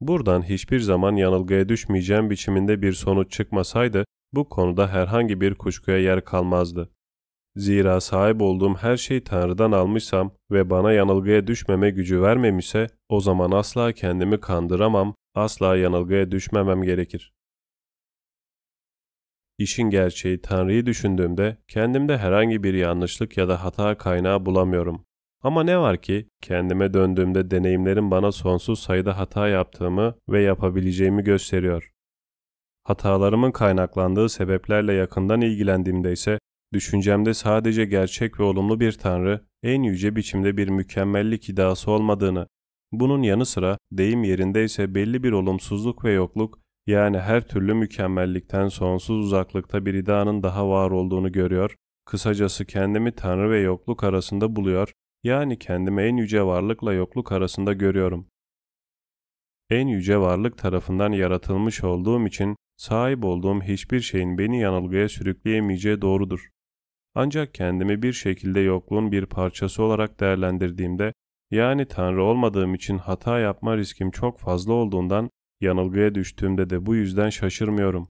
[0.00, 6.24] Buradan hiçbir zaman yanılgıya düşmeyeceğim biçiminde bir sonuç çıkmasaydı bu konuda herhangi bir kuşkuya yer
[6.24, 6.93] kalmazdı.
[7.56, 13.50] Zira sahip olduğum her şeyi Tanrı'dan almışsam ve bana yanılgıya düşmeme gücü vermemişse o zaman
[13.50, 17.32] asla kendimi kandıramam, asla yanılgıya düşmemem gerekir.
[19.58, 25.04] İşin gerçeği Tanrı'yı düşündüğümde kendimde herhangi bir yanlışlık ya da hata kaynağı bulamıyorum.
[25.42, 31.92] Ama ne var ki kendime döndüğümde deneyimlerim bana sonsuz sayıda hata yaptığımı ve yapabileceğimi gösteriyor.
[32.84, 36.38] Hatalarımın kaynaklandığı sebeplerle yakından ilgilendiğimde ise
[36.74, 42.48] düşüncemde sadece gerçek ve olumlu bir tanrı, en yüce biçimde bir mükemmellik iddiası olmadığını,
[42.92, 49.18] bunun yanı sıra deyim yerindeyse belli bir olumsuzluk ve yokluk, yani her türlü mükemmellikten sonsuz
[49.18, 51.76] uzaklıkta bir iddianın daha var olduğunu görüyor,
[52.06, 54.92] kısacası kendimi tanrı ve yokluk arasında buluyor,
[55.22, 58.26] yani kendimi en yüce varlıkla yokluk arasında görüyorum.
[59.70, 66.48] En yüce varlık tarafından yaratılmış olduğum için sahip olduğum hiçbir şeyin beni yanılgıya sürükleyemeyeceği doğrudur.
[67.14, 71.12] Ancak kendimi bir şekilde yokluğun bir parçası olarak değerlendirdiğimde,
[71.50, 75.30] yani Tanrı olmadığım için hata yapma riskim çok fazla olduğundan
[75.60, 78.08] yanılgıya düştüğümde de bu yüzden şaşırmıyorum.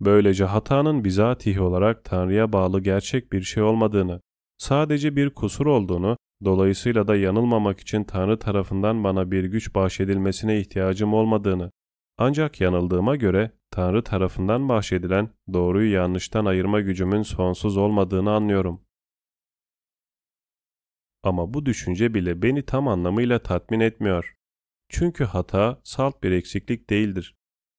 [0.00, 4.20] Böylece hatanın bizatihi olarak Tanrı'ya bağlı gerçek bir şey olmadığını,
[4.58, 11.14] sadece bir kusur olduğunu, dolayısıyla da yanılmamak için Tanrı tarafından bana bir güç bahşedilmesine ihtiyacım
[11.14, 11.70] olmadığını,
[12.18, 18.80] ancak yanıldığıma göre Tanrı tarafından bahşedilen doğruyu yanlıştan ayırma gücümün sonsuz olmadığını anlıyorum.
[21.22, 24.36] Ama bu düşünce bile beni tam anlamıyla tatmin etmiyor.
[24.88, 27.36] Çünkü hata salt bir eksiklik değildir.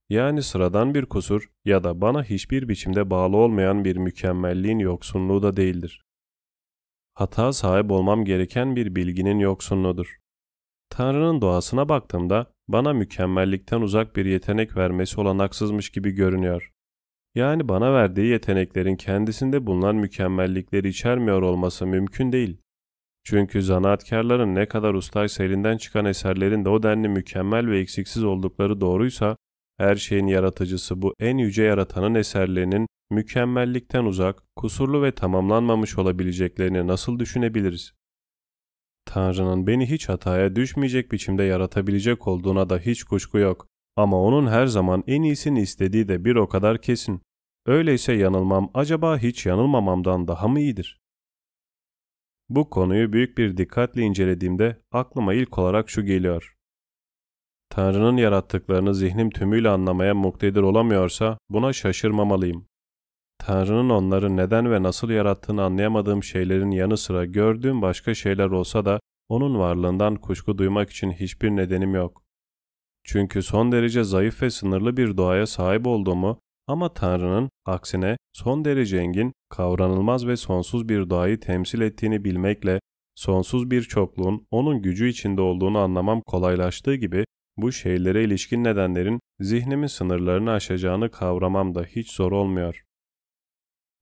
[0.10, 5.58] Yani sıradan bir kusur ya da bana hiçbir biçimde bağlı olmayan bir mükemmelliğin yoksunluğu da
[5.58, 6.06] değildir.
[7.14, 10.18] Hata sahip olmam gereken bir bilginin yoksunluğudur.
[10.90, 16.72] Tanrı'nın doğasına baktığımda bana mükemmellikten uzak bir yetenek vermesi olanaksızmış gibi görünüyor.
[17.36, 22.58] Yani bana verdiği yeteneklerin kendisinde bulunan mükemmellikleri içermiyor olması mümkün değil.
[23.24, 28.82] Çünkü zanaatkarların ne kadar ustaysa elinden çıkan eserlerin de o denli mükemmel ve eksiksiz oldukları
[28.82, 29.38] doğruysa,
[29.78, 37.20] her şeyin yaratıcısı bu en yüce yaratanın eserlerinin mükemmellikten uzak, kusurlu ve tamamlanmamış olabileceklerini nasıl
[37.20, 37.94] düşünebiliriz?
[39.08, 43.68] Tanrı'nın beni hiç hataya düşmeyecek biçimde yaratabilecek olduğuna da hiç kuşku yok.
[43.96, 47.22] Ama onun her zaman en iyisini istediği de bir o kadar kesin.
[47.66, 51.00] Öyleyse yanılmam acaba hiç yanılmamamdan daha mı iyidir?
[52.50, 56.54] Bu konuyu büyük bir dikkatle incelediğimde aklıma ilk olarak şu geliyor.
[57.70, 62.68] Tanrı'nın yarattıklarını zihnim tümüyle anlamaya muktedir olamıyorsa buna şaşırmamalıyım.
[63.40, 69.00] Tanrı'nın onları neden ve nasıl yarattığını anlayamadığım şeylerin yanı sıra gördüğüm başka şeyler olsa da
[69.30, 72.24] onun varlığından kuşku duymak için hiçbir nedenim yok.
[73.04, 78.98] Çünkü son derece zayıf ve sınırlı bir doğaya sahip olduğumu ama Tanrı'nın aksine son derece
[78.98, 82.80] engin, kavranılmaz ve sonsuz bir doğayı temsil ettiğini bilmekle
[83.16, 87.26] sonsuz bir çokluğun onun gücü içinde olduğunu anlamam kolaylaştığı gibi
[87.58, 92.87] bu şeylere ilişkin nedenlerin zihnimin sınırlarını aşacağını kavramam da hiç zor olmuyor.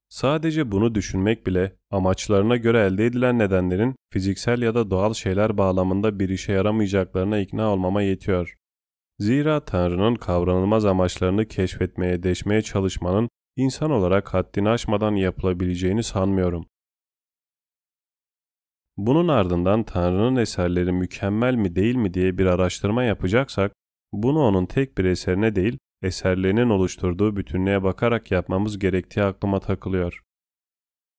[0.10, 6.20] Sadece bunu düşünmek bile amaçlarına göre elde edilen nedenlerin fiziksel ya da doğal şeyler bağlamında
[6.20, 8.56] bir işe yaramayacaklarına ikna olmama yetiyor.
[9.20, 16.66] Zira Tanrı'nın kavranılmaz amaçlarını keşfetmeye, deşmeye çalışmanın insan olarak haddini aşmadan yapılabileceğini sanmıyorum.
[18.98, 23.74] Bunun ardından Tanrı'nın eserleri mükemmel mi değil mi diye bir araştırma yapacaksak,
[24.14, 30.22] bunu onun tek bir eserine değil, eserlerinin oluşturduğu bütünlüğe bakarak yapmamız gerektiği aklıma takılıyor.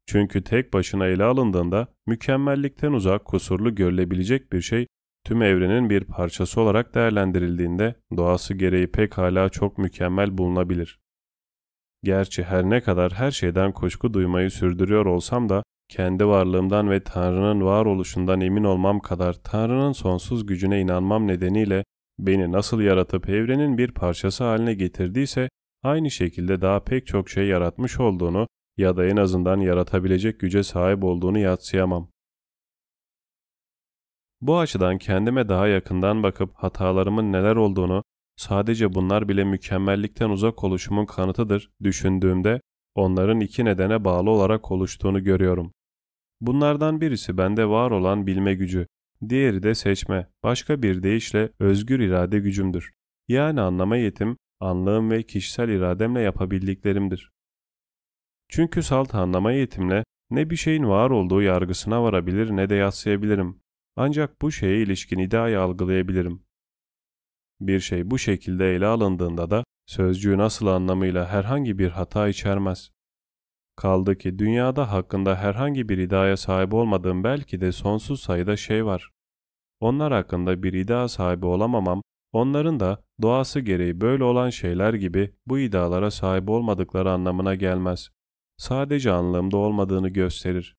[0.07, 4.86] Çünkü tek başına ele alındığında mükemmellikten uzak kusurlu görülebilecek bir şey
[5.24, 10.98] tüm evrenin bir parçası olarak değerlendirildiğinde doğası gereği pekala çok mükemmel bulunabilir.
[12.03, 17.65] Gerçi her ne kadar her şeyden kuşku duymayı sürdürüyor olsam da kendi varlığımdan ve Tanrı'nın
[17.65, 21.85] varoluşundan emin olmam kadar Tanrı'nın sonsuz gücüne inanmam nedeniyle
[22.18, 25.48] beni nasıl yaratıp evrenin bir parçası haline getirdiyse
[25.82, 31.05] aynı şekilde daha pek çok şey yaratmış olduğunu ya da en azından yaratabilecek güce sahip
[31.05, 32.10] olduğunu yatsıyamam.
[34.40, 38.02] Bu açıdan kendime daha yakından bakıp hatalarımın neler olduğunu,
[38.36, 42.60] sadece bunlar bile mükemmellikten uzak oluşumun kanıtıdır düşündüğümde
[42.94, 45.72] onların iki nedene bağlı olarak oluştuğunu görüyorum.
[46.40, 48.86] Bunlardan birisi bende var olan bilme gücü,
[49.28, 52.93] diğeri de seçme, başka bir deyişle özgür irade gücümdür.
[53.28, 57.32] Yani anlama yetim, anlığım ve kişisel irademle yapabildiklerimdir.
[58.48, 63.60] Çünkü salt anlama yetimle ne bir şeyin var olduğu yargısına varabilir ne de yatsıyabilirim.
[63.97, 66.43] Ancak bu şeye ilişkin ideayı algılayabilirim.
[67.60, 72.90] Bir şey bu şekilde ele alındığında da sözcüğün asıl anlamıyla herhangi bir hata içermez.
[73.77, 79.11] Kaldı ki dünyada hakkında herhangi bir iddiaya sahip olmadığım belki de sonsuz sayıda şey var.
[79.81, 85.59] Onlar hakkında bir iddia sahibi olamamam, onların da doğası gereği böyle olan şeyler gibi bu
[85.59, 88.11] iddialara sahip olmadıkları anlamına gelmez.
[88.57, 90.77] Sadece anlamda olmadığını gösterir.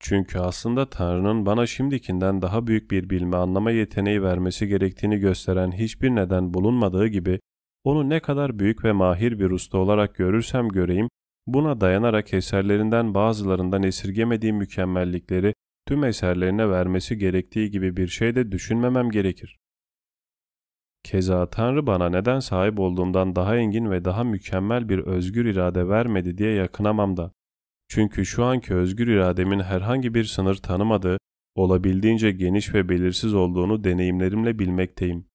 [0.00, 6.10] Çünkü aslında Tanrı'nın bana şimdikinden daha büyük bir bilme anlama yeteneği vermesi gerektiğini gösteren hiçbir
[6.10, 7.40] neden bulunmadığı gibi,
[7.84, 11.08] onu ne kadar büyük ve mahir bir usta olarak görürsem göreyim,
[11.48, 15.54] Buna dayanarak eserlerinden bazılarından esirgemediği mükemmellikleri
[15.86, 19.58] tüm eserlerine vermesi gerektiği gibi bir şey de düşünmemem gerekir.
[21.04, 26.38] Keza Tanrı bana neden sahip olduğumdan daha engin ve daha mükemmel bir özgür irade vermedi
[26.38, 27.32] diye yakınamam da.
[27.88, 31.18] Çünkü şu anki özgür irademin herhangi bir sınır tanımadığı,
[31.54, 35.26] olabildiğince geniş ve belirsiz olduğunu deneyimlerimle bilmekteyim.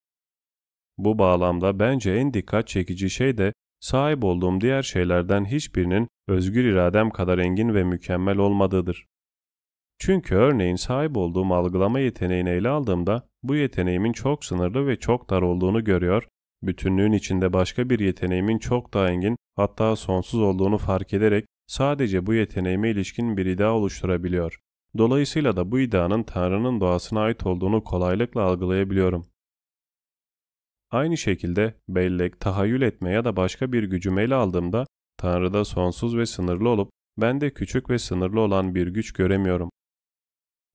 [0.98, 3.54] Bu bağlamda bence en dikkat çekici şey de
[3.84, 9.06] sahip olduğum diğer şeylerden hiçbirinin özgür iradem kadar engin ve mükemmel olmadığıdır.
[10.00, 15.42] Çünkü örneğin sahip olduğum algılama yeteneğini ele aldığımda bu yeteneğimin çok sınırlı ve çok dar
[15.42, 16.28] olduğunu görüyor,
[16.62, 22.34] bütünlüğün içinde başka bir yeteneğimin çok daha engin hatta sonsuz olduğunu fark ederek sadece bu
[22.34, 24.60] yeteneğime ilişkin bir iddia oluşturabiliyor.
[24.98, 29.33] Dolayısıyla da bu iddianın Tanrı'nın doğasına ait olduğunu kolaylıkla algılayabiliyorum.
[30.94, 34.86] Aynı şekilde bellek, tahayyül etme ya da başka bir gücümü ele aldığımda
[35.18, 39.70] Tanrı'da sonsuz ve sınırlı olup bende küçük ve sınırlı olan bir güç göremiyorum.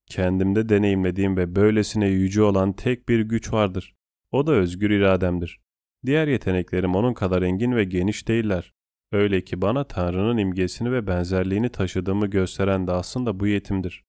[0.07, 3.95] Kendimde deneyimlediğim ve böylesine yüce olan tek bir güç vardır.
[4.33, 5.61] O da özgür irademdir.
[6.07, 8.73] Diğer yeteneklerim onun kadar engin ve geniş değiller.
[9.13, 14.05] Öyle ki bana Tanrı'nın imgesini ve benzerliğini taşıdığımı gösteren de aslında bu yetimdir.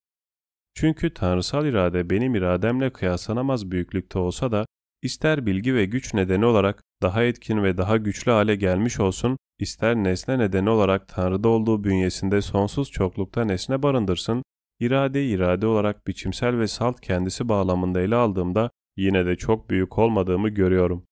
[0.74, 4.66] Çünkü tanrısal irade benim irademle kıyaslanamaz büyüklükte olsa da
[5.02, 9.96] ister bilgi ve güç nedeni olarak daha etkin ve daha güçlü hale gelmiş olsun, ister
[9.96, 14.42] nesne nedeni olarak Tanrı'da olduğu bünyesinde sonsuz çoklukta nesne barındırsın,
[14.80, 20.48] iradeyi irade olarak biçimsel ve salt kendisi bağlamında ele aldığımda yine de çok büyük olmadığımı
[20.48, 21.04] görüyorum.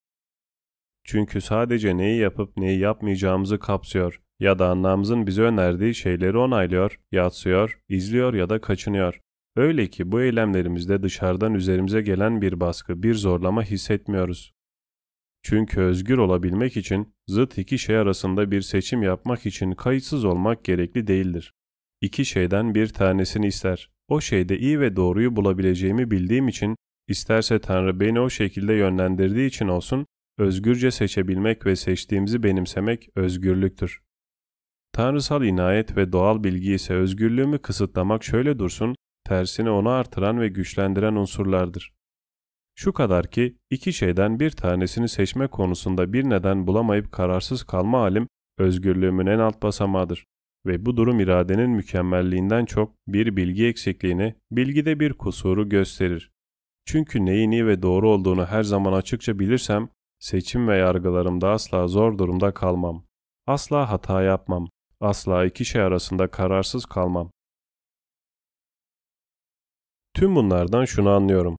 [1.05, 7.81] Çünkü sadece neyi yapıp neyi yapmayacağımızı kapsıyor ya da anlamımızın bize önerdiği şeyleri onaylıyor, yatsıyor,
[7.89, 9.20] izliyor ya da kaçınıyor.
[9.59, 14.55] Öyle ki bu eylemlerimizde dışarıdan üzerimize gelen bir baskı, bir zorlama hissetmiyoruz.
[15.43, 21.06] Çünkü özgür olabilmek için zıt iki şey arasında bir seçim yapmak için kayıtsız olmak gerekli
[21.06, 21.55] değildir.
[22.01, 23.90] İki şeyden bir tanesini ister.
[24.09, 26.76] O şeyde iyi ve doğruyu bulabileceğimi bildiğim için,
[27.09, 30.06] isterse Tanrı beni o şekilde yönlendirdiği için olsun,
[30.39, 34.01] özgürce seçebilmek ve seçtiğimizi benimsemek özgürlüktür.
[34.93, 38.94] Tanrısal inayet ve doğal bilgi ise özgürlüğümü kısıtlamak şöyle dursun,
[39.28, 41.92] tersine onu artıran ve güçlendiren unsurlardır.
[42.74, 48.28] Şu kadar ki iki şeyden bir tanesini seçme konusunda bir neden bulamayıp kararsız kalma halim
[48.59, 50.24] özgürlüğümün en alt basamağıdır
[50.66, 56.30] ve bu durum iradenin mükemmelliğinden çok bir bilgi eksikliğini, bilgide bir kusuru gösterir.
[56.84, 59.88] Çünkü neyin iyi ve doğru olduğunu her zaman açıkça bilirsem,
[60.18, 63.05] seçim ve yargılarımda asla zor durumda kalmam.
[63.46, 64.68] Asla hata yapmam.
[65.00, 67.30] Asla iki şey arasında kararsız kalmam.
[70.14, 71.56] Tüm bunlardan şunu anlıyorum.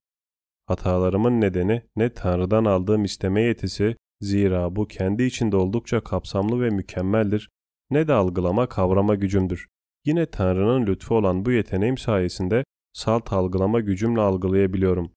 [0.66, 7.50] Hatalarımın nedeni ne Tanrı'dan aldığım isteme yetisi, zira bu kendi içinde oldukça kapsamlı ve mükemmeldir,
[7.90, 9.68] ne de algılama kavrama gücümdür.
[10.04, 15.12] Yine Tanrı'nın lütfu olan bu yeteneğim sayesinde salt algılama gücümle algılayabiliyorum.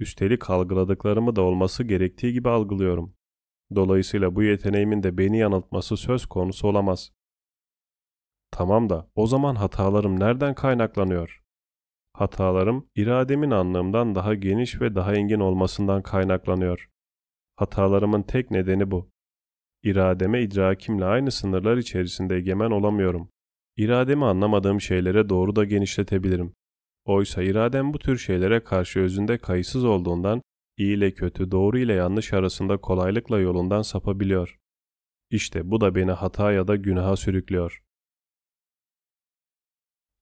[0.00, 3.14] Üstelik algıladıklarımı da olması gerektiği gibi algılıyorum.
[3.74, 7.10] Dolayısıyla bu yeteneğimin de beni yanıltması söz konusu olamaz.
[8.50, 11.45] Tamam da o zaman hatalarım nereden kaynaklanıyor?
[12.16, 16.88] Hatalarım irademin anlamından daha geniş ve daha engin olmasından kaynaklanıyor.
[17.56, 19.10] Hatalarımın tek nedeni bu.
[19.82, 23.28] İrademe idrakimle aynı sınırlar içerisinde egemen olamıyorum.
[23.76, 26.54] İrademi anlamadığım şeylere doğru da genişletebilirim.
[27.04, 30.42] Oysa iradem bu tür şeylere karşı özünde kayıtsız olduğundan
[30.76, 34.56] iyi ile kötü, doğru ile yanlış arasında kolaylıkla yolundan sapabiliyor.
[35.30, 37.82] İşte bu da beni hata ya da günaha sürüklüyor.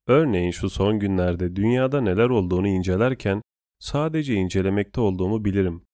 [0.07, 3.43] Örneğin şu son günlerde dünyada neler olduğunu incelerken
[3.79, 5.85] sadece incelemekte olduğumu bilirim.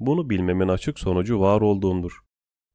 [0.00, 2.20] Bunu bilmemin açık sonucu var olduğumdur.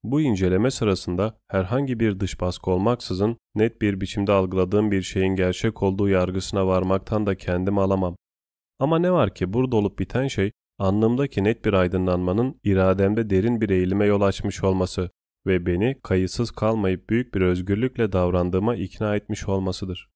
[0.04, 5.84] Bu inceleme sırasında herhangi bir dış baskı olmaksızın net bir biçimde algıladığım bir şeyin gerçek
[5.84, 8.16] olduğu yargısına varmaktan da kendimi alamam.
[8.80, 13.70] Ama ne var ki burada olup biten şey anlamdaki net bir aydınlanmanın irademde derin bir
[13.70, 15.10] eğilime yol açmış olması
[15.48, 20.11] ve beni kayıtsız kalmayıp büyük bir özgürlükle davrandığıma ikna etmiş olmasıdır.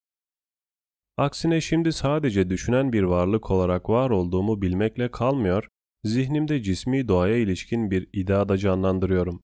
[1.18, 5.68] Aksine şimdi sadece düşünen bir varlık olarak var olduğumu bilmekle kalmıyor,
[6.04, 9.42] zihnimde cismi doğaya ilişkin bir iddia da canlandırıyorum.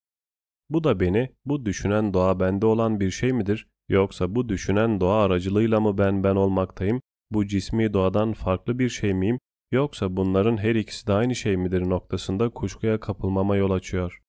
[0.70, 5.24] Bu da beni, bu düşünen doğa bende olan bir şey midir, yoksa bu düşünen doğa
[5.24, 9.40] aracılığıyla mı ben ben olmaktayım, bu cismi doğadan farklı bir şey miyim,
[9.72, 14.22] yoksa bunların her ikisi de aynı şey midir noktasında kuşkuya kapılmama yol açıyor.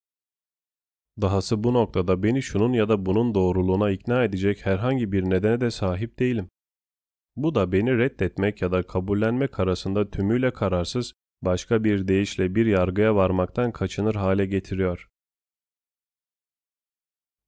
[1.20, 5.70] Dahası bu noktada beni şunun ya da bunun doğruluğuna ikna edecek herhangi bir nedene de
[5.70, 6.48] sahip değilim.
[7.36, 13.16] Bu da beni reddetmek ya da kabullenmek arasında tümüyle kararsız, başka bir deyişle bir yargıya
[13.16, 15.08] varmaktan kaçınır hale getiriyor.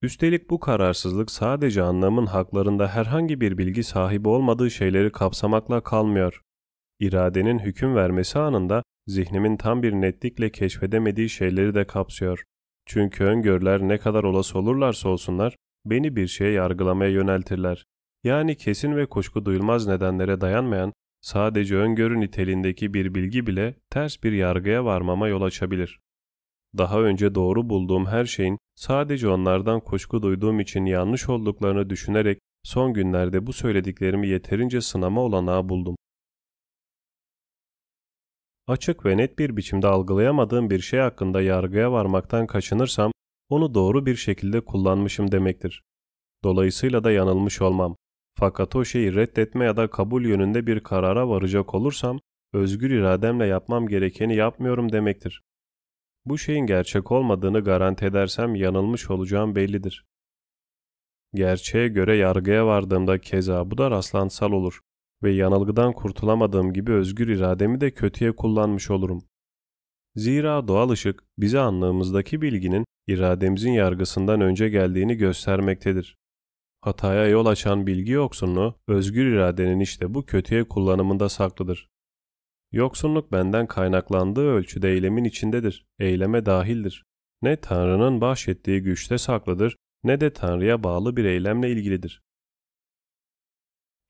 [0.02, 6.40] Üstelik bu kararsızlık sadece anlamın haklarında herhangi bir bilgi sahibi olmadığı şeyleri kapsamakla kalmıyor.
[7.00, 12.44] İradenin hüküm vermesi anında zihnimin tam bir netlikle keşfedemediği şeyleri de kapsıyor.
[12.86, 15.56] Çünkü öngörüler ne kadar olası olurlarsa olsunlar
[15.86, 17.84] beni bir şeye yargılamaya yöneltirler.
[18.24, 24.32] Yani kesin ve kuşku duyulmaz nedenlere dayanmayan sadece öngörü niteliğindeki bir bilgi bile ters bir
[24.32, 26.00] yargıya varmama yol açabilir.
[26.78, 32.92] Daha önce doğru bulduğum her şeyin sadece onlardan kuşku duyduğum için yanlış olduklarını düşünerek son
[32.92, 35.96] günlerde bu söylediklerimi yeterince sınama olanağı buldum.
[38.66, 43.12] Açık ve net bir biçimde algılayamadığım bir şey hakkında yargıya varmaktan kaçınırsam,
[43.48, 45.82] onu doğru bir şekilde kullanmışım demektir.
[46.44, 47.96] Dolayısıyla da yanılmış olmam.
[48.38, 52.20] Fakat o şeyi reddetme ya da kabul yönünde bir karara varacak olursam,
[52.52, 55.42] özgür irademle yapmam gerekeni yapmıyorum demektir.
[56.26, 60.04] Bu şeyin gerçek olmadığını garanti edersem yanılmış olacağım bellidir.
[61.34, 64.80] Gerçeğe göre yargıya vardığımda keza bu da rastlantısal olur
[65.22, 69.24] ve yanılgıdan kurtulamadığım gibi özgür irademi de kötüye kullanmış olurum.
[70.16, 76.16] Zira doğal ışık bize anlığımızdaki bilginin irademizin yargısından önce geldiğini göstermektedir.
[76.84, 81.88] Hataya yol açan bilgi yoksunluğu özgür iradenin işte bu kötüye kullanımında saklıdır.
[82.72, 87.04] Yoksunluk benden kaynaklandığı ölçüde eylemin içindedir, eyleme dahildir.
[87.42, 92.22] Ne Tanrı'nın bahşettiği güçte saklıdır, ne de Tanrı'ya bağlı bir eylemle ilgilidir.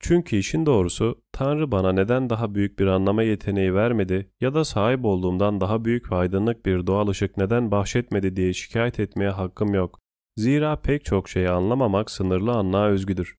[0.00, 5.04] Çünkü işin doğrusu Tanrı bana neden daha büyük bir anlama yeteneği vermedi ya da sahip
[5.04, 10.03] olduğumdan daha büyük ve aydınlık bir doğal ışık neden bahşetmedi diye şikayet etmeye hakkım yok.
[10.36, 13.36] Zira pek çok şeyi anlamamak sınırlı anlığa özgüdür.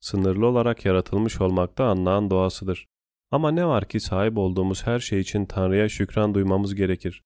[0.00, 2.86] Sınırlı olarak yaratılmış olmak da anlağın doğasıdır.
[3.30, 7.22] Ama ne var ki sahip olduğumuz her şey için Tanrı'ya şükran duymamız gerekir.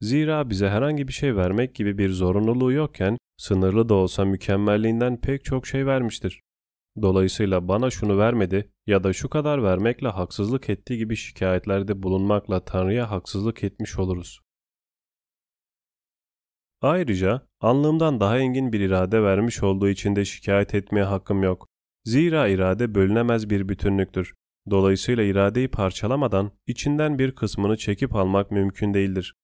[0.00, 5.44] Zira bize herhangi bir şey vermek gibi bir zorunluluğu yokken sınırlı da olsa mükemmelliğinden pek
[5.44, 6.40] çok şey vermiştir.
[7.02, 13.10] Dolayısıyla bana şunu vermedi ya da şu kadar vermekle haksızlık ettiği gibi şikayetlerde bulunmakla Tanrı'ya
[13.10, 14.40] haksızlık etmiş oluruz.
[16.82, 21.68] Ayrıca anlığımdan daha engin bir irade vermiş olduğu için de şikayet etmeye hakkım yok.
[22.04, 24.34] Zira irade bölünemez bir bütünlüktür.
[24.70, 29.34] Dolayısıyla iradeyi parçalamadan içinden bir kısmını çekip almak mümkün değildir.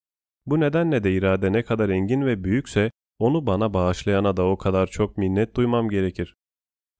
[0.47, 4.87] Bu nedenle de irade ne kadar engin ve büyükse onu bana bağışlayana da o kadar
[4.87, 6.37] çok minnet duymam gerekir.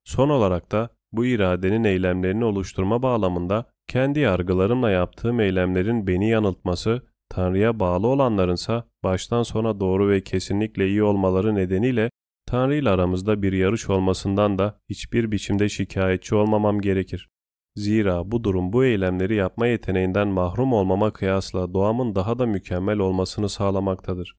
[0.05, 7.81] Son olarak da bu iradenin eylemlerini oluşturma bağlamında kendi yargılarımla yaptığım eylemlerin beni yanıltması, Tanrı'ya
[7.81, 12.11] bağlı olanlarınsa baştan sona doğru ve kesinlikle iyi olmaları nedeniyle
[12.47, 17.29] Tanrı ile aramızda bir yarış olmasından da hiçbir biçimde şikayetçi olmamam gerekir.
[17.77, 23.49] Zira bu durum bu eylemleri yapma yeteneğinden mahrum olmama kıyasla doğamın daha da mükemmel olmasını
[23.49, 24.37] sağlamaktadır.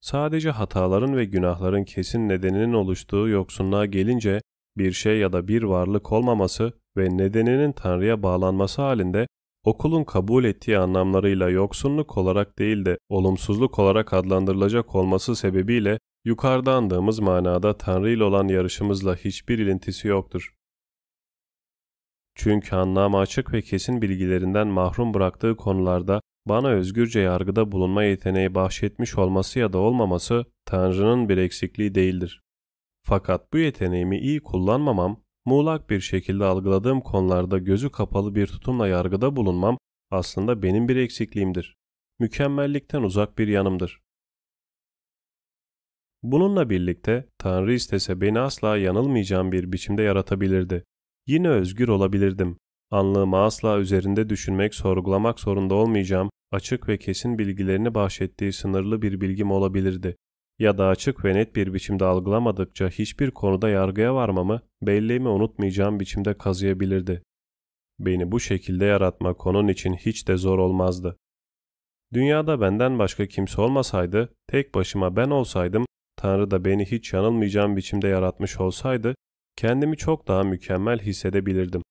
[0.00, 4.40] Sadece hataların ve günahların kesin nedeninin oluştuğu yoksunluğa gelince
[4.76, 9.26] bir şey ya da bir varlık olmaması ve nedeninin Tanrı'ya bağlanması halinde
[9.64, 17.20] okulun kabul ettiği anlamlarıyla yoksunluk olarak değil de olumsuzluk olarak adlandırılacak olması sebebiyle yukarıda andığımız
[17.20, 20.54] manada Tanrı ile olan yarışımızla hiçbir ilintisi yoktur.
[22.34, 29.18] Çünkü anlamı açık ve kesin bilgilerinden mahrum bıraktığı konularda bana özgürce yargıda bulunma yeteneği bahşetmiş
[29.18, 32.42] olması ya da olmaması Tanrı'nın bir eksikliği değildir.
[33.02, 39.36] Fakat bu yeteneğimi iyi kullanmamam, muğlak bir şekilde algıladığım konularda gözü kapalı bir tutumla yargıda
[39.36, 39.78] bulunmam
[40.10, 41.76] aslında benim bir eksikliğimdir.
[42.18, 44.00] Mükemmellikten uzak bir yanımdır.
[46.22, 50.84] Bununla birlikte Tanrı istese beni asla yanılmayacağım bir biçimde yaratabilirdi.
[51.26, 52.56] Yine özgür olabilirdim.
[52.90, 59.50] Anlığımı asla üzerinde düşünmek, sorgulamak zorunda olmayacağım, açık ve kesin bilgilerini bahşettiği sınırlı bir bilgim
[59.50, 60.16] olabilirdi.
[60.60, 66.38] Ya da açık ve net bir biçimde algılamadıkça hiçbir konuda yargıya varmamı, belleğimi unutmayacağım biçimde
[66.38, 67.22] kazıyabilirdi.
[67.98, 71.16] Beni bu şekilde yaratmak onun için hiç de zor olmazdı.
[72.12, 75.84] Dünyada benden başka kimse olmasaydı, tek başıma ben olsaydım,
[76.16, 79.14] Tanrı da beni hiç yanılmayacağım biçimde yaratmış olsaydı,
[79.56, 81.82] kendimi çok daha mükemmel hissedebilirdim.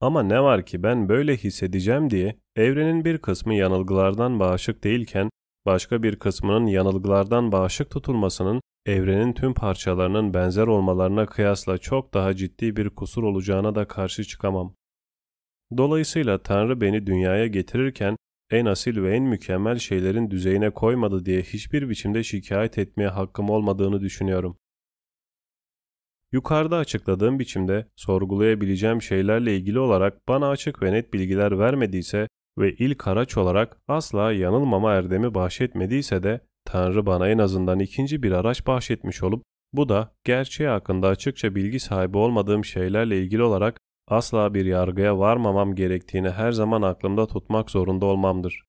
[0.00, 5.30] Ama ne var ki ben böyle hissedeceğim diye evrenin bir kısmı yanılgılardan bağışık değilken
[5.66, 12.76] başka bir kısmının yanılgılardan bağışık tutulmasının evrenin tüm parçalarının benzer olmalarına kıyasla çok daha ciddi
[12.76, 14.74] bir kusur olacağına da karşı çıkamam.
[15.76, 18.16] Dolayısıyla Tanrı beni dünyaya getirirken
[18.50, 24.00] en asil ve en mükemmel şeylerin düzeyine koymadı diye hiçbir biçimde şikayet etmeye hakkım olmadığını
[24.00, 24.56] düşünüyorum.
[26.32, 32.28] Yukarıda açıkladığım biçimde sorgulayabileceğim şeylerle ilgili olarak bana açık ve net bilgiler vermediyse
[32.60, 38.32] ve ilk araç olarak asla yanılmama erdemi bahşetmediyse de Tanrı bana en azından ikinci bir
[38.32, 39.42] araç bahşetmiş olup
[39.72, 45.74] bu da gerçeği hakkında açıkça bilgi sahibi olmadığım şeylerle ilgili olarak asla bir yargıya varmamam
[45.74, 48.64] gerektiğini her zaman aklımda tutmak zorunda olmamdır.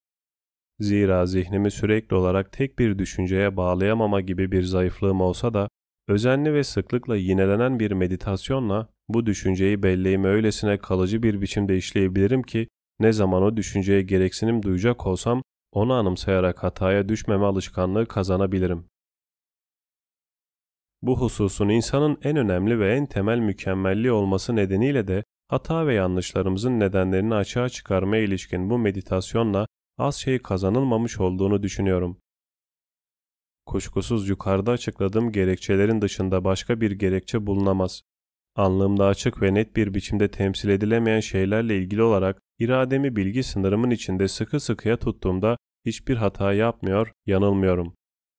[0.80, 5.70] Zira zihnimi sürekli olarak tek bir düşünceye bağlayamama gibi bir zayıflığım olsa da
[6.08, 12.68] Özenli ve sıklıkla yinelenen bir meditasyonla bu düşünceyi belleğime öylesine kalıcı bir biçimde işleyebilirim ki
[13.02, 18.86] ne zaman o düşünceye gereksinim duyacak olsam onu anımsayarak hataya düşmeme alışkanlığı kazanabilirim.
[21.02, 26.80] Bu hususun insanın en önemli ve en temel mükemmelliği olması nedeniyle de hata ve yanlışlarımızın
[26.80, 29.68] nedenlerini açığa çıkarmaya ilişkin bu meditasyonla
[29.98, 32.18] az şey kazanılmamış olduğunu düşünüyorum.
[33.66, 38.02] Kuşkusuz yukarıda açıkladığım gerekçelerin dışında başka bir gerekçe bulunamaz.
[38.56, 44.28] Anlığımda açık ve net bir biçimde temsil edilemeyen şeylerle ilgili olarak irademi bilgi sınırımın içinde
[44.28, 47.94] sıkı sıkıya tuttuğumda hiçbir hata yapmıyor, yanılmıyorum.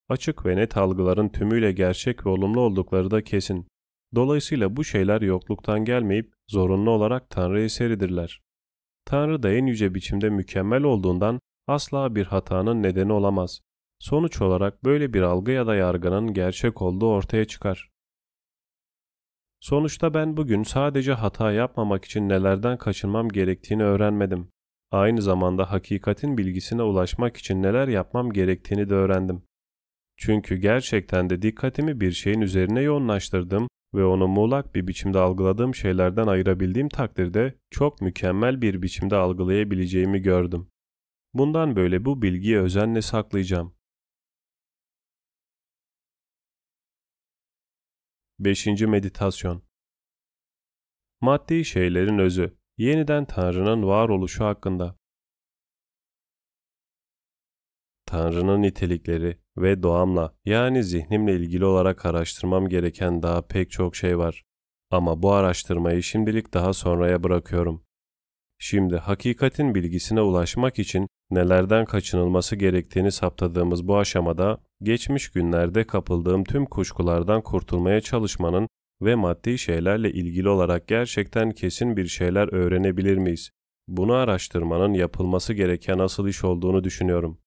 [0.09, 3.67] Açık ve net algıların tümüyle gerçek ve olumlu oldukları da kesin.
[4.15, 8.41] Dolayısıyla bu şeyler yokluktan gelmeyip zorunlu olarak Tanrı eseridirler.
[9.05, 13.61] Tanrı da en yüce biçimde mükemmel olduğundan asla bir hatanın nedeni olamaz.
[13.99, 17.92] Sonuç olarak böyle bir algı ya da yargının gerçek olduğu ortaya çıkar.
[19.63, 24.49] Sonuçta ben bugün sadece hata yapmamak için nelerden kaçınmam gerektiğini öğrenmedim.
[24.91, 29.43] Aynı zamanda hakikatin bilgisine ulaşmak için neler yapmam gerektiğini de öğrendim.
[30.17, 36.27] Çünkü gerçekten de dikkatimi bir şeyin üzerine yoğunlaştırdım ve onu muğlak bir biçimde algıladığım şeylerden
[36.27, 40.69] ayırabildiğim takdirde çok mükemmel bir biçimde algılayabileceğimi gördüm.
[41.35, 43.75] Bundan böyle bu bilgiyi özenle saklayacağım.
[48.39, 48.67] 5.
[48.67, 49.63] Meditasyon
[51.21, 54.97] Maddi şeylerin özü, yeniden Tanrı'nın varoluşu hakkında.
[58.07, 64.45] Tanrı'nın nitelikleri ve doğamla yani zihnimle ilgili olarak araştırmam gereken daha pek çok şey var.
[64.91, 67.85] Ama bu araştırmayı şimdilik daha sonraya bırakıyorum.
[68.59, 76.67] Şimdi hakikatin bilgisine ulaşmak için nelerden kaçınılması gerektiğini saptadığımız bu aşamada geçmiş günlerde kapıldığım tüm
[76.67, 78.69] kuşkulardan kurtulmaya çalışmanın
[79.03, 83.51] ve maddi şeylerle ilgili olarak gerçekten kesin bir şeyler öğrenebilir miyiz?
[83.89, 87.39] Bunu araştırmanın yapılması gereken asıl iş olduğunu düşünüyorum.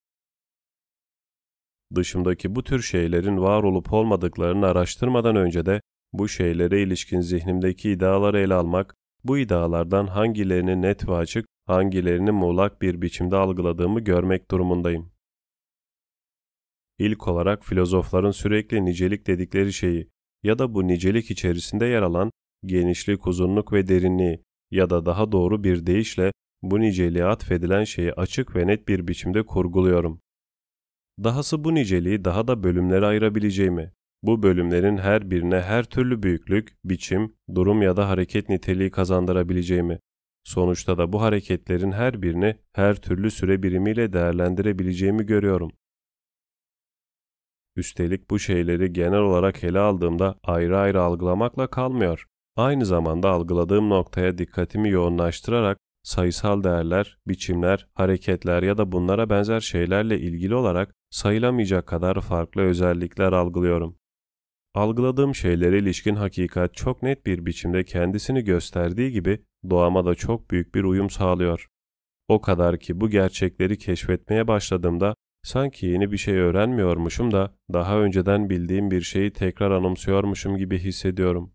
[1.94, 5.80] Dışımdaki bu tür şeylerin var olup olmadıklarını araştırmadan önce de
[6.12, 8.94] bu şeylere ilişkin zihnimdeki iddiaları ele almak
[9.24, 15.15] bu iddialardan hangilerini net ve açık, hangilerini muğlak bir biçimde algıladığımı görmek durumundayım.
[16.98, 20.08] İlk olarak filozofların sürekli nicelik dedikleri şeyi
[20.42, 22.30] ya da bu nicelik içerisinde yer alan
[22.64, 26.32] genişlik, uzunluk ve derinliği ya da daha doğru bir deyişle
[26.62, 30.20] bu niceliğe atfedilen şeyi açık ve net bir biçimde kurguluyorum.
[31.24, 33.92] Dahası bu niceliği daha da bölümlere ayırabileceğimi,
[34.22, 39.98] bu bölümlerin her birine her türlü büyüklük, biçim, durum ya da hareket niteliği kazandırabileceğimi,
[40.44, 45.72] sonuçta da bu hareketlerin her birini her türlü süre birimiyle değerlendirebileceğimi görüyorum.
[47.76, 52.24] Üstelik bu şeyleri genel olarak ele aldığımda ayrı ayrı algılamakla kalmıyor.
[52.56, 60.20] Aynı zamanda algıladığım noktaya dikkatimi yoğunlaştırarak sayısal değerler, biçimler, hareketler ya da bunlara benzer şeylerle
[60.20, 63.96] ilgili olarak sayılamayacak kadar farklı özellikler algılıyorum.
[64.74, 70.74] Algıladığım şeylere ilişkin hakikat çok net bir biçimde kendisini gösterdiği gibi doğama da çok büyük
[70.74, 71.66] bir uyum sağlıyor.
[72.28, 75.14] O kadar ki bu gerçekleri keşfetmeye başladığımda
[75.46, 81.52] sanki yeni bir şey öğrenmiyormuşum da daha önceden bildiğim bir şeyi tekrar anımsıyormuşum gibi hissediyorum.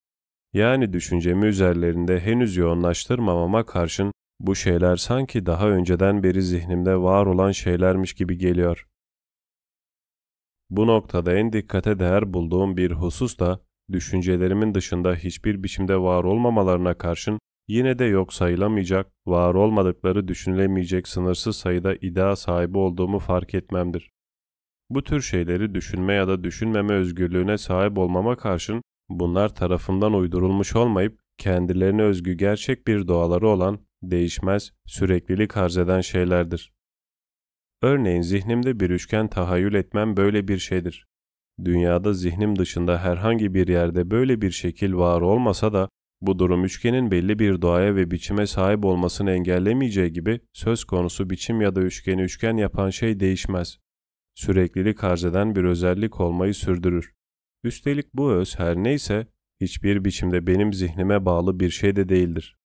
[0.53, 7.51] Yani düşüncemi üzerlerinde henüz yoğunlaştırmamama karşın bu şeyler sanki daha önceden beri zihnimde var olan
[7.51, 8.87] şeylermiş gibi geliyor.
[10.69, 13.59] Bu noktada en dikkate değer bulduğum bir husus da
[13.91, 21.55] düşüncelerimin dışında hiçbir biçimde var olmamalarına karşın yine de yok sayılamayacak, var olmadıkları düşünülemeyecek sınırsız
[21.55, 24.11] sayıda iddia sahibi olduğumu fark etmemdir.
[24.89, 31.19] Bu tür şeyleri düşünme ya da düşünmeme özgürlüğüne sahip olmama karşın bunlar tarafından uydurulmuş olmayıp
[31.37, 36.71] kendilerine özgü gerçek bir doğaları olan, değişmez, süreklilik arz eden şeylerdir.
[37.81, 41.07] Örneğin zihnimde bir üçgen tahayyül etmem böyle bir şeydir.
[41.65, 45.89] Dünyada zihnim dışında herhangi bir yerde böyle bir şekil var olmasa da
[46.21, 51.61] bu durum üçgenin belli bir doğaya ve biçime sahip olmasını engellemeyeceği gibi söz konusu biçim
[51.61, 53.77] ya da üçgeni üçgen yapan şey değişmez.
[54.35, 57.13] Süreklilik arz eden bir özellik olmayı sürdürür.
[57.63, 59.27] Üstelik bu öz her neyse
[59.61, 62.57] hiçbir biçimde benim zihnime bağlı bir şey de değildir.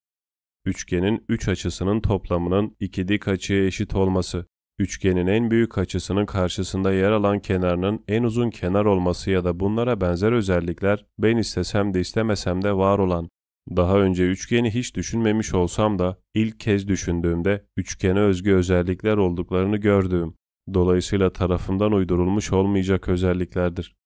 [0.64, 4.46] Üçgenin üç açısının toplamının iki dik açıya eşit olması,
[4.78, 10.00] Üçgenin en büyük açısının karşısında yer alan kenarının en uzun kenar olması ya da bunlara
[10.00, 13.28] benzer özellikler ben istesem de istemesem de var olan.
[13.70, 20.34] Daha önce üçgeni hiç düşünmemiş olsam da ilk kez düşündüğümde üçgene özgü özellikler olduklarını gördüğüm,
[20.74, 23.96] dolayısıyla tarafından uydurulmuş olmayacak özelliklerdir.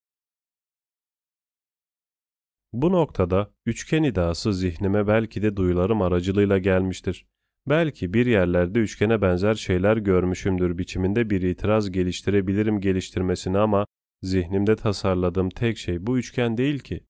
[2.73, 7.27] Bu noktada üçgen iddiası zihnime belki de duyularım aracılığıyla gelmiştir.
[7.69, 13.87] Belki bir yerlerde üçgene benzer şeyler görmüşümdür biçiminde bir itiraz geliştirebilirim geliştirmesini ama
[14.23, 17.01] zihnimde tasarladığım tek şey bu üçgen değil ki.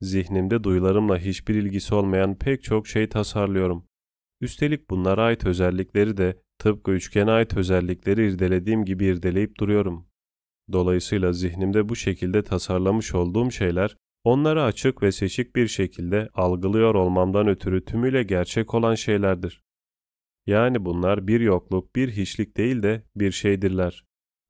[0.00, 3.84] Zihnimde duyularımla hiçbir ilgisi olmayan pek çok şey tasarlıyorum.
[4.40, 10.08] Üstelik bunlara ait özellikleri de tıpkı üçgene ait özellikleri irdelediğim gibi irdeleyip duruyorum.
[10.72, 17.48] Dolayısıyla zihnimde bu şekilde tasarlamış olduğum şeyler onları açık ve seçik bir şekilde algılıyor olmamdan
[17.48, 19.62] ötürü tümüyle gerçek olan şeylerdir.
[20.46, 24.04] Yani bunlar bir yokluk, bir hiçlik değil de bir şeydirler.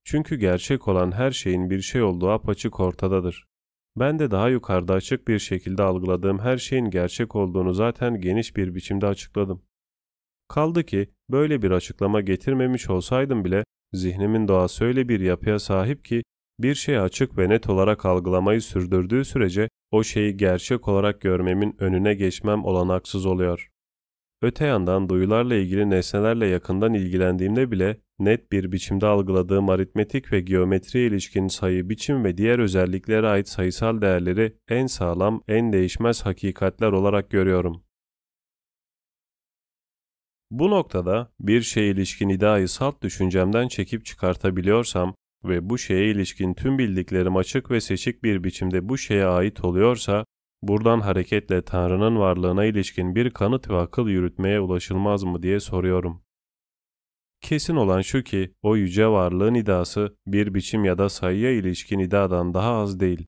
[0.04, 3.48] Çünkü gerçek olan her şeyin bir şey olduğu apaçık ortadadır.
[3.96, 8.74] Ben de daha yukarıda açık bir şekilde algıladığım her şeyin gerçek olduğunu zaten geniş bir
[8.74, 9.62] biçimde açıkladım.
[10.48, 16.22] Kaldı ki böyle bir açıklama getirmemiş olsaydım bile zihnimin doğası öyle bir yapıya sahip ki
[16.60, 22.14] bir şeyi açık ve net olarak algılamayı sürdürdüğü sürece o şeyi gerçek olarak görmemin önüne
[22.14, 23.68] geçmem olanaksız oluyor.
[24.42, 31.06] Öte yandan duyularla ilgili nesnelerle yakından ilgilendiğimde bile net bir biçimde algıladığım aritmetik ve geometriye
[31.06, 37.30] ilişkin sayı, biçim ve diğer özelliklere ait sayısal değerleri en sağlam, en değişmez hakikatler olarak
[37.30, 37.84] görüyorum.
[40.50, 46.78] Bu noktada bir şeye ilişkin iddiayı salt düşüncemden çekip çıkartabiliyorsam ve bu şeye ilişkin tüm
[46.78, 50.24] bildiklerim açık ve seçik bir biçimde bu şeye ait oluyorsa
[50.62, 56.22] Buradan hareketle Tanrı'nın varlığına ilişkin bir kanıt ve akıl yürütmeye ulaşılmaz mı diye soruyorum.
[57.40, 62.54] Kesin olan şu ki o yüce varlığın iddiası bir biçim ya da sayıya ilişkin iddiadan
[62.54, 63.26] daha az değil.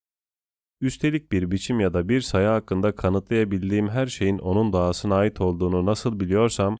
[0.80, 5.86] Üstelik bir biçim ya da bir sayı hakkında kanıtlayabildiğim her şeyin onun doğasına ait olduğunu
[5.86, 6.76] nasıl biliyorsam,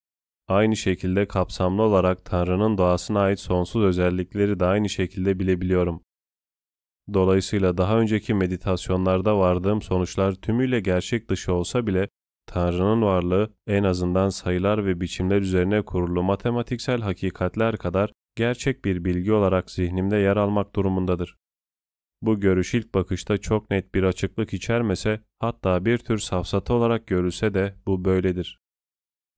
[0.49, 6.03] aynı şekilde kapsamlı olarak Tanrı'nın doğasına ait sonsuz özellikleri de aynı şekilde bilebiliyorum.
[7.15, 12.09] Dolayısıyla daha önceki meditasyonlarda vardığım sonuçlar tümüyle gerçek dışı olsa bile
[12.47, 19.33] Tanrı'nın varlığı en azından sayılar ve biçimler üzerine kurulu matematiksel hakikatler kadar gerçek bir bilgi
[19.33, 21.37] olarak zihnimde yer almak durumundadır.
[22.23, 27.55] Bu görüş ilk bakışta çok net bir açıklık içermese, hatta bir tür safsata olarak görülse
[27.55, 28.59] de bu böyledir.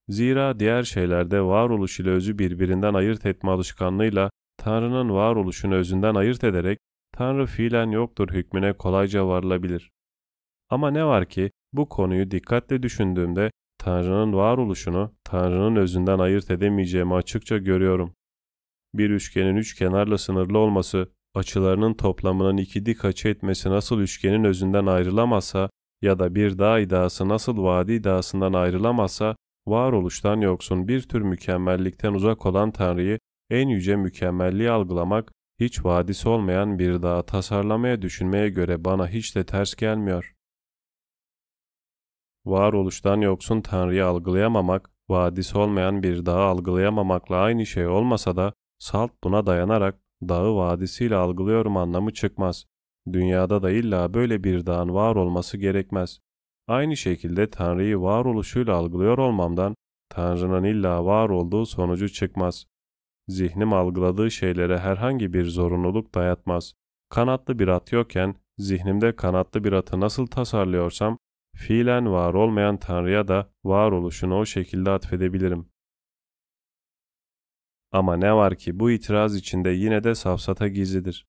[0.09, 6.79] Zira diğer şeylerde varoluş ile özü birbirinden ayırt etme alışkanlığıyla Tanrı'nın varoluşunu özünden ayırt ederek
[7.13, 9.91] Tanrı fiilen yoktur hükmüne kolayca varılabilir.
[10.71, 17.59] Ama ne var ki bu konuyu dikkatle düşündüğümde Tanrı'nın varoluşunu Tanrı'nın özünden ayırt edemeyeceğimi açıkça
[17.59, 18.15] görüyorum.
[18.95, 24.87] Bir üçgenin üç kenarla sınırlı olması, açılarının toplamının iki dik açı etmesi nasıl üçgenin özünden
[24.87, 25.71] ayrılamazsa
[26.03, 29.37] ya da bir dağ iddiası nasıl vadi iddiasından ayrılamazsa,
[29.67, 33.19] varoluştan yoksun bir tür mükemmellikten uzak olan Tanrı'yı
[33.51, 35.33] en yüce mükemmelliği algılamak,
[35.65, 40.35] hiç vadisi olmayan bir dağı tasarlamaya düşünmeye göre bana hiç de ters gelmiyor.
[42.45, 49.47] Varoluştan yoksun Tanrı'yı algılayamamak, vadisi olmayan bir dağı algılayamamakla aynı şey olmasa da, salt buna
[49.47, 52.65] dayanarak dağı vadisiyle algılıyorum anlamı çıkmaz.
[53.13, 56.21] Dünyada da illa böyle bir dağın var olması gerekmez.
[56.69, 59.75] Aynı şekilde Tanrı'yı varoluşuyla algılıyor olmamdan,
[60.09, 62.67] Tanrı'nın illa var olduğu sonucu çıkmaz.
[63.29, 66.75] Zihnim algıladığı şeylere herhangi bir zorunluluk dayatmaz.
[67.09, 71.19] Kanatlı bir at yokken, zihnimde kanatlı bir atı nasıl tasarlıyorsam,
[71.57, 75.69] fiilen var olmayan Tanrı'ya da varoluşunu o şekilde atfedebilirim.
[77.93, 81.27] Ama ne var ki bu itiraz içinde yine de safsata gizlidir.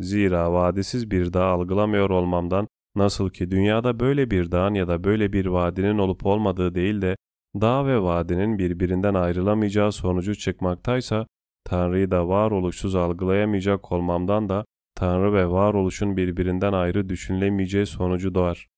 [0.00, 5.32] Zira vadisiz bir dağ algılamıyor olmamdan nasıl ki dünyada böyle bir dağın ya da böyle
[5.32, 7.16] bir vadinin olup olmadığı değil de
[7.60, 11.26] dağ ve vadinin birbirinden ayrılamayacağı sonucu çıkmaktaysa
[11.64, 14.64] Tanrı'yı da varoluşsuz algılayamayacak olmamdan da
[14.94, 18.68] Tanrı ve varoluşun birbirinden ayrı düşünülemeyeceği sonucu doğar.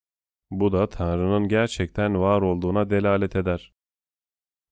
[0.50, 3.72] Bu da Tanrı'nın gerçekten var olduğuna delalet eder.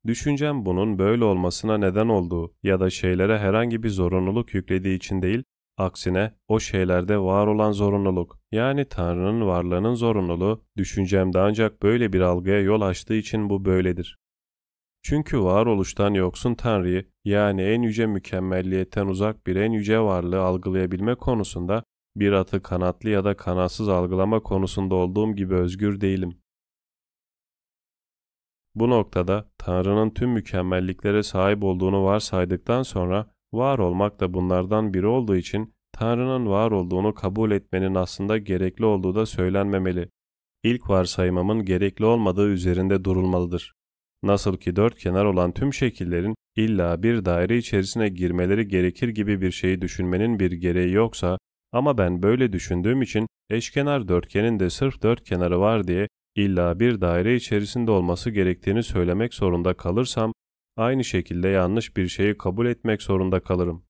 [0.06, 5.44] Düşüncem bunun böyle olmasına neden olduğu ya da şeylere herhangi bir zorunluluk yüklediği için değil,
[5.76, 12.60] aksine o şeylerde var olan zorunluluk, yani Tanrı'nın varlığının zorunluluğu, düşüncemde ancak böyle bir algıya
[12.60, 14.18] yol açtığı için bu böyledir.
[15.02, 21.84] Çünkü varoluştan yoksun Tanrı'yı, yani en yüce mükemmelliyetten uzak bir en yüce varlığı algılayabilme konusunda
[22.16, 26.38] bir atı kanatlı ya da kanatsız algılama konusunda olduğum gibi özgür değilim.
[28.74, 35.36] Bu noktada Tanrı'nın tüm mükemmelliklere sahip olduğunu varsaydıktan sonra var olmak da bunlardan biri olduğu
[35.36, 40.08] için Tanrı'nın var olduğunu kabul etmenin aslında gerekli olduğu da söylenmemeli.
[40.62, 43.72] İlk varsayımımın gerekli olmadığı üzerinde durulmalıdır.
[44.22, 49.50] Nasıl ki dört kenar olan tüm şekillerin illa bir daire içerisine girmeleri gerekir gibi bir
[49.50, 51.38] şeyi düşünmenin bir gereği yoksa,
[51.72, 57.00] ama ben böyle düşündüğüm için eşkenar dörtgenin de sırf dört kenarı var diye illa bir
[57.00, 60.32] daire içerisinde olması gerektiğini söylemek zorunda kalırsam,
[60.76, 63.84] aynı şekilde yanlış bir şeyi kabul etmek zorunda kalırım.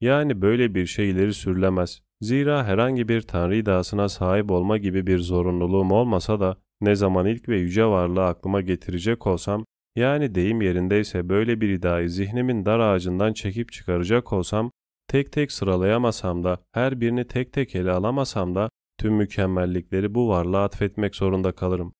[0.00, 2.02] Yani böyle bir şey ileri sürülemez.
[2.20, 7.48] Zira herhangi bir tanrı iddiasına sahip olma gibi bir zorunluluğum olmasa da ne zaman ilk
[7.48, 9.64] ve yüce varlığı aklıma getirecek olsam,
[9.96, 14.70] yani deyim yerindeyse böyle bir iddiayı zihnimin dar ağacından çekip çıkaracak olsam,
[15.08, 20.64] tek tek sıralayamasam da, her birini tek tek ele alamasam da tüm mükemmellikleri bu varlığa
[20.64, 21.94] atfetmek zorunda kalırım.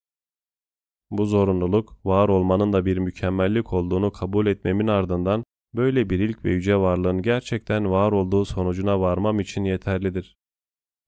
[1.10, 6.50] Bu zorunluluk, var olmanın da bir mükemmellik olduğunu kabul etmemin ardından böyle bir ilk ve
[6.50, 10.36] yüce varlığın gerçekten var olduğu sonucuna varmam için yeterlidir.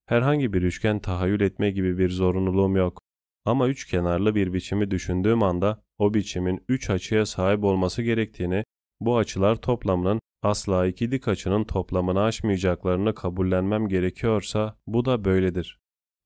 [0.06, 3.00] Herhangi bir üçgen tahayyül etme gibi bir zorunluluğum yok.
[3.44, 8.64] Ama üç kenarlı bir biçimi düşündüğüm anda o biçimin üç açıya sahip olması gerektiğini,
[9.00, 15.78] bu açılar toplamının asla iki dik açının toplamını aşmayacaklarını kabullenmem gerekiyorsa bu da böyledir.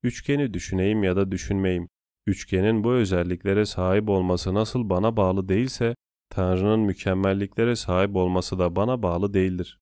[0.03, 1.87] Üçgeni düşüneyim ya da düşünmeyeyim.
[2.27, 5.95] Üçgenin bu özelliklere sahip olması nasıl bana bağlı değilse,
[6.29, 9.79] Tanrı'nın mükemmelliklere sahip olması da bana bağlı değildir.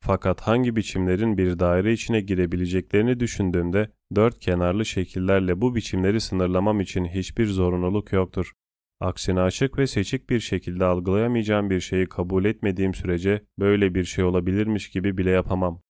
[0.00, 7.04] Fakat hangi biçimlerin bir daire içine girebileceklerini düşündüğümde dört kenarlı şekillerle bu biçimleri sınırlamam için
[7.04, 8.52] hiçbir zorunluluk yoktur.
[9.00, 14.24] Aksine açık ve seçik bir şekilde algılayamayacağım bir şeyi kabul etmediğim sürece böyle bir şey
[14.24, 15.82] olabilirmiş gibi bile yapamam.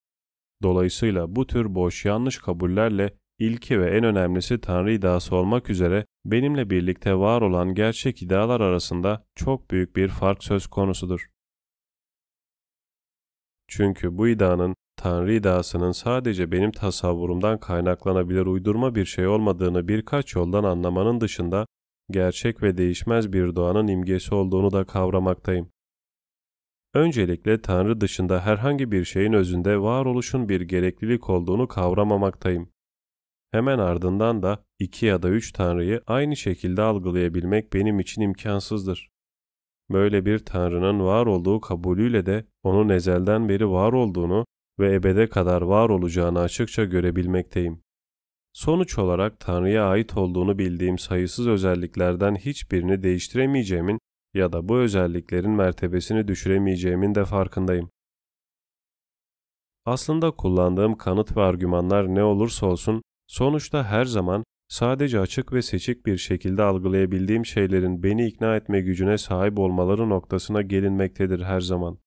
[0.63, 6.71] Dolayısıyla bu tür boş yanlış kabullerle ilki ve en önemlisi Tanrı iddiası olmak üzere benimle
[6.71, 11.27] birlikte var olan gerçek idealar arasında çok büyük bir fark söz konusudur.
[13.69, 20.65] Çünkü bu iddianın Tanrı iddiasının sadece benim tasavvurumdan kaynaklanabilir uydurma bir şey olmadığını birkaç yoldan
[20.65, 21.67] anlamanın dışında
[22.11, 25.71] gerçek ve değişmez bir doğanın imgesi olduğunu da kavramaktayım.
[26.95, 32.69] Öncelikle Tanrı dışında herhangi bir şeyin özünde varoluşun bir gereklilik olduğunu kavramamaktayım.
[33.51, 39.11] Hemen ardından da iki ya da üç Tanrı'yı aynı şekilde algılayabilmek benim için imkansızdır.
[39.91, 44.45] Böyle bir Tanrı'nın var olduğu kabulüyle de onun ezelden beri var olduğunu,
[44.79, 47.83] ve ebede kadar var olacağını açıkça görebilmekteyim.
[48.53, 53.99] Sonuç olarak Tanrı'ya ait olduğunu bildiğim sayısız özelliklerden hiçbirini değiştiremeyeceğimin
[54.35, 57.91] ya da bu özelliklerin mertebesini düşüremeyeceğimin de farkındayım.
[59.85, 66.07] Aslında kullandığım kanıt ve argümanlar ne olursa olsun, sonuçta her zaman sadece açık ve seçik
[66.07, 71.99] bir şekilde algılayabildiğim şeylerin beni ikna etme gücüne sahip olmaları noktasına gelinmektedir her zaman.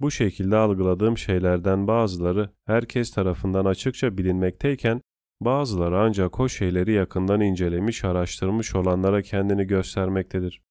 [0.00, 5.00] Bu şekilde algıladığım şeylerden bazıları herkes tarafından açıkça bilinmekteyken,
[5.40, 10.62] bazıları ancak o şeyleri yakından incelemiş, araştırmış olanlara kendini göstermektedir.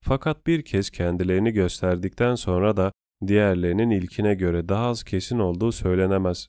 [0.00, 2.92] Fakat bir kez kendilerini gösterdikten sonra da
[3.26, 6.48] diğerlerinin ilkine göre daha az kesin olduğu söylenemez.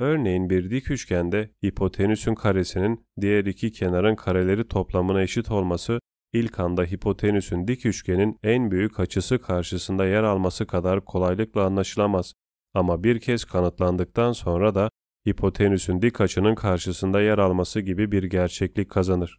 [0.00, 6.00] Örneğin bir dik üçgende hipotenüsün karesinin diğer iki kenarın kareleri toplamına eşit olması
[6.32, 12.34] ilk anda hipotenüsün dik üçgenin en büyük açısı karşısında yer alması kadar kolaylıkla anlaşılamaz.
[12.74, 14.90] Ama bir kez kanıtlandıktan sonra da
[15.28, 19.38] hipotenüsün dik açının karşısında yer alması gibi bir gerçeklik kazanır.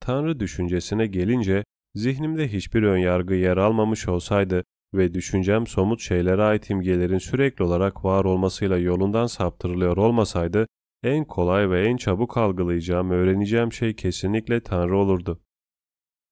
[0.00, 1.64] Tanrı düşüncesine gelince
[1.94, 4.64] zihnimde hiçbir önyargı yer almamış olsaydı
[4.94, 10.66] ve düşüncem somut şeylere ait imgelerin sürekli olarak var olmasıyla yolundan saptırılıyor olmasaydı,
[11.02, 15.40] en kolay ve en çabuk algılayacağım, öğreneceğim şey kesinlikle Tanrı olurdu.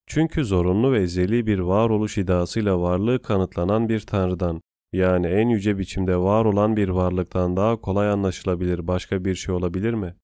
[0.07, 4.61] Çünkü zorunlu ve ezeli bir varoluş iddiasıyla varlığı kanıtlanan bir Tanrı'dan,
[4.93, 9.95] yani en yüce biçimde var olan bir varlıktan daha kolay anlaşılabilir başka bir şey olabilir
[9.95, 10.15] mi?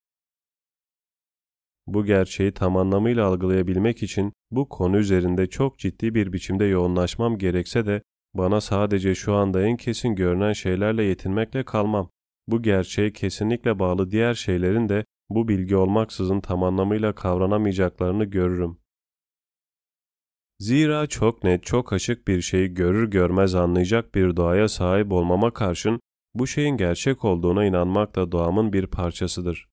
[1.87, 7.87] Bu gerçeği tam anlamıyla algılayabilmek için bu konu üzerinde çok ciddi bir biçimde yoğunlaşmam gerekse
[7.87, 8.03] de
[8.35, 12.11] bana sadece şu anda en kesin görünen şeylerle yetinmekle kalmam.
[12.49, 18.79] Bu gerçeğe kesinlikle bağlı diğer şeylerin de bu bilgi olmaksızın tam anlamıyla kavranamayacaklarını görürüm.
[20.59, 26.01] Zira çok net, çok açık bir şeyi görür görmez anlayacak bir doğaya sahip olmama karşın
[26.35, 29.69] bu şeyin gerçek olduğuna inanmak da doğamın bir parçasıdır.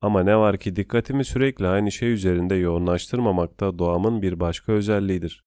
[0.00, 5.44] Ama ne var ki dikkatimi sürekli aynı şey üzerinde yoğunlaştırmamak da doğamın bir başka özelliğidir.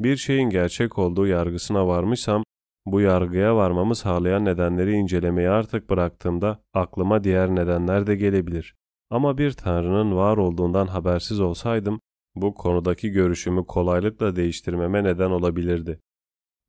[0.00, 2.44] Bir şeyin gerçek olduğu yargısına varmışsam,
[2.86, 8.74] bu yargıya varmamı sağlayan nedenleri incelemeyi artık bıraktığımda aklıma diğer nedenler de gelebilir.
[9.10, 12.00] Ama bir tanrının var olduğundan habersiz olsaydım,
[12.34, 16.00] bu konudaki görüşümü kolaylıkla değiştirmeme neden olabilirdi.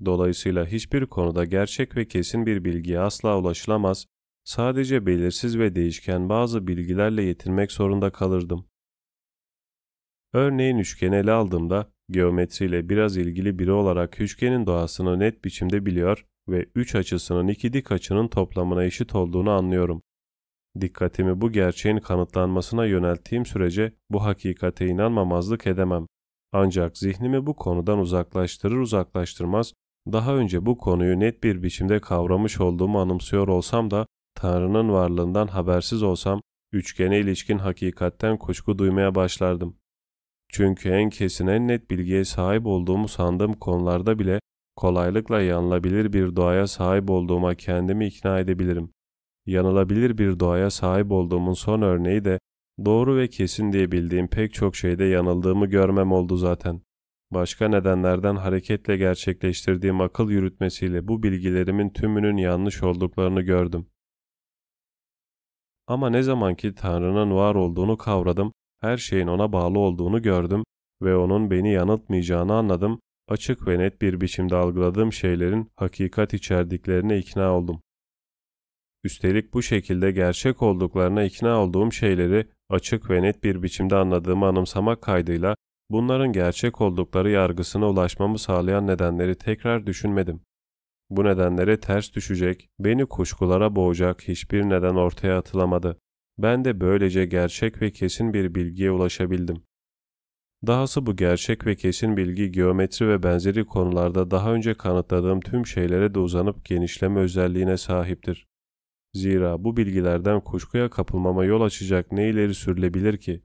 [0.06, 4.06] Dolayısıyla hiçbir konuda gerçek ve kesin bir bilgiye asla ulaşılamaz,
[4.44, 8.66] sadece belirsiz ve değişken bazı bilgilerle yetinmek zorunda kalırdım.
[10.34, 16.66] Örneğin üçgeni ele aldığımda geometriyle biraz ilgili biri olarak üçgenin doğasını net biçimde biliyor ve
[16.76, 20.02] üç açısının iki dik açının toplamına eşit olduğunu anlıyorum.
[20.82, 26.06] Dikkatimi bu gerçeğin kanıtlanmasına yönelttiğim sürece bu hakikate inanmamazlık edemem.
[26.54, 29.74] Ancak zihnimi bu konudan uzaklaştırır uzaklaştırmaz
[30.12, 36.04] daha önce bu konuyu net bir biçimde kavramış olduğumu anımsıyor olsam da Tanrı'nın varlığından habersiz
[36.04, 39.81] olsam üçgene ilişkin hakikatten kuşku duymaya başlardım.
[40.52, 44.40] Çünkü en kesin en net bilgiye sahip olduğumu sandığım konularda bile
[44.76, 48.92] kolaylıkla yanılabilir bir doğaya sahip olduğuma kendimi ikna edebilirim.
[49.46, 52.40] Yanılabilir bir doğaya sahip olduğumun son örneği de
[52.86, 56.82] doğru ve kesin diye bildiğim pek çok şeyde yanıldığımı görmem oldu zaten.
[57.32, 63.88] Başka nedenlerden hareketle gerçekleştirdiğim akıl yürütmesiyle bu bilgilerimin tümünün yanlış olduklarını gördüm.
[65.88, 70.64] Ama ne zaman ki Tanrı'nın var olduğunu kavradım, her şeyin ona bağlı olduğunu gördüm
[71.02, 77.58] ve onun beni yanıltmayacağını anladım, açık ve net bir biçimde algıladığım şeylerin hakikat içerdiklerine ikna
[77.58, 77.82] oldum.
[79.04, 85.02] Üstelik bu şekilde gerçek olduklarına ikna olduğum şeyleri açık ve net bir biçimde anladığımı anımsamak
[85.02, 85.56] kaydıyla
[85.90, 90.42] bunların gerçek oldukları yargısına ulaşmamı sağlayan nedenleri tekrar düşünmedim.
[91.10, 95.98] Bu nedenlere ters düşecek, beni kuşkulara boğacak hiçbir neden ortaya atılamadı.
[96.42, 99.64] Ben de böylece gerçek ve kesin bir bilgiye ulaşabildim.
[100.68, 106.14] Dahası bu gerçek ve kesin bilgi geometri ve benzeri konularda daha önce kanıtladığım tüm şeylere
[106.14, 108.48] de uzanıp genişleme özelliğine sahiptir.
[109.14, 113.42] Zira bu bilgilerden kuşkuya kapılmama yol açacak ne ileri sürülebilir ki?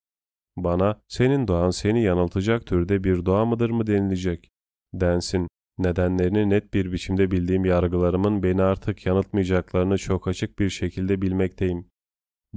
[0.56, 4.50] Bana senin doğan seni yanıltacak türde bir doğa mıdır mı denilecek?
[4.94, 5.48] Densin,
[5.78, 11.86] nedenlerini net bir biçimde bildiğim yargılarımın beni artık yanıltmayacaklarını çok açık bir şekilde bilmekteyim.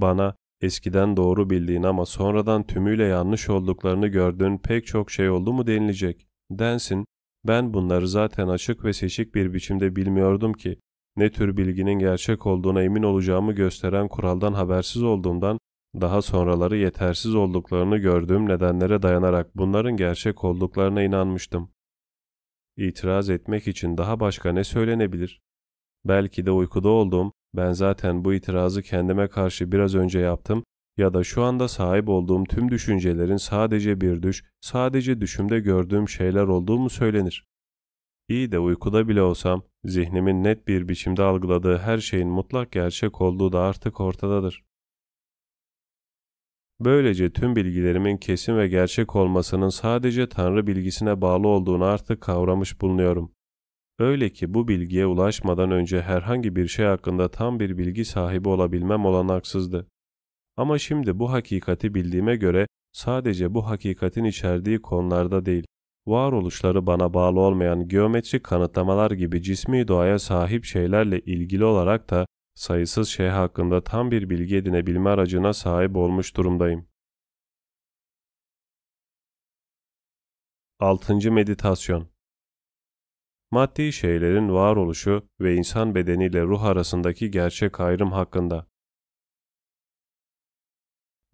[0.01, 5.67] Bana eskiden doğru bildiğin ama sonradan tümüyle yanlış olduklarını gördüğün pek çok şey oldu mu
[5.67, 6.27] denilecek.
[6.51, 7.05] Densin,
[7.47, 10.80] ben bunları zaten açık ve seçik bir biçimde bilmiyordum ki,
[11.15, 15.59] ne tür bilginin gerçek olduğuna emin olacağımı gösteren kuraldan habersiz olduğumdan,
[16.01, 21.71] daha sonraları yetersiz olduklarını gördüğüm nedenlere dayanarak bunların gerçek olduklarına inanmıştım.
[22.77, 25.41] İtiraz etmek için daha başka ne söylenebilir?
[26.05, 30.63] Belki de uykuda olduğum, ben zaten bu itirazı kendime karşı biraz önce yaptım
[30.97, 36.43] ya da şu anda sahip olduğum tüm düşüncelerin sadece bir düş, sadece düşümde gördüğüm şeyler
[36.43, 37.45] olduğu mu söylenir?
[38.30, 43.51] İyi de uykuda bile olsam, zihnimin net bir biçimde algıladığı her şeyin mutlak gerçek olduğu
[43.51, 44.63] da artık ortadadır.
[46.80, 53.31] Böylece tüm bilgilerimin kesin ve gerçek olmasının sadece Tanrı bilgisine bağlı olduğunu artık kavramış bulunuyorum.
[53.99, 59.05] Öyle ki bu bilgiye ulaşmadan önce herhangi bir şey hakkında tam bir bilgi sahibi olabilmem
[59.05, 59.88] olanaksızdı.
[60.57, 65.65] Ama şimdi bu hakikati bildiğime göre sadece bu hakikatin içerdiği konularda değil,
[66.07, 73.09] varoluşları bana bağlı olmayan geometrik kanıtlamalar gibi cismi doğaya sahip şeylerle ilgili olarak da sayısız
[73.09, 76.88] şey hakkında tam bir bilgi edinebilme aracına sahip olmuş durumdayım.
[80.80, 81.31] 6.
[81.31, 82.18] Meditasyon
[83.51, 88.67] Maddi şeylerin varoluşu ve insan bedeniyle ruh arasındaki gerçek ayrım hakkında.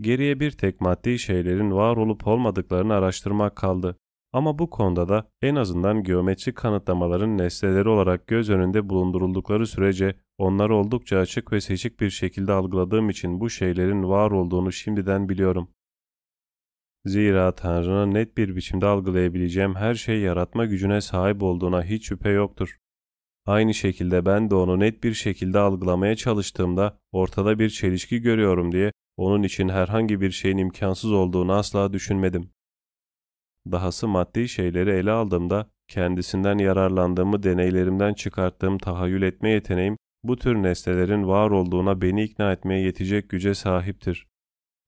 [0.02, 3.98] Geriye bir tek maddi şeylerin var olup olmadıklarını araştırmak kaldı.
[4.34, 10.76] Ama bu konuda da en azından geometrik kanıtlamaların nesneleri olarak göz önünde bulunduruldukları sürece onları
[10.76, 15.70] oldukça açık ve seçik bir şekilde algıladığım için bu şeylerin var olduğunu şimdiden biliyorum.
[17.06, 22.78] Zira Tanrı'nın net bir biçimde algılayabileceğim her şey yaratma gücüne sahip olduğuna hiç şüphe yoktur.
[23.46, 28.92] Aynı şekilde ben de onu net bir şekilde algılamaya çalıştığımda ortada bir çelişki görüyorum diye
[29.18, 32.50] onun için herhangi bir şeyin imkansız olduğunu asla düşünmedim.
[33.72, 41.28] Dahası maddi şeyleri ele aldığımda kendisinden yararlandığımı deneylerimden çıkarttığım tahayyül etme yeteneğim bu tür nesnelerin
[41.28, 44.28] var olduğuna beni ikna etmeye yetecek güce sahiptir.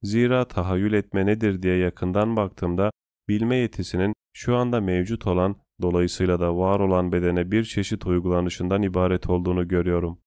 [0.03, 2.91] Zira tahayyül etme nedir diye yakından baktığımda
[3.27, 9.29] bilme yetisinin şu anda mevcut olan dolayısıyla da var olan bedene bir çeşit uygulanışından ibaret
[9.29, 10.19] olduğunu görüyorum.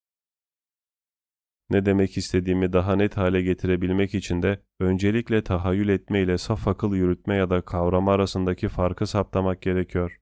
[1.71, 6.95] Ne demek istediğimi daha net hale getirebilmek için de öncelikle tahayyül etme ile saf akıl
[6.95, 10.17] yürütme ya da kavrama arasındaki farkı saptamak gerekiyor.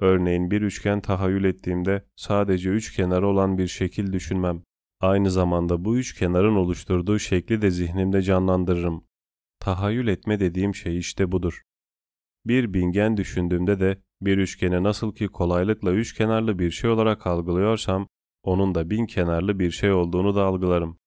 [0.00, 4.62] Örneğin bir üçgen tahayyül ettiğimde sadece üç kenarı olan bir şekil düşünmem.
[5.00, 9.04] Aynı zamanda bu üç kenarın oluşturduğu şekli de zihnimde canlandırırım.
[9.60, 11.62] Tahayyül etme dediğim şey işte budur.
[12.46, 18.08] Bir bingen düşündüğümde de bir üçgeni nasıl ki kolaylıkla üç kenarlı bir şey olarak algılıyorsam,
[18.42, 20.98] onun da bin kenarlı bir şey olduğunu da algılarım.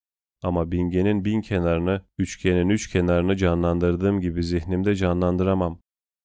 [0.43, 5.81] Ama bingenin bin kenarını, üçgenin üç kenarını canlandırdığım gibi zihnimde canlandıramam.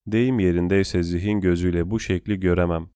[0.06, 2.88] Deyim yerindeyse zihin gözüyle bu şekli göremem.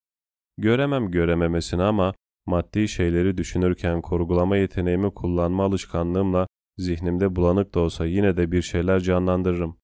[0.57, 2.13] Göremem görememesini ama
[2.45, 6.47] maddi şeyleri düşünürken kurgulama yeteneğimi kullanma alışkanlığımla
[6.77, 9.77] zihnimde bulanık da olsa yine de bir şeyler canlandırırım.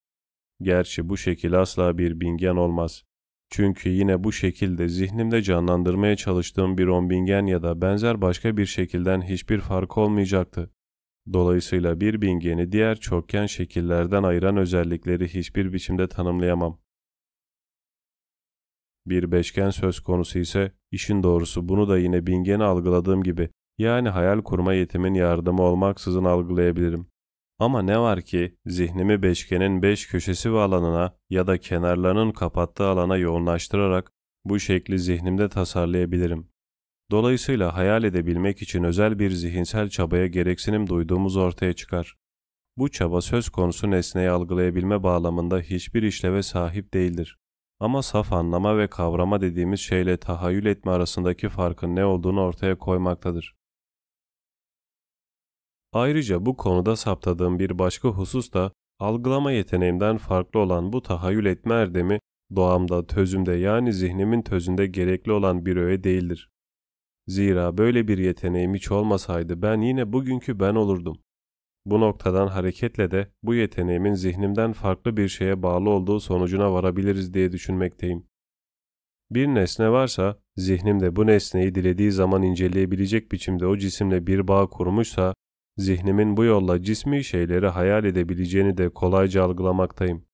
[0.61, 3.03] Gerçi bu şekil asla bir bingen olmaz.
[3.49, 9.21] Çünkü yine bu şekilde zihnimde canlandırmaya çalıştığım bir onbingen ya da benzer başka bir şekilden
[9.21, 10.71] hiçbir fark olmayacaktı.
[11.33, 16.79] Dolayısıyla bir bingeni diğer çokgen şekillerden ayıran özellikleri hiçbir biçimde tanımlayamam.
[19.07, 24.41] Bir beşgen söz konusu ise işin doğrusu bunu da yine bingeni algıladığım gibi yani hayal
[24.41, 27.07] kurma yetimin yardımı olmaksızın algılayabilirim.
[27.59, 33.17] Ama ne var ki zihnimi beşgenin beş köşesi ve alanına ya da kenarlarının kapattığı alana
[33.17, 34.11] yoğunlaştırarak
[34.45, 36.47] bu şekli zihnimde tasarlayabilirim.
[37.11, 42.15] Dolayısıyla hayal edebilmek için özel bir zihinsel çabaya gereksinim duyduğumuz ortaya çıkar.
[42.77, 47.37] Bu çaba söz konusu nesneyi algılayabilme bağlamında hiçbir işleve sahip değildir.
[47.79, 53.55] Ama saf anlama ve kavrama dediğimiz şeyle tahayyül etme arasındaki farkın ne olduğunu ortaya koymaktadır.
[55.93, 61.73] Ayrıca bu konuda saptadığım bir başka husus da algılama yeteneğimden farklı olan bu tahayyül etme
[61.75, 62.19] erdemi
[62.55, 66.49] doğamda, tözümde yani zihnimin tözünde gerekli olan bir öğe değildir.
[67.27, 71.17] Zira böyle bir yeteneğim hiç olmasaydı ben yine bugünkü ben olurdum.
[71.87, 77.51] Bu noktadan hareketle de bu yeteneğimin zihnimden farklı bir şeye bağlı olduğu sonucuna varabiliriz diye
[77.51, 78.27] düşünmekteyim.
[79.31, 85.33] Bir nesne varsa, zihnimde bu nesneyi dilediği zaman inceleyebilecek biçimde o cisimle bir bağ kurmuşsa,
[85.77, 90.25] zihnimin bu yolla cismi şeyleri hayal edebileceğini de kolayca algılamaktayım.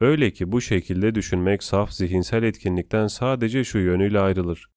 [0.00, 4.70] Öyle ki bu şekilde düşünmek saf zihinsel etkinlikten sadece şu yönüyle ayrılır.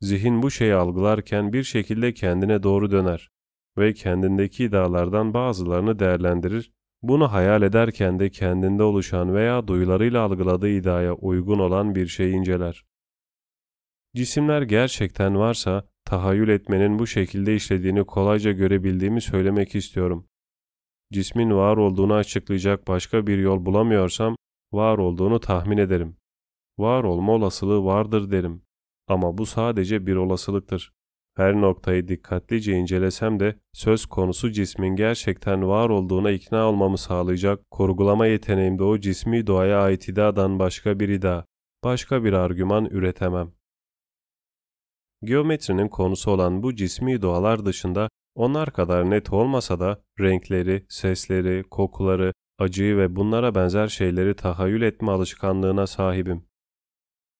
[0.00, 3.33] Zihin bu şeyi algılarken bir şekilde kendine doğru döner
[3.78, 6.72] ve kendindeki iddialardan bazılarını değerlendirir,
[7.02, 12.84] bunu hayal ederken de kendinde oluşan veya duyularıyla algıladığı iddiaya uygun olan bir şey inceler.
[14.14, 20.28] Cisimler gerçekten varsa tahayyül etmenin bu şekilde işlediğini kolayca görebildiğimi söylemek istiyorum.
[21.12, 24.36] Cismin var olduğunu açıklayacak başka bir yol bulamıyorsam
[24.72, 26.16] var olduğunu tahmin ederim.
[26.78, 28.62] Var olma olasılığı vardır derim.
[29.08, 30.93] Ama bu sadece bir olasılıktır.
[31.36, 38.26] Her noktayı dikkatlice incelesem de söz konusu cismin gerçekten var olduğuna ikna olmamı sağlayacak kurgulama
[38.26, 41.44] yeteneğimde o cismi doğaya ait idadan başka bir ida,
[41.84, 43.52] başka bir argüman üretemem.
[45.24, 52.32] Geometrinin konusu olan bu cismi doğalar dışında onlar kadar net olmasa da renkleri, sesleri, kokuları,
[52.58, 56.44] acıyı ve bunlara benzer şeyleri tahayyül etme alışkanlığına sahibim.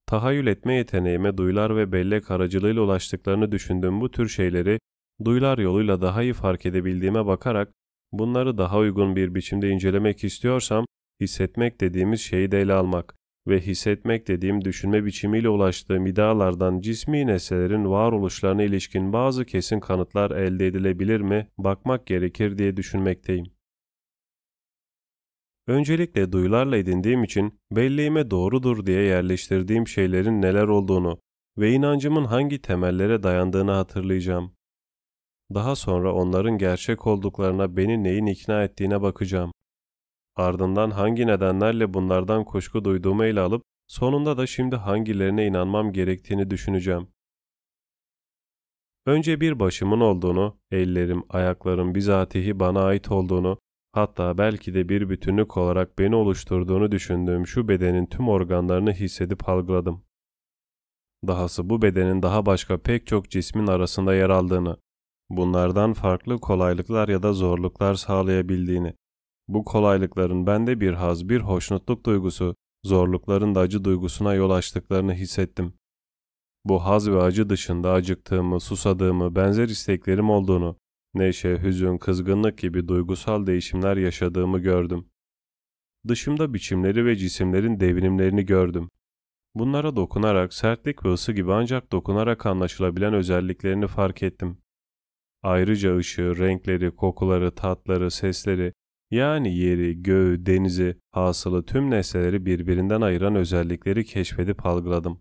[0.06, 4.78] Tahayyül etme yeteneğime duyular ve bellek aracılığıyla ulaştıklarını düşündüğüm bu tür şeyleri
[5.24, 7.72] duyular yoluyla daha iyi fark edebildiğime bakarak
[8.12, 10.86] bunları daha uygun bir biçimde incelemek istiyorsam
[11.20, 13.14] hissetmek dediğimiz şeyi de ele almak
[13.48, 20.66] ve hissetmek dediğim düşünme biçimiyle ulaştığım idealardan cismi nesnelerin varoluşlarına ilişkin bazı kesin kanıtlar elde
[20.66, 23.46] edilebilir mi bakmak gerekir diye düşünmekteyim.
[25.66, 31.20] Öncelikle duyularla edindiğim için belleğime doğrudur diye yerleştirdiğim şeylerin neler olduğunu
[31.58, 34.54] ve inancımın hangi temellere dayandığını hatırlayacağım.
[35.54, 39.52] Daha sonra onların gerçek olduklarına beni neyin ikna ettiğine bakacağım.
[40.36, 47.08] Ardından hangi nedenlerle bunlardan kuşku duyduğumu ele alıp sonunda da şimdi hangilerine inanmam gerektiğini düşüneceğim.
[49.06, 53.58] Önce bir başımın olduğunu, ellerim, ayaklarım bizatihi bana ait olduğunu,
[53.96, 60.04] hatta belki de bir bütünlük olarak beni oluşturduğunu düşündüğüm şu bedenin tüm organlarını hissedip algıladım.
[61.26, 64.76] Dahası bu bedenin daha başka pek çok cismin arasında yer aldığını,
[65.30, 68.94] bunlardan farklı kolaylıklar ya da zorluklar sağlayabildiğini,
[69.48, 75.74] bu kolaylıkların bende bir haz, bir hoşnutluk duygusu, zorlukların da acı duygusuna yol açtıklarını hissettim.
[76.64, 80.76] Bu haz ve acı dışında acıktığımı, susadığımı, benzer isteklerim olduğunu,
[81.14, 85.08] neşe, hüzün, kızgınlık gibi duygusal değişimler yaşadığımı gördüm.
[86.08, 88.90] Dışımda biçimleri ve cisimlerin devrimlerini gördüm.
[89.54, 94.58] Bunlara dokunarak sertlik ve ısı gibi ancak dokunarak anlaşılabilen özelliklerini fark ettim.
[95.42, 98.72] Ayrıca ışığı, renkleri, kokuları, tatları, sesleri,
[99.10, 105.20] yani yeri, göğü, denizi, hasılı tüm nesneleri birbirinden ayıran özellikleri keşfedip algıladım.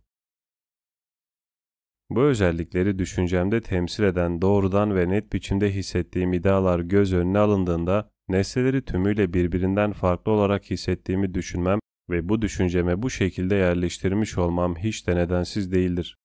[2.15, 8.85] Bu özellikleri düşüncemde temsil eden doğrudan ve net biçimde hissettiğim idealar göz önüne alındığında nesneleri
[8.85, 11.79] tümüyle birbirinden farklı olarak hissettiğimi düşünmem
[12.09, 16.17] ve bu düşünceme bu şekilde yerleştirmiş olmam hiç de nedensiz değildir.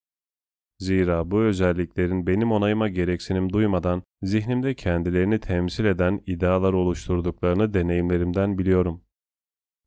[0.79, 9.05] Zira bu özelliklerin benim onayıma gereksinim duymadan zihnimde kendilerini temsil eden idealar oluşturduklarını deneyimlerimden biliyorum.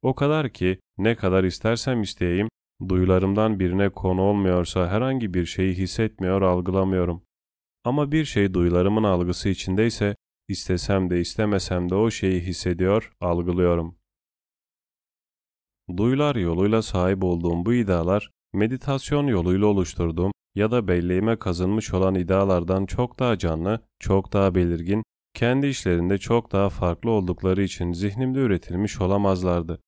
[0.01, 2.47] O kadar ki ne kadar istersem isteyeyim,
[2.89, 7.23] duyularımdan birine konu olmuyorsa herhangi bir şeyi hissetmiyor, algılamıyorum.
[7.83, 10.15] Ama bir şey duyularımın algısı içindeyse,
[10.47, 13.97] istesem de istemesem de o şeyi hissediyor, algılıyorum.
[15.97, 22.85] Duyular yoluyla sahip olduğum bu idealar, meditasyon yoluyla oluşturduğum ya da belleğime kazınmış olan idealardan
[22.85, 25.03] çok daha canlı, çok daha belirgin,
[25.33, 29.81] kendi işlerinde çok daha farklı oldukları için zihnimde üretilmiş olamazlardı.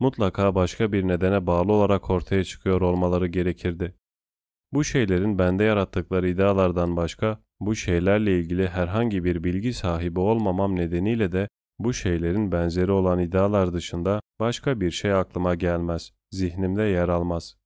[0.00, 3.94] Mutlaka başka bir nedene bağlı olarak ortaya çıkıyor olmaları gerekirdi.
[4.72, 11.32] Bu şeylerin bende yarattıkları idealardan başka, bu şeylerle ilgili herhangi bir bilgi sahibi olmamam nedeniyle
[11.32, 11.48] de
[11.78, 17.56] bu şeylerin benzeri olan idealar dışında başka bir şey aklıma gelmez, zihnimde yer almaz.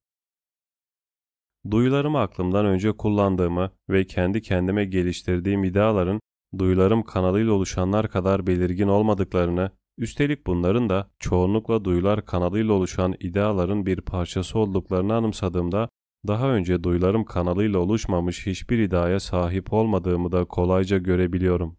[1.70, 6.20] Duyularımı aklımdan önce kullandığımı ve kendi kendime geliştirdiğim ideaların
[6.58, 9.70] duyularım kanalıyla oluşanlar kadar belirgin olmadıklarını,
[10.00, 15.88] üstelik bunların da çoğunlukla duyular kanalıyla oluşan ideaların bir parçası olduklarını anımsadığımda,
[16.26, 21.76] daha önce duyularım kanalıyla oluşmamış hiçbir iddiaya sahip olmadığımı da kolayca görebiliyorum.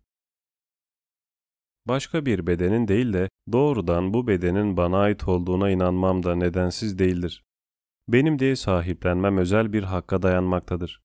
[1.87, 7.43] Başka bir bedenin değil de doğrudan bu bedenin bana ait olduğuna inanmam da nedensiz değildir
[8.13, 11.01] benim diye sahiplenmem özel bir hakka dayanmaktadır.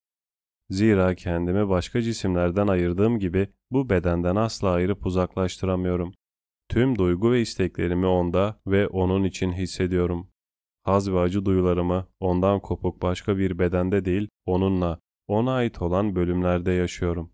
[0.70, 6.14] Zira kendimi başka cisimlerden ayırdığım gibi bu bedenden asla ayırıp uzaklaştıramıyorum.
[6.68, 10.28] Tüm duygu ve isteklerimi onda ve onun için hissediyorum.
[10.82, 16.72] Haz ve acı duyularımı ondan kopuk başka bir bedende değil, onunla, ona ait olan bölümlerde
[16.72, 17.32] yaşıyorum.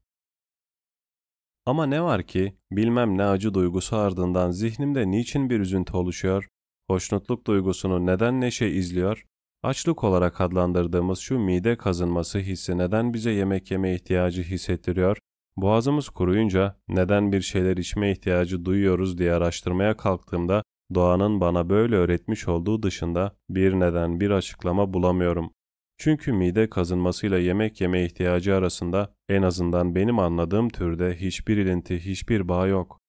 [1.67, 6.49] Ama ne var ki, bilmem ne acı duygusu ardından zihnimde niçin bir üzüntü oluşuyor,
[6.89, 9.25] hoşnutluk duygusunu neden neşe izliyor,
[9.63, 15.19] Açlık olarak adlandırdığımız şu mide kazınması hissi neden bize yemek yeme ihtiyacı hissettiriyor?
[15.57, 20.63] Boğazımız kuruyunca neden bir şeyler içme ihtiyacı duyuyoruz diye araştırmaya kalktığımda
[20.95, 25.53] doğanın bana böyle öğretmiş olduğu dışında bir neden, bir açıklama bulamıyorum.
[25.99, 32.49] Çünkü mide kazınmasıyla yemek yeme ihtiyacı arasında en azından benim anladığım türde hiçbir ilinti, hiçbir
[32.49, 33.01] bağ yok.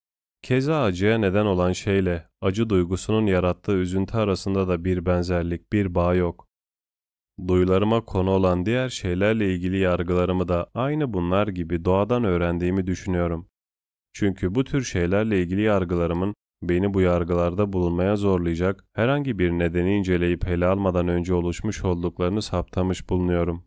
[0.42, 6.16] Keza acıya neden olan şeyle acı duygusunun yarattığı üzüntü arasında da bir benzerlik, bir bağ
[6.16, 6.48] yok.
[7.48, 13.48] Duyularıma konu olan diğer şeylerle ilgili yargılarımı da aynı bunlar gibi doğadan öğrendiğimi düşünüyorum.
[14.14, 20.48] Çünkü bu tür şeylerle ilgili yargılarımın beni bu yargılarda bulunmaya zorlayacak herhangi bir nedeni inceleyip
[20.48, 23.66] ele almadan önce oluşmuş olduklarını saptamış bulunuyorum.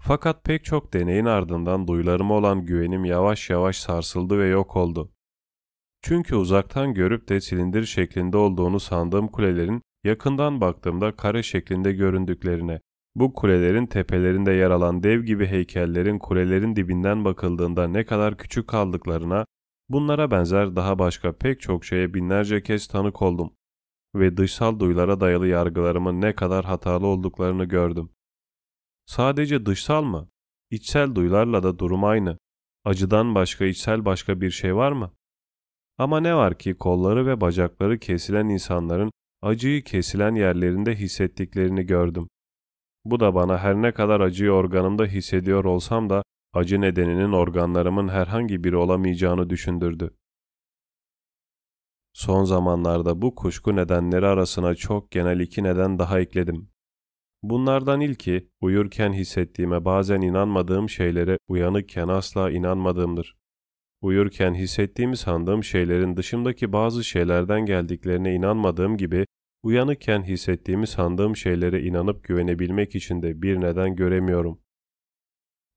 [0.00, 5.12] Fakat pek çok deneyin ardından duyularıma olan güvenim yavaş yavaş sarsıldı ve yok oldu.
[6.02, 12.80] Çünkü uzaktan görüp de silindir şeklinde olduğunu sandığım kulelerin yakından baktığımda kare şeklinde göründüklerine,
[13.14, 19.46] bu kulelerin tepelerinde yer alan dev gibi heykellerin kulelerin dibinden bakıldığında ne kadar küçük kaldıklarına,
[19.88, 23.52] bunlara benzer daha başka pek çok şeye binlerce kez tanık oldum
[24.14, 28.10] ve dışsal duyulara dayalı yargılarımın ne kadar hatalı olduklarını gördüm.
[29.06, 30.28] Sadece dışsal mı?
[30.70, 32.38] İçsel duyularla da durum aynı.
[32.84, 35.12] Acıdan başka içsel başka bir şey var mı?
[35.98, 39.10] Ama ne var ki kolları ve bacakları kesilen insanların
[39.46, 42.28] acıyı kesilen yerlerinde hissettiklerini gördüm.
[43.04, 48.64] Bu da bana her ne kadar acıyı organımda hissediyor olsam da acı nedeninin organlarımın herhangi
[48.64, 50.10] biri olamayacağını düşündürdü.
[52.12, 56.70] Son zamanlarda bu kuşku nedenleri arasına çok genel iki neden daha ekledim.
[57.42, 63.36] Bunlardan ilki uyurken hissettiğime bazen inanmadığım şeylere uyanıkken asla inanmadığımdır.
[64.00, 69.26] Uyurken hissettiğimi sandığım şeylerin dışımdaki bazı şeylerden geldiklerine inanmadığım gibi
[69.66, 74.60] uyanıkken hissettiğimi sandığım şeylere inanıp güvenebilmek için de bir neden göremiyorum.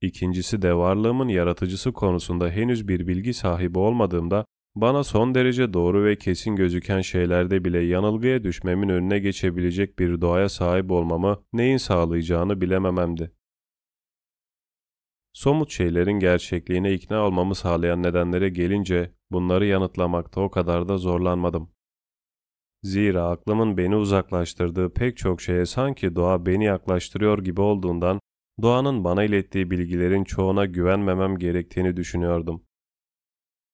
[0.01, 4.45] İkincisi de varlığımın yaratıcısı konusunda henüz bir bilgi sahibi olmadığımda
[4.75, 10.49] bana son derece doğru ve kesin gözüken şeylerde bile yanılgıya düşmemin önüne geçebilecek bir doğaya
[10.49, 13.31] sahip olmamı neyin sağlayacağını bilemememdi.
[15.33, 21.78] Somut şeylerin gerçekliğine ikna olmamı sağlayan nedenlere gelince bunları yanıtlamakta o kadar da zorlanmadım.
[22.83, 28.19] Zira aklımın beni uzaklaştırdığı pek çok şeye sanki doğa beni yaklaştırıyor gibi olduğundan
[28.61, 32.63] doğanın bana ilettiği bilgilerin çoğuna güvenmemem gerektiğini düşünüyordum.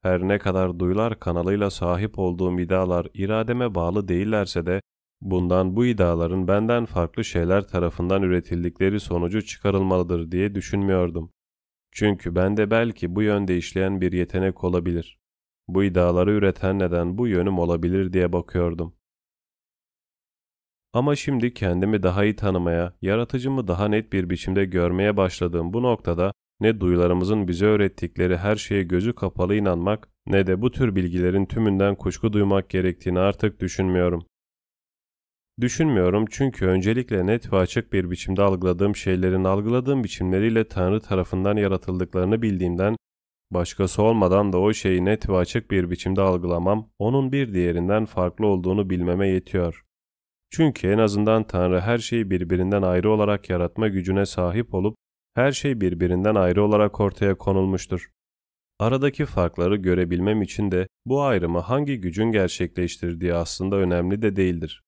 [0.01, 4.81] Her ne kadar duyular kanalıyla sahip olduğum iddialar irademe bağlı değillerse de
[5.21, 11.31] bundan bu iddiaların benden farklı şeyler tarafından üretildikleri sonucu çıkarılmalıdır diye düşünmüyordum.
[11.91, 15.17] Çünkü bende belki bu yönde işleyen bir yetenek olabilir.
[15.67, 18.95] Bu iddiaları üreten neden bu yönüm olabilir diye bakıyordum.
[20.93, 26.33] Ama şimdi kendimi daha iyi tanımaya, yaratıcımı daha net bir biçimde görmeye başladığım bu noktada
[26.59, 31.95] ne duyularımızın bize öğrettikleri her şeye gözü kapalı inanmak ne de bu tür bilgilerin tümünden
[31.95, 34.25] kuşku duymak gerektiğini artık düşünmüyorum.
[35.61, 42.41] Düşünmüyorum çünkü öncelikle net ve açık bir biçimde algıladığım şeylerin algıladığım biçimleriyle Tanrı tarafından yaratıldıklarını
[42.41, 42.95] bildiğimden,
[43.51, 48.47] başkası olmadan da o şeyi net ve açık bir biçimde algılamam, onun bir diğerinden farklı
[48.47, 49.85] olduğunu bilmeme yetiyor.
[50.49, 54.95] Çünkü en azından Tanrı her şeyi birbirinden ayrı olarak yaratma gücüne sahip olup,
[55.35, 58.09] her şey birbirinden ayrı olarak ortaya konulmuştur.
[58.79, 64.83] Aradaki farkları görebilmem için de bu ayrımı hangi gücün gerçekleştirdiği aslında önemli de değildir.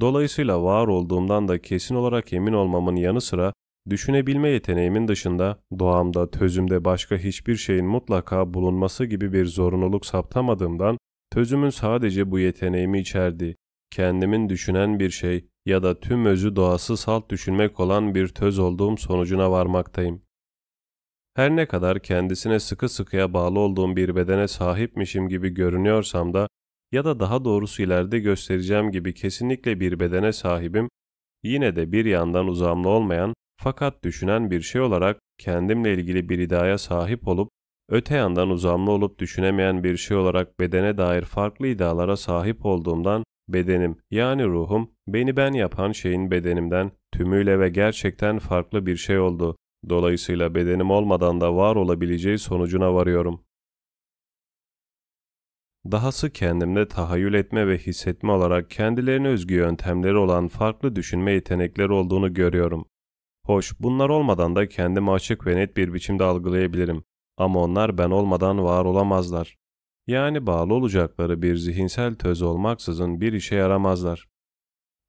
[0.00, 3.52] Dolayısıyla var olduğumdan da kesin olarak emin olmamın yanı sıra
[3.90, 10.98] düşünebilme yeteneğimin dışında doğamda, tözümde başka hiçbir şeyin mutlaka bulunması gibi bir zorunluluk saptamadığımdan
[11.32, 13.56] tözümün sadece bu yeteneğimi içerdiği,
[13.90, 18.96] kendimin düşünen bir şey ya da tüm özü doğası salt düşünmek olan bir töz olduğum
[18.96, 20.22] sonucuna varmaktayım.
[21.36, 26.48] Her ne kadar kendisine sıkı sıkıya bağlı olduğum bir bedene sahipmişim gibi görünüyorsam da
[26.92, 30.88] ya da daha doğrusu ileride göstereceğim gibi kesinlikle bir bedene sahibim,
[31.42, 36.78] yine de bir yandan uzamlı olmayan fakat düşünen bir şey olarak kendimle ilgili bir iddiaya
[36.78, 37.50] sahip olup,
[37.88, 43.96] öte yandan uzamlı olup düşünemeyen bir şey olarak bedene dair farklı iddialara sahip olduğumdan bedenim
[44.10, 49.56] yani ruhum beni ben yapan şeyin bedenimden tümüyle ve gerçekten farklı bir şey oldu.
[49.88, 53.46] Dolayısıyla bedenim olmadan da var olabileceği sonucuna varıyorum.
[55.92, 62.34] Dahası kendimde tahayyül etme ve hissetme olarak kendilerine özgü yöntemleri olan farklı düşünme yetenekleri olduğunu
[62.34, 62.86] görüyorum.
[63.46, 67.04] Hoş, bunlar olmadan da kendimi açık ve net bir biçimde algılayabilirim.
[67.36, 69.56] Ama onlar ben olmadan var olamazlar.
[70.06, 74.26] Yani bağlı olacakları bir zihinsel töz olmaksızın bir işe yaramazlar.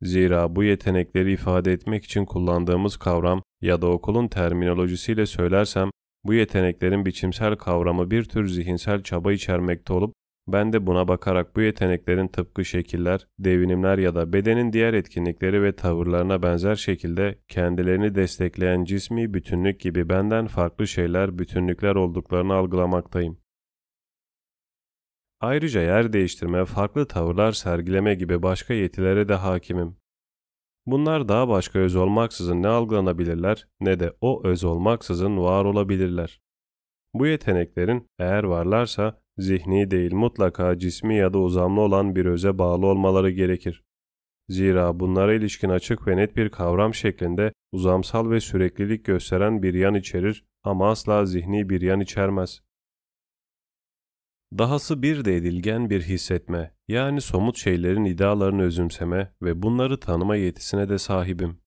[0.01, 5.89] Zira bu yetenekleri ifade etmek için kullandığımız kavram ya da okulun terminolojisiyle söylersem
[6.23, 10.13] bu yeteneklerin biçimsel kavramı bir tür zihinsel çaba içermekte olup
[10.47, 15.75] ben de buna bakarak bu yeteneklerin tıpkı şekiller, devinimler ya da bedenin diğer etkinlikleri ve
[15.75, 23.37] tavırlarına benzer şekilde kendilerini destekleyen cismi bütünlük gibi benden farklı şeyler, bütünlükler olduklarını algılamaktayım.
[25.39, 29.97] Ayrıca yer değiştirme, farklı tavırlar sergileme gibi başka yetilere de hakimim.
[30.85, 36.41] Bunlar daha başka öz olmaksızın ne algılanabilirler ne de o öz olmaksızın var olabilirler.
[37.13, 42.85] Bu yeteneklerin eğer varlarsa zihni değil mutlaka cismi ya da uzamlı olan bir öze bağlı
[42.85, 43.83] olmaları gerekir.
[44.49, 49.95] Zira bunlara ilişkin açık ve net bir kavram şeklinde uzamsal ve süreklilik gösteren bir yan
[49.95, 52.61] içerir ama asla zihni bir yan içermez.
[54.57, 60.89] Dahası bir de edilgen bir hissetme, yani somut şeylerin idealarını özümseme ve bunları tanıma yetisine
[60.89, 61.57] de sahibim.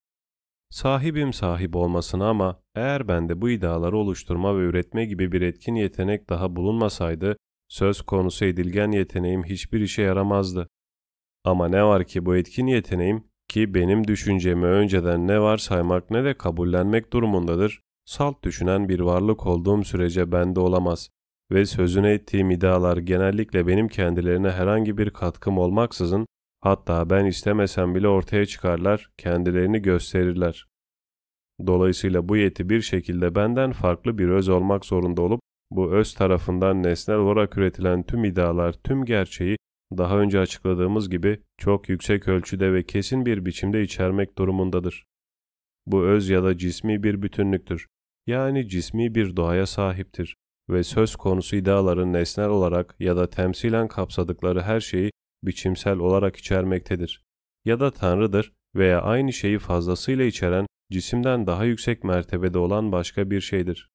[0.71, 6.29] Sahibim sahip olmasına ama eğer bende bu ideaları oluşturma ve üretme gibi bir etkin yetenek
[6.29, 7.37] daha bulunmasaydı,
[7.71, 10.69] söz konusu edilgen yeteneğim hiçbir işe yaramazdı.
[11.45, 16.25] Ama ne var ki bu etkin yeteneğim ki benim düşüncemi önceden ne var saymak ne
[16.25, 21.11] de kabullenmek durumundadır, salt düşünen bir varlık olduğum sürece bende olamaz
[21.51, 26.27] ve sözüne ettiğim idealar genellikle benim kendilerine herhangi bir katkım olmaksızın
[26.61, 30.67] hatta ben istemesem bile ortaya çıkarlar, kendilerini gösterirler.
[31.67, 35.41] Dolayısıyla bu yeti bir şekilde benden farklı bir öz olmak zorunda olup
[35.71, 39.57] bu öz tarafından nesnel olarak üretilen tüm idealar, tüm gerçeği
[39.99, 45.05] daha önce açıkladığımız gibi çok yüksek ölçüde ve kesin bir biçimde içermek durumundadır.
[45.87, 47.87] Bu öz ya da cismi bir bütünlüktür.
[48.27, 50.37] Yani cismi bir doğaya sahiptir
[50.71, 55.11] ve söz konusu ideaların nesnel olarak ya da temsilen kapsadıkları her şeyi
[55.43, 57.23] biçimsel olarak içermektedir.
[57.65, 63.41] Ya da Tanrı'dır veya aynı şeyi fazlasıyla içeren, cisimden daha yüksek mertebede olan başka bir
[63.41, 63.91] şeydir.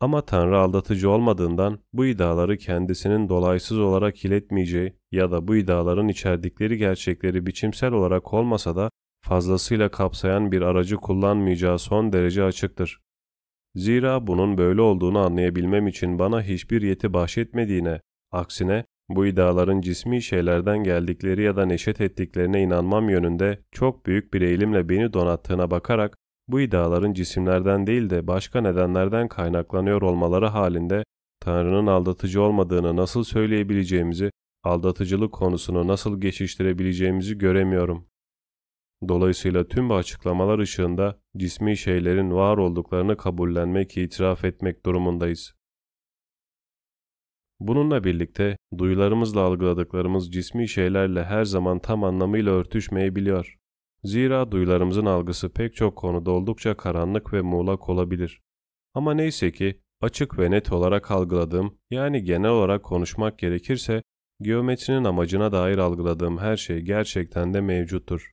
[0.00, 6.78] Ama Tanrı aldatıcı olmadığından bu iddiaları kendisinin dolaysız olarak iletmeyeceği ya da bu iddiaların içerdikleri
[6.78, 8.90] gerçekleri biçimsel olarak olmasa da
[9.20, 13.00] fazlasıyla kapsayan bir aracı kullanmayacağı son derece açıktır.
[13.74, 18.00] Zira bunun böyle olduğunu anlayabilmem için bana hiçbir yeti bahşetmediğine,
[18.32, 24.40] aksine bu iddiaların cismi şeylerden geldikleri ya da neşet ettiklerine inanmam yönünde çok büyük bir
[24.40, 26.18] eğilimle beni donattığına bakarak
[26.48, 31.04] bu iddiaların cisimlerden değil de başka nedenlerden kaynaklanıyor olmaları halinde
[31.40, 34.30] Tanrı'nın aldatıcı olmadığını nasıl söyleyebileceğimizi,
[34.64, 38.06] aldatıcılık konusunu nasıl geçiştirebileceğimizi göremiyorum.
[39.08, 45.54] Dolayısıyla tüm bu açıklamalar ışığında cismi şeylerin var olduklarını kabullenmek, itiraf etmek durumundayız.
[47.60, 53.56] Bununla birlikte duyularımızla algıladıklarımız cismi şeylerle her zaman tam anlamıyla örtüşmeyebiliyor.
[54.06, 58.40] Zira duyularımızın algısı pek çok konuda oldukça karanlık ve muğlak olabilir.
[58.94, 64.02] Ama neyse ki açık ve net olarak algıladığım, yani genel olarak konuşmak gerekirse,
[64.42, 68.32] geometrinin amacına dair algıladığım her şey gerçekten de mevcuttur.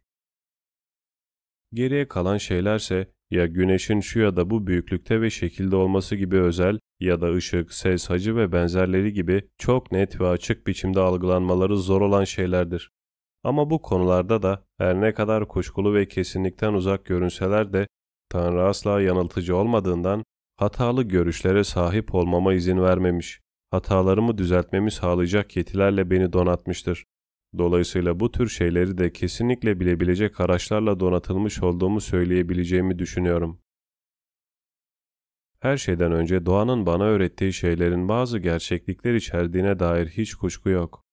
[1.74, 6.80] Geriye kalan şeylerse ya güneşin şu ya da bu büyüklükte ve şekilde olması gibi özel
[7.00, 12.02] ya da ışık, ses, hacı ve benzerleri gibi çok net ve açık biçimde algılanmaları zor
[12.02, 12.92] olan şeylerdir.
[13.44, 17.88] Ama bu konularda da her ne kadar kuşkulu ve kesinlikten uzak görünseler de
[18.30, 20.24] Tanrı asla yanıltıcı olmadığından
[20.58, 23.42] hatalı görüşlere sahip olmama izin vermemiş,
[23.72, 27.04] hatalarımı düzeltmemi sağlayacak yetilerle beni donatmıştır.
[27.58, 33.60] Dolayısıyla bu tür şeyleri de kesinlikle bilebilecek araçlarla donatılmış olduğumu söyleyebileceğimi düşünüyorum.
[35.60, 41.04] Her şeyden önce doğanın bana öğrettiği şeylerin bazı gerçeklikler içerdiğine dair hiç kuşku yok.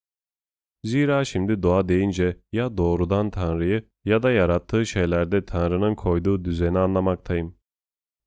[0.85, 7.57] Zira şimdi doğa deyince ya doğrudan Tanrı'yı ya da yarattığı şeylerde Tanrı'nın koyduğu düzeni anlamaktayım.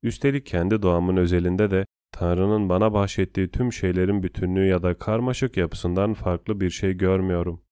[0.02, 6.14] Üstelik kendi doğamın özelinde de Tanrı'nın bana bahşettiği tüm şeylerin bütünlüğü ya da karmaşık yapısından
[6.14, 7.62] farklı bir şey görmüyorum.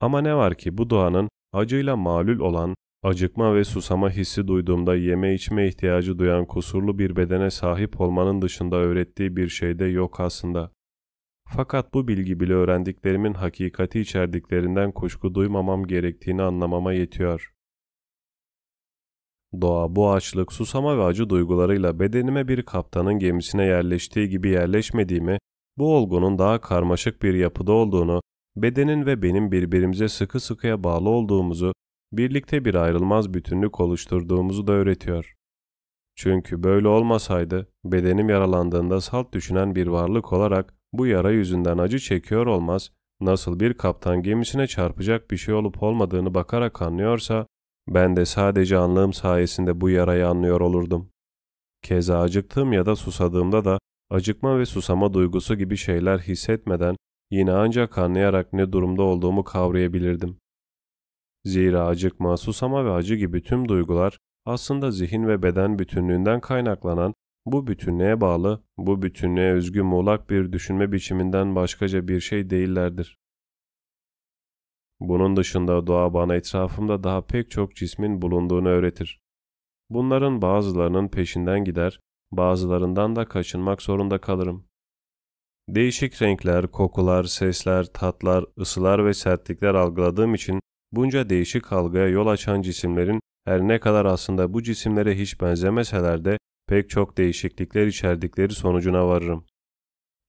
[0.00, 5.34] Ama ne var ki bu doğanın acıyla malul olan, acıkma ve susama hissi duyduğumda yeme
[5.34, 10.73] içme ihtiyacı duyan kusurlu bir bedene sahip olmanın dışında öğrettiği bir şey de yok aslında.
[11.56, 17.52] Fakat bu bilgi bile öğrendiklerimin hakikati içerdiklerinden kuşku duymamam gerektiğini anlamama yetiyor.
[19.60, 25.38] Doğa bu açlık, susama ve acı duygularıyla bedenime bir kaptanın gemisine yerleştiği gibi yerleşmediğimi,
[25.78, 28.20] bu olgunun daha karmaşık bir yapıda olduğunu,
[28.56, 31.72] bedenin ve benim birbirimize sıkı sıkıya bağlı olduğumuzu,
[32.12, 35.34] birlikte bir ayrılmaz bütünlük oluşturduğumuzu da öğretiyor.
[36.16, 42.46] Çünkü böyle olmasaydı, bedenim yaralandığında salt düşünen bir varlık olarak bu yara yüzünden acı çekiyor
[42.46, 42.90] olmaz,
[43.20, 47.46] nasıl bir kaptan gemisine çarpacak bir şey olup olmadığını bakarak anlıyorsa,
[47.88, 51.10] ben de sadece anlığım sayesinde bu yarayı anlıyor olurdum.
[51.82, 53.78] Keza acıktığım ya da susadığımda da
[54.10, 56.96] acıkma ve susama duygusu gibi şeyler hissetmeden
[57.30, 60.38] yine ancak anlayarak ne durumda olduğumu kavrayabilirdim.
[61.44, 67.14] Zira acıkma, susama ve acı gibi tüm duygular aslında zihin ve beden bütünlüğünden kaynaklanan
[67.46, 73.18] bu bütünlüğe bağlı, bu bütünlüğe özgü muğlak bir düşünme biçiminden başkaca bir şey değillerdir.
[75.00, 79.20] Bunun dışında doğa bana etrafımda daha pek çok cismin bulunduğunu öğretir.
[79.90, 82.00] Bunların bazılarının peşinden gider,
[82.32, 84.66] bazılarından da kaçınmak zorunda kalırım.
[85.68, 90.60] Değişik renkler, kokular, sesler, tatlar, ısılar ve sertlikler algıladığım için
[90.92, 96.38] bunca değişik algıya yol açan cisimlerin her ne kadar aslında bu cisimlere hiç benzemeseler de
[96.66, 99.44] pek çok değişiklikler içerdikleri sonucuna varırım.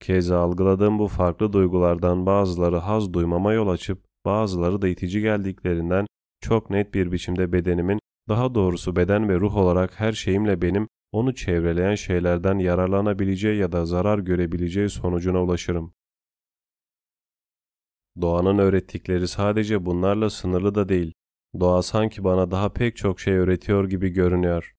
[0.00, 6.06] Keza algıladığım bu farklı duygulardan bazıları haz duymama yol açıp bazıları da itici geldiklerinden
[6.40, 11.34] çok net bir biçimde bedenimin, daha doğrusu beden ve ruh olarak her şeyimle benim onu
[11.34, 15.92] çevreleyen şeylerden yararlanabileceği ya da zarar görebileceği sonucuna ulaşırım.
[18.20, 21.12] Doğanın öğrettikleri sadece bunlarla sınırlı da değil.
[21.60, 24.75] Doğa sanki bana daha pek çok şey öğretiyor gibi görünüyor.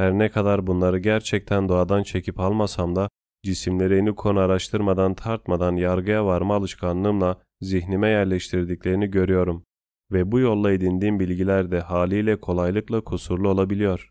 [0.00, 3.08] Her ne kadar bunları gerçekten doğadan çekip almasam da
[3.44, 9.64] cisimleri eni konu araştırmadan tartmadan yargıya varma alışkanlığımla zihnime yerleştirdiklerini görüyorum
[10.12, 14.10] ve bu yolla edindiğim bilgiler de haliyle kolaylıkla kusurlu olabiliyor.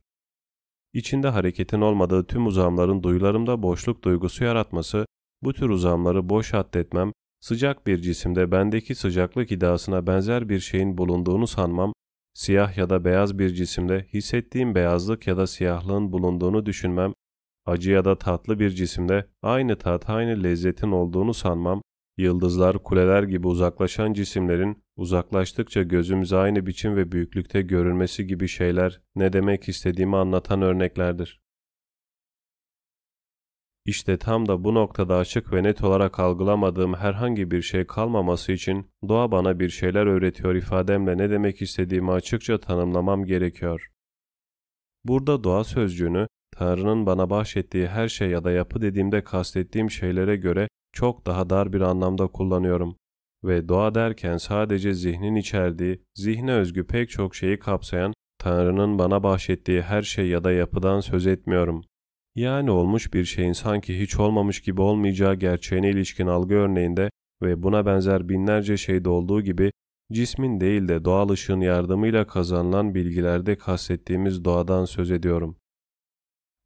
[0.93, 5.05] İçinde hareketin olmadığı tüm uzamların duyularımda boşluk duygusu yaratması,
[5.41, 11.47] bu tür uzamları boş addetmem, sıcak bir cisimde bendeki sıcaklık iddiasına benzer bir şeyin bulunduğunu
[11.47, 11.93] sanmam,
[12.39, 17.13] siyah ya da beyaz bir cisimde hissettiğim beyazlık ya da siyahlığın bulunduğunu düşünmem,
[17.65, 21.81] acı ya da tatlı bir cisimde aynı tat, aynı lezzetin olduğunu sanmam,
[22.17, 29.33] Yıldızlar, kuleler gibi uzaklaşan cisimlerin uzaklaştıkça gözümüze aynı biçim ve büyüklükte görünmesi gibi şeyler ne
[29.33, 31.39] demek istediğimi anlatan örneklerdir.
[33.89, 38.87] İşte tam da bu noktada açık ve net olarak algılamadığım herhangi bir şey kalmaması için
[39.07, 43.87] doğa bana bir şeyler öğretiyor ifademle ne demek istediğimi açıkça tanımlamam gerekiyor.
[45.05, 50.67] Burada doğa sözcüğünü Tanrı'nın bana bahşettiği her şey ya da yapı dediğimde kastettiğim şeylere göre
[50.93, 52.95] çok daha dar bir anlamda kullanıyorum
[53.43, 59.81] ve doğa derken sadece zihnin içerdiği, zihne özgü pek çok şeyi kapsayan Tanrı'nın bana bahşettiği
[59.81, 61.88] her şey ya da yapıdan söz etmiyorum.
[62.35, 67.09] Yani olmuş bir şeyin sanki hiç olmamış gibi olmayacağı gerçeğine ilişkin algı örneğinde
[67.41, 69.71] ve buna benzer binlerce şeyde olduğu gibi
[70.11, 75.57] cismin değil de doğal ışığın yardımıyla kazanılan bilgilerde kastettiğimiz doğadan söz ediyorum.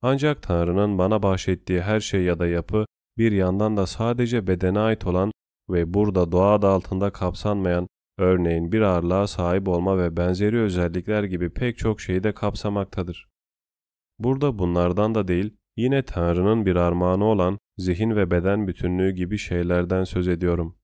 [0.01, 2.85] Ancak Tanrı'nın bana bahşettiği her şey ya da yapı
[3.17, 5.31] bir yandan da sadece bedene ait olan
[5.69, 7.87] ve burada doğa adı altında kapsanmayan,
[8.17, 13.32] örneğin bir ağırlığa sahip olma ve benzeri özellikler gibi pek çok şeyi de kapsamaktadır.
[14.23, 20.03] Burada bunlardan da değil, yine Tanrı'nın bir armağanı olan zihin ve beden bütünlüğü gibi şeylerden
[20.03, 20.77] söz ediyorum.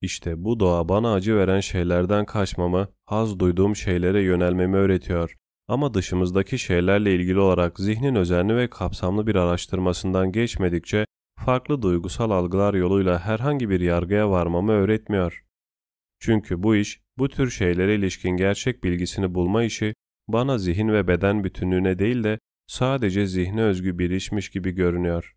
[0.00, 5.36] İşte bu doğa bana acı veren şeylerden kaçmamı, haz duyduğum şeylere yönelmemi öğretiyor
[5.68, 11.06] ama dışımızdaki şeylerle ilgili olarak zihnin özenli ve kapsamlı bir araştırmasından geçmedikçe
[11.44, 15.44] farklı duygusal algılar yoluyla herhangi bir yargıya varmamı öğretmiyor.
[16.20, 19.94] Çünkü bu iş, bu tür şeylere ilişkin gerçek bilgisini bulma işi,
[20.28, 25.36] bana zihin ve beden bütünlüğüne değil de sadece zihne özgü bir işmiş gibi görünüyor.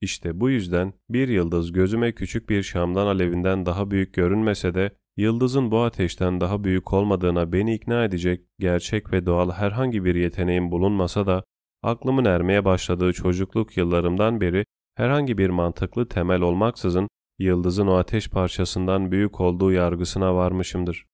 [0.00, 5.70] İşte bu yüzden bir yıldız gözüme küçük bir şamdan alevinden daha büyük görünmese de Yıldızın
[5.70, 11.26] bu ateşten daha büyük olmadığına beni ikna edecek gerçek ve doğal herhangi bir yeteneğim bulunmasa
[11.26, 11.44] da
[11.82, 14.64] aklımın ermeye başladığı çocukluk yıllarımdan beri
[14.94, 17.08] herhangi bir mantıklı temel olmaksızın
[17.38, 21.06] yıldızın o ateş parçasından büyük olduğu yargısına varmışımdır.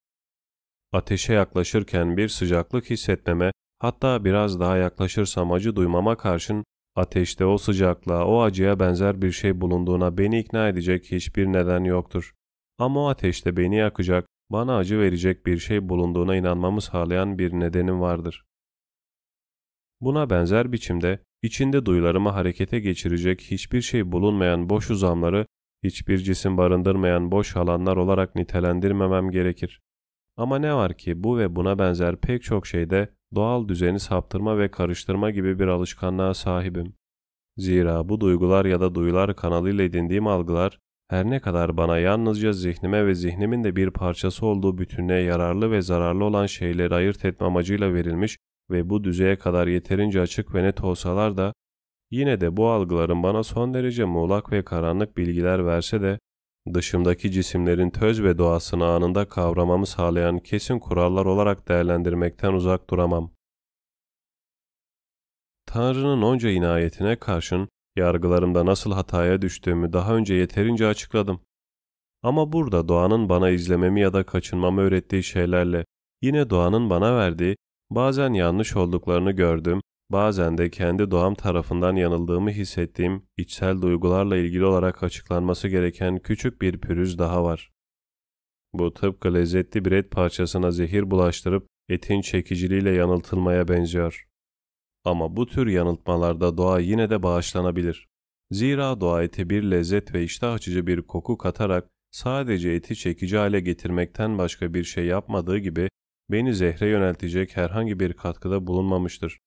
[0.92, 6.64] Ateşe yaklaşırken bir sıcaklık hissetmeme, hatta biraz daha yaklaşırsam acı duymama karşın
[6.96, 12.32] ateşte o sıcaklığa, o acıya benzer bir şey bulunduğuna beni ikna edecek hiçbir neden yoktur.
[12.78, 18.00] Ama o ateşte beni yakacak, bana acı verecek bir şey bulunduğuna inanmamı sağlayan bir nedenim
[18.00, 18.44] vardır.
[20.00, 25.46] Buna benzer biçimde içinde duyularımı harekete geçirecek hiçbir şey bulunmayan boş uzamları,
[25.82, 29.80] hiçbir cisim barındırmayan boş alanlar olarak nitelendirmemem gerekir.
[30.36, 34.70] Ama ne var ki bu ve buna benzer pek çok şeyde doğal düzeni saptırma ve
[34.70, 36.94] karıştırma gibi bir alışkanlığa sahibim.
[37.56, 40.78] Zira bu duygular ya da duyular kanalıyla edindiğim algılar
[41.08, 45.82] her ne kadar bana yalnızca zihnime ve zihnimin de bir parçası olduğu bütünlüğe yararlı ve
[45.82, 48.38] zararlı olan şeyleri ayırt etme amacıyla verilmiş
[48.70, 51.52] ve bu düzeye kadar yeterince açık ve net olsalar da,
[52.10, 56.18] yine de bu algıların bana son derece muğlak ve karanlık bilgiler verse de,
[56.74, 63.30] dışımdaki cisimlerin töz ve doğasını anında kavramamı sağlayan kesin kurallar olarak değerlendirmekten uzak duramam.
[65.66, 71.40] Tanrı'nın onca inayetine karşın Yargılarımda nasıl hataya düştüğümü daha önce yeterince açıkladım.
[72.22, 75.84] Ama burada doğanın bana izlememi ya da kaçınmamı öğrettiği şeylerle
[76.22, 77.56] yine doğanın bana verdiği,
[77.90, 79.80] bazen yanlış olduklarını gördüğüm,
[80.12, 86.80] bazen de kendi doğam tarafından yanıldığımı hissettiğim içsel duygularla ilgili olarak açıklanması gereken küçük bir
[86.80, 87.72] pürüz daha var.
[88.74, 94.26] Bu tıpkı lezzetli bir et parçasına zehir bulaştırıp etin çekiciliğiyle yanıltılmaya benziyor.
[95.04, 98.08] Ama bu tür yanıltmalarda doğa yine de bağışlanabilir.
[98.50, 103.60] Zira doğa ete bir lezzet ve iştah açıcı bir koku katarak sadece eti çekici hale
[103.60, 105.88] getirmekten başka bir şey yapmadığı gibi
[106.30, 109.38] beni zehre yöneltecek herhangi bir katkıda bulunmamıştır.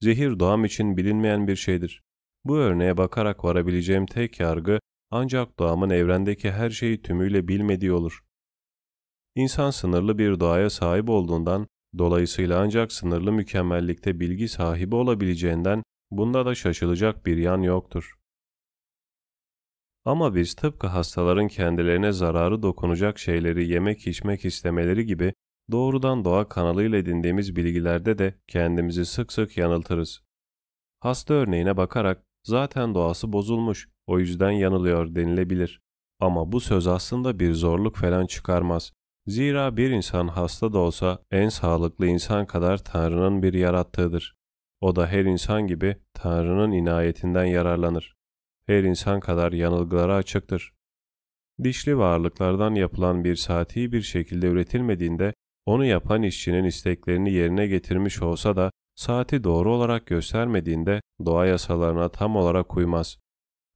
[0.00, 2.02] Zehir doğam için bilinmeyen bir şeydir.
[2.44, 4.80] Bu örneğe bakarak varabileceğim tek yargı
[5.10, 8.24] ancak doğamın evrendeki her şeyi tümüyle bilmediği olur.
[9.34, 11.66] İnsan sınırlı bir doğaya sahip olduğundan,
[11.98, 18.14] dolayısıyla ancak sınırlı mükemmellikte bilgi sahibi olabileceğinden bunda da şaşılacak bir yan yoktur.
[20.04, 25.34] Ama biz tıpkı hastaların kendilerine zararı dokunacak şeyleri yemek içmek istemeleri gibi
[25.72, 30.20] doğrudan doğa kanalıyla edindiğimiz bilgilerde de kendimizi sık sık yanıltırız.
[31.00, 35.80] Hasta örneğine bakarak zaten doğası bozulmuş, o yüzden yanılıyor denilebilir.
[36.20, 38.92] Ama bu söz aslında bir zorluk falan çıkarmaz.
[39.26, 44.36] Zira bir insan hasta da olsa en sağlıklı insan kadar Tanrı'nın bir yarattığıdır.
[44.80, 48.16] O da her insan gibi Tanrı'nın inayetinden yararlanır.
[48.66, 50.72] Her insan kadar yanılgılara açıktır.
[51.62, 55.34] Dişli varlıklardan yapılan bir saati bir şekilde üretilmediğinde
[55.68, 62.36] onu yapan işçinin isteklerini yerine getirmiş olsa da saati doğru olarak göstermediğinde doğa yasalarına tam
[62.36, 63.18] olarak uymaz.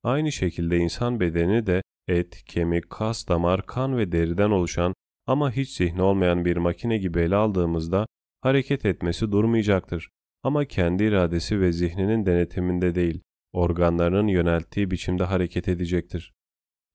[0.02, 4.94] Aynı şekilde insan bedeni de et, kemik, kas, damar, kan ve deriden oluşan
[5.26, 8.06] ama hiç zihni olmayan bir makine gibi ele aldığımızda
[8.40, 10.08] hareket etmesi durmayacaktır.
[10.42, 13.20] Ama kendi iradesi ve zihninin denetiminde değil,
[13.52, 16.32] organlarının yönelttiği biçimde hareket edecektir.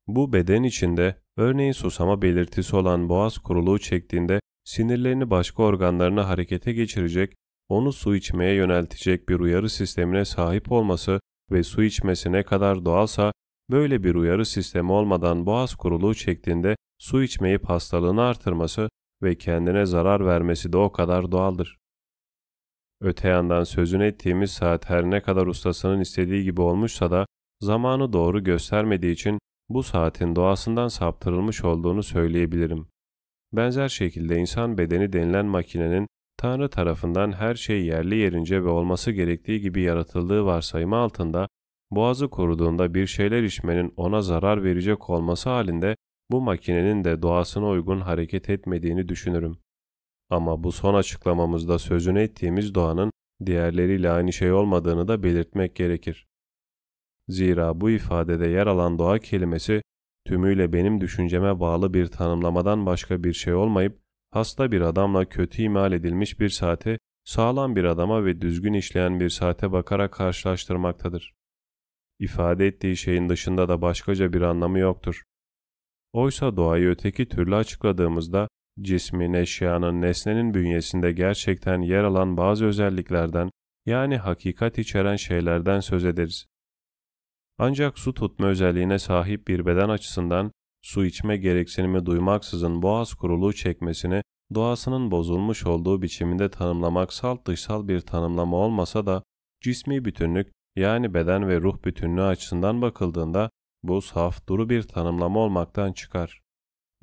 [0.08, 7.34] Bu beden içinde örneğin susama belirtisi olan boğaz kuruluğu çektiğinde sinirlerini başka organlarına harekete geçirecek,
[7.70, 11.20] onu su içmeye yöneltecek bir uyarı sistemine sahip olması
[11.52, 13.32] ve su içmesi ne kadar doğalsa
[13.72, 18.90] böyle bir uyarı sistemi olmadan boğaz kuruluğu çektiğinde su içmeyip hastalığını artırması
[19.24, 21.78] ve kendine zarar vermesi de o kadar doğaldır.
[23.02, 27.26] Öte yandan sözünü ettiğimiz saat her ne kadar ustasının istediği gibi olmuşsa da
[27.62, 29.40] zamanı doğru göstermediği için
[29.70, 32.88] bu saatin doğasından saptırılmış olduğunu söyleyebilirim.
[33.54, 36.08] Benzer şekilde insan bedeni denilen makinenin
[36.38, 41.48] Tanrı tarafından her şey yerli yerince ve olması gerektiği gibi yaratıldığı varsayımı altında,
[41.92, 45.96] boğazı koruduğunda bir şeyler içmenin ona zarar verecek olması halinde
[46.32, 49.58] bu makinenin de doğasına uygun hareket etmediğini düşünürüm.
[50.30, 53.12] Ama bu son açıklamamızda sözünü ettiğimiz doğanın
[53.46, 56.28] diğerleriyle aynı şey olmadığını da belirtmek gerekir.
[57.28, 59.82] Zira bu ifadede yer alan doğa kelimesi
[60.28, 64.00] tümüyle benim düşünceme bağlı bir tanımlamadan başka bir şey olmayıp
[64.32, 69.30] hasta bir adamla kötü imal edilmiş bir saate sağlam bir adama ve düzgün işleyen bir
[69.30, 71.34] saate bakarak karşılaştırmaktadır.
[72.20, 75.24] İfade ettiği şeyin dışında da başkaca bir anlamı yoktur.
[76.14, 78.48] Oysa doğayı öteki türlü açıkladığımızda
[78.82, 83.50] cismin, eşyanın, nesnenin bünyesinde gerçekten yer alan bazı özelliklerden
[83.86, 86.46] yani hakikat içeren şeylerden söz ederiz.
[87.60, 94.22] Ancak su tutma özelliğine sahip bir beden açısından su içme gereksinimi duymaksızın boğaz kuruluğu çekmesini
[94.56, 99.24] doğasının bozulmuş olduğu biçiminde tanımlamak salt dışsal bir tanımlama olmasa da
[99.62, 103.50] cismi bütünlük yani beden ve ruh bütünlüğü açısından bakıldığında
[103.84, 106.42] bu saf duru bir tanımlama olmaktan çıkar.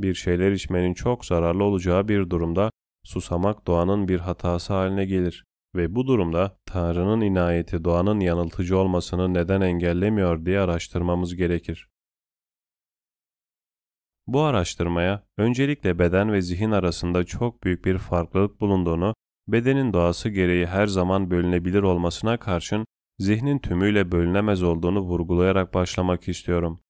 [0.01, 2.71] Bir şeyler içmenin çok zararlı olacağı bir durumda
[3.05, 9.61] susamak doğanın bir hatası haline gelir ve bu durumda Tanrı'nın inayeti doğanın yanıltıcı olmasını neden
[9.61, 11.89] engellemiyor diye araştırmamız gerekir.
[14.27, 19.15] Bu araştırmaya öncelikle beden ve zihin arasında çok büyük bir farklılık bulunduğunu,
[19.49, 22.87] bedenin doğası gereği her zaman bölünebilir olmasına karşın
[23.19, 26.81] zihnin tümüyle bölünemez olduğunu vurgulayarak başlamak istiyorum.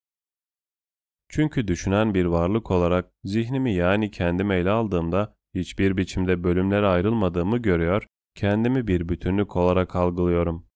[1.28, 8.06] Çünkü düşünen bir varlık olarak zihnimi yani kendimi ele aldığımda hiçbir biçimde bölümlere ayrılmadığımı görüyor,
[8.34, 10.66] kendimi bir bütünlük olarak algılıyorum.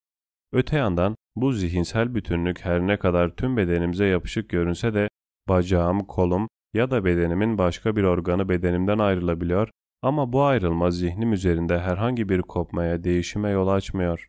[0.52, 5.08] Öte yandan bu zihinsel bütünlük her ne kadar tüm bedenimize yapışık görünse de
[5.48, 9.70] bacağım, kolum ya da bedenimin başka bir organı bedenimden ayrılabiliyor
[10.02, 14.28] ama bu ayrılma zihnim üzerinde herhangi bir kopmaya, değişime yol açmıyor.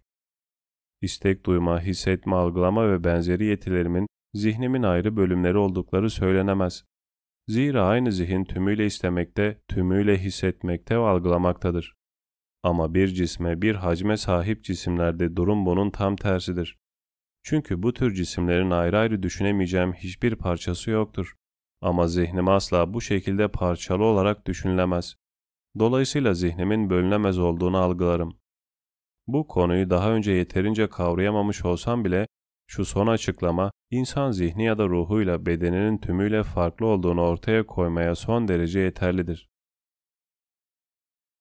[1.02, 6.84] İstek duyma, hissetme, algılama ve benzeri yetilerimin zihnimin ayrı bölümleri oldukları söylenemez.
[7.48, 11.99] Zira aynı zihin tümüyle istemekte, tümüyle hissetmekte ve algılamaktadır.
[12.64, 16.78] Ama bir cisme, bir hacme sahip cisimlerde durum bunun tam tersidir.
[17.44, 21.36] Çünkü bu tür cisimlerin ayrı ayrı düşünemeyeceğim hiçbir parçası yoktur.
[21.82, 25.16] Ama zihnim asla bu şekilde parçalı olarak düşünülemez.
[25.80, 28.40] Dolayısıyla zihnimin bölünemez olduğunu algılarım.
[29.28, 32.28] Bu konuyu daha önce yeterince kavrayamamış olsam bile
[32.68, 38.48] şu son açıklama, insan zihni ya da ruhuyla bedeninin tümüyle farklı olduğunu ortaya koymaya son
[38.48, 39.49] derece yeterlidir.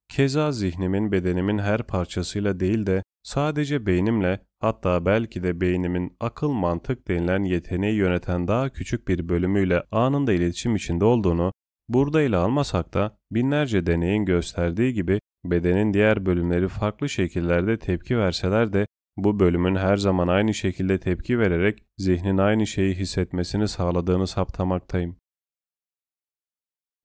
[0.09, 7.09] Keza zihnimin bedenimin her parçasıyla değil de sadece beynimle hatta belki de beynimin akıl mantık
[7.09, 11.53] denilen yeteneği yöneten daha küçük bir bölümüyle anında iletişim içinde olduğunu
[11.89, 18.73] burada ile almasak da binlerce deneyin gösterdiği gibi bedenin diğer bölümleri farklı şekillerde tepki verseler
[18.73, 25.17] de bu bölümün her zaman aynı şekilde tepki vererek zihnin aynı şeyi hissetmesini sağladığını saptamaktayım.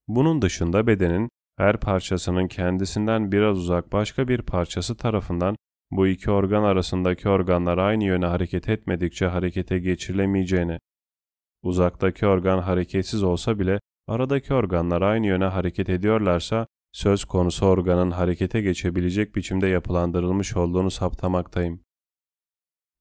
[0.08, 5.56] Bunun dışında bedenin her parçasının kendisinden biraz uzak başka bir parçası tarafından
[5.92, 10.80] bu iki organ arasındaki organlar aynı yöne hareket etmedikçe harekete geçirilemeyeceğini,
[11.64, 18.62] uzaktaki organ hareketsiz olsa bile aradaki organlar aynı yöne hareket ediyorlarsa söz konusu organın harekete
[18.62, 21.84] geçebilecek biçimde yapılandırılmış olduğunu saptamaktayım.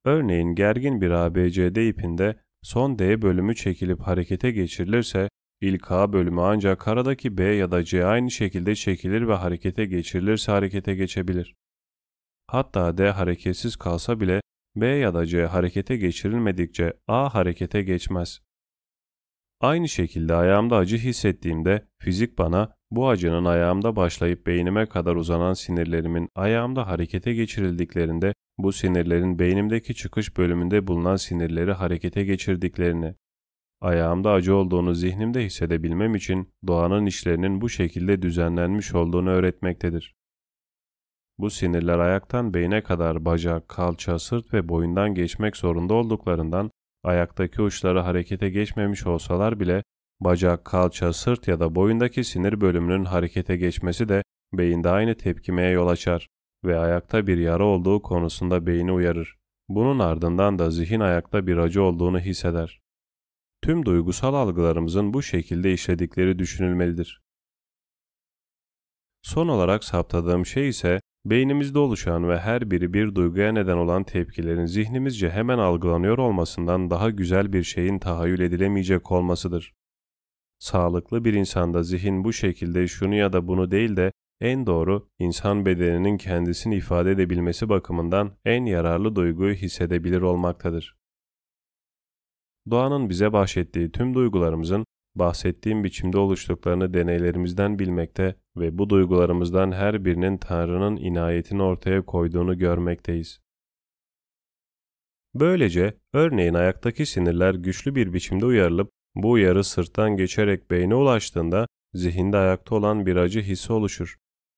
[0.05, 5.29] Örneğin gergin bir ABCD ipinde son D bölümü çekilip harekete geçirilirse
[5.63, 10.53] ilk A bölümü ancak karadaki B ya da C aynı şekilde çekilir ve harekete geçirilirse
[10.53, 11.55] harekete geçebilir.
[12.47, 14.41] Hatta D hareketsiz kalsa bile
[14.77, 18.41] B ya da C harekete geçirilmedikçe A harekete geçmez.
[19.61, 26.29] Aynı şekilde ayağımda acı hissettiğimde fizik bana bu acının ayağımda başlayıp beynime kadar uzanan sinirlerimin
[26.35, 33.15] ayağımda harekete geçirildiklerinde bu sinirlerin beynimdeki çıkış bölümünde bulunan sinirleri harekete geçirdiklerini,
[33.83, 40.15] ayağımda acı olduğunu zihnimde hissedebilmem için doğanın işlerinin bu şekilde düzenlenmiş olduğunu öğretmektedir.
[41.39, 46.71] Bu sinirler ayaktan beyne kadar bacak, kalça, sırt ve boyundan geçmek zorunda olduklarından
[47.05, 49.83] ayaktaki uçları harekete geçmemiş olsalar bile
[50.21, 55.89] bacak, kalça, sırt ya da boyundaki sinir bölümünün harekete geçmesi de beyinde aynı tepkimeye yol
[55.89, 56.29] açar
[56.65, 59.37] ve ayakta bir yara olduğu konusunda beyni uyarır.
[59.69, 62.82] Bunun ardından da zihin ayakta bir acı olduğunu hisseder.
[63.63, 67.23] Tüm duygusal algılarımızın bu şekilde işledikleri düşünülmelidir.
[69.23, 74.67] Son olarak saptadığım şey ise beynimizde oluşan ve her biri bir duyguya neden olan tepkilerin
[74.67, 79.73] zihnimizce hemen algılanıyor olmasından daha güzel bir şeyin tahayyül edilemeyecek olmasıdır.
[80.59, 85.67] Sağlıklı bir insanda zihin bu şekilde şunu ya da bunu değil de en doğru, insan
[85.67, 91.02] bedeninin kendisini ifade edebilmesi bakımından en yararlı duyguyu hissedebilir olmaktadır.
[92.71, 94.85] Doğanın bize bahşettiği tüm duygularımızın
[95.15, 103.41] bahsettiğim biçimde oluştuklarını deneylerimizden bilmekte ve bu duygularımızdan her birinin Tanrı'nın inayetini ortaya koyduğunu görmekteyiz.
[105.35, 112.37] Böylece örneğin ayaktaki sinirler güçlü bir biçimde uyarılıp bu uyarı sırttan geçerek beyne ulaştığında zihinde
[112.37, 114.17] ayakta olan bir acı hissi oluşur.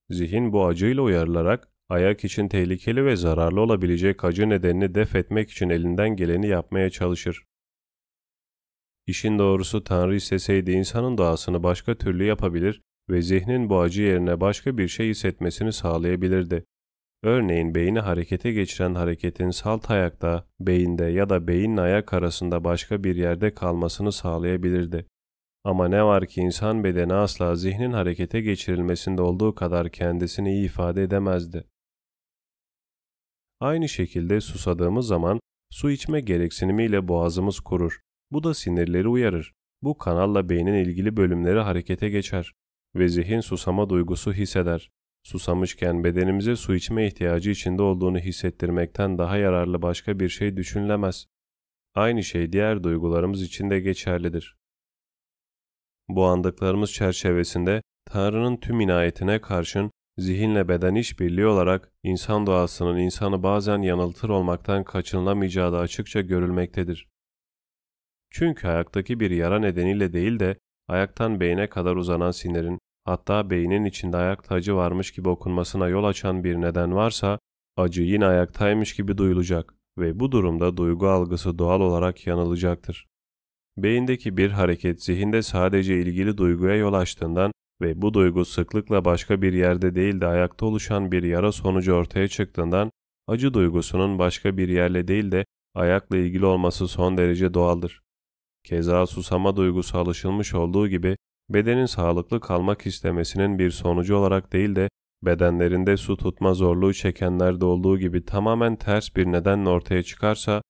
[0.09, 5.69] Zihin bu acıyla uyarılarak ayak için tehlikeli ve zararlı olabilecek acı nedenini def etmek için
[5.69, 7.43] elinden geleni yapmaya çalışır.
[9.07, 14.77] İşin doğrusu Tanrı isteseydi insanın doğasını başka türlü yapabilir ve zihnin bu acı yerine başka
[14.77, 16.65] bir şey hissetmesini sağlayabilirdi.
[17.23, 23.15] Örneğin beyni harekete geçiren hareketin salt ayakta, beyinde ya da beyinle ayak arasında başka bir
[23.15, 25.05] yerde kalmasını sağlayabilirdi.
[25.63, 31.03] Ama ne var ki insan bedeni asla zihnin harekete geçirilmesinde olduğu kadar kendisini iyi ifade
[31.03, 31.67] edemezdi.
[33.59, 35.39] Aynı şekilde susadığımız zaman
[35.71, 38.04] su içme gereksinimiyle boğazımız kurur.
[38.35, 39.53] Bu da sinirleri uyarır.
[39.81, 42.53] Bu kanalla beynin ilgili bölümleri harekete geçer
[42.95, 44.91] ve zihin susama duygusu hisseder.
[45.23, 51.25] Susamışken bedenimize su içme ihtiyacı içinde olduğunu hissettirmekten daha yararlı başka bir şey düşünülemez.
[51.93, 54.57] Aynı şey diğer duygularımız için de geçerlidir.
[56.09, 63.81] Bu andıklarımız çerçevesinde Tanrı'nın tüm inayetine karşın zihinle beden işbirliği olarak insan doğasının insanı bazen
[63.81, 67.14] yanıltır olmaktan kaçınılamayacağı da açıkça görülmektedir.
[68.37, 70.57] Çünkü ayaktaki bir yara nedeniyle değil de
[70.87, 76.43] ayaktan beyne kadar uzanan sinirin hatta beynin içinde ayakta acı varmış gibi okunmasına yol açan
[76.43, 77.39] bir neden varsa
[77.77, 83.07] acı yine ayaktaymış gibi duyulacak ve bu durumda duygu algısı doğal olarak yanılacaktır.
[83.77, 89.53] Beyindeki bir hareket zihinde sadece ilgili duyguya yol açtığından ve bu duygu sıklıkla başka bir
[89.53, 92.91] yerde değil de ayakta oluşan bir yara sonucu ortaya çıktığından
[93.27, 98.04] acı duygusunun başka bir yerle değil de ayakla ilgili olması son derece doğaldır.
[98.65, 101.17] Keza susama duygusu alışılmış olduğu gibi
[101.49, 104.89] bedenin sağlıklı kalmak istemesinin bir sonucu olarak değil de
[105.23, 110.61] bedenlerinde su tutma zorluğu çekenlerde olduğu gibi tamamen ters bir nedenle ortaya çıkarsa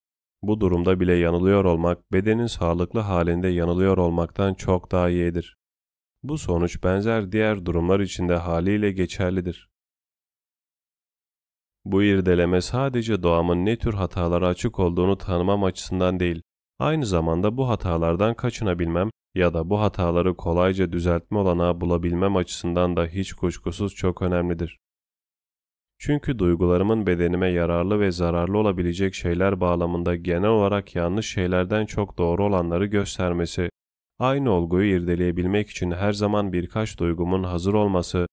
[0.42, 5.56] bu durumda bile yanılıyor olmak bedenin sağlıklı halinde yanılıyor olmaktan çok daha iyidir.
[6.24, 9.70] Bu sonuç benzer diğer durumlar için de haliyle geçerlidir.
[11.86, 16.42] Bu irdeleme sadece doğamın ne tür hatalara açık olduğunu tanımam açısından değil,
[16.80, 23.06] aynı zamanda bu hatalardan kaçınabilmem ya da bu hataları kolayca düzeltme olanağı bulabilmem açısından da
[23.06, 24.78] hiç kuşkusuz çok önemlidir.
[25.98, 32.46] Çünkü duygularımın bedenime yararlı ve zararlı olabilecek şeyler bağlamında genel olarak yanlış şeylerden çok doğru
[32.46, 33.70] olanları göstermesi,
[34.20, 38.28] aynı olguyu irdeleyebilmek için her zaman birkaç duygumun hazır olması,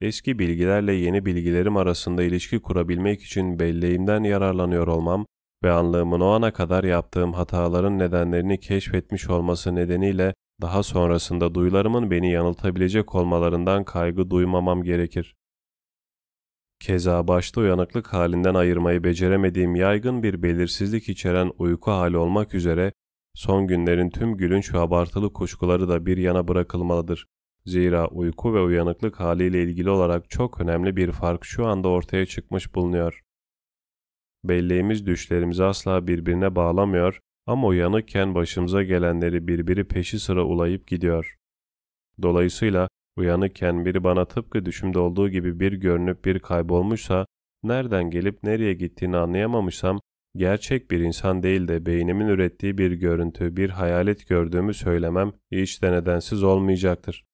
[0.00, 5.26] eski bilgilerle yeni bilgilerim arasında ilişki kurabilmek için belleğimden yararlanıyor olmam
[5.66, 12.32] ve anlığımın o ana kadar yaptığım hataların nedenlerini keşfetmiş olması nedeniyle daha sonrasında duyularımın beni
[12.32, 15.36] yanıltabilecek olmalarından kaygı duymamam gerekir.
[16.80, 22.92] Keza başta uyanıklık halinden ayırmayı beceremediğim yaygın bir belirsizlik içeren uyku hali olmak üzere
[23.34, 27.26] son günlerin tüm gülünç ve abartılı kuşkuları da bir yana bırakılmalıdır.
[27.64, 32.74] Zira uyku ve uyanıklık haliyle ilgili olarak çok önemli bir fark şu anda ortaya çıkmış
[32.74, 33.25] bulunuyor.
[34.48, 41.36] Belleğimiz düşlerimizi asla birbirine bağlamıyor ama uyanıkken başımıza gelenleri birbiri peşi sıra ulayıp gidiyor.
[42.22, 47.26] Dolayısıyla uyanıkken biri bana tıpkı düşümde olduğu gibi bir görünüp bir kaybolmuşsa,
[47.62, 50.00] nereden gelip nereye gittiğini anlayamamışsam,
[50.36, 55.92] gerçek bir insan değil de beynimin ürettiği bir görüntü, bir hayalet gördüğümü söylemem hiç de
[55.92, 57.24] nedensiz olmayacaktır.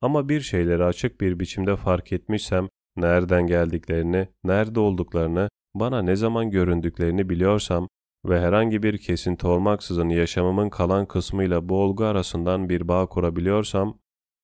[0.00, 6.50] Ama bir şeyleri açık bir biçimde fark etmişsem, nereden geldiklerini, nerede olduklarını, bana ne zaman
[6.50, 7.88] göründüklerini biliyorsam
[8.24, 13.98] ve herhangi bir kesinti olmaksızın yaşamımın kalan kısmıyla bu olgu arasından bir bağ kurabiliyorsam,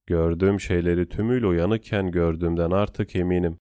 [0.07, 3.59] gördüğüm şeyleri tümüyle uyanıkken gördüğümden artık eminim.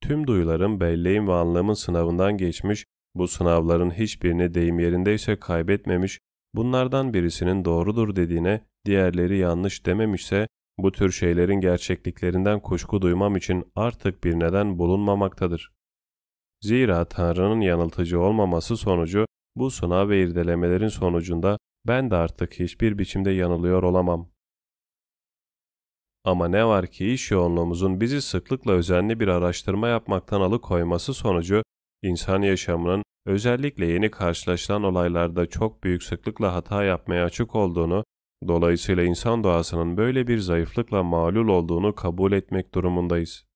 [0.00, 2.84] Tüm duyularım belleğim ve anlamın sınavından geçmiş,
[3.14, 6.20] bu sınavların hiçbirini deyim yerindeyse kaybetmemiş,
[6.54, 14.24] bunlardan birisinin doğrudur dediğine, diğerleri yanlış dememişse, bu tür şeylerin gerçekliklerinden kuşku duymam için artık
[14.24, 15.77] bir neden bulunmamaktadır.
[16.60, 23.30] Zira Tanrı'nın yanıltıcı olmaması sonucu bu sınav ve irdelemelerin sonucunda ben de artık hiçbir biçimde
[23.30, 24.28] yanılıyor olamam.
[26.24, 31.62] Ama ne var ki iş yoğunluğumuzun bizi sıklıkla özenli bir araştırma yapmaktan alıkoyması sonucu
[32.02, 38.04] insan yaşamının özellikle yeni karşılaşılan olaylarda çok büyük sıklıkla hata yapmaya açık olduğunu,
[38.48, 43.47] dolayısıyla insan doğasının böyle bir zayıflıkla mağlul olduğunu kabul etmek durumundayız.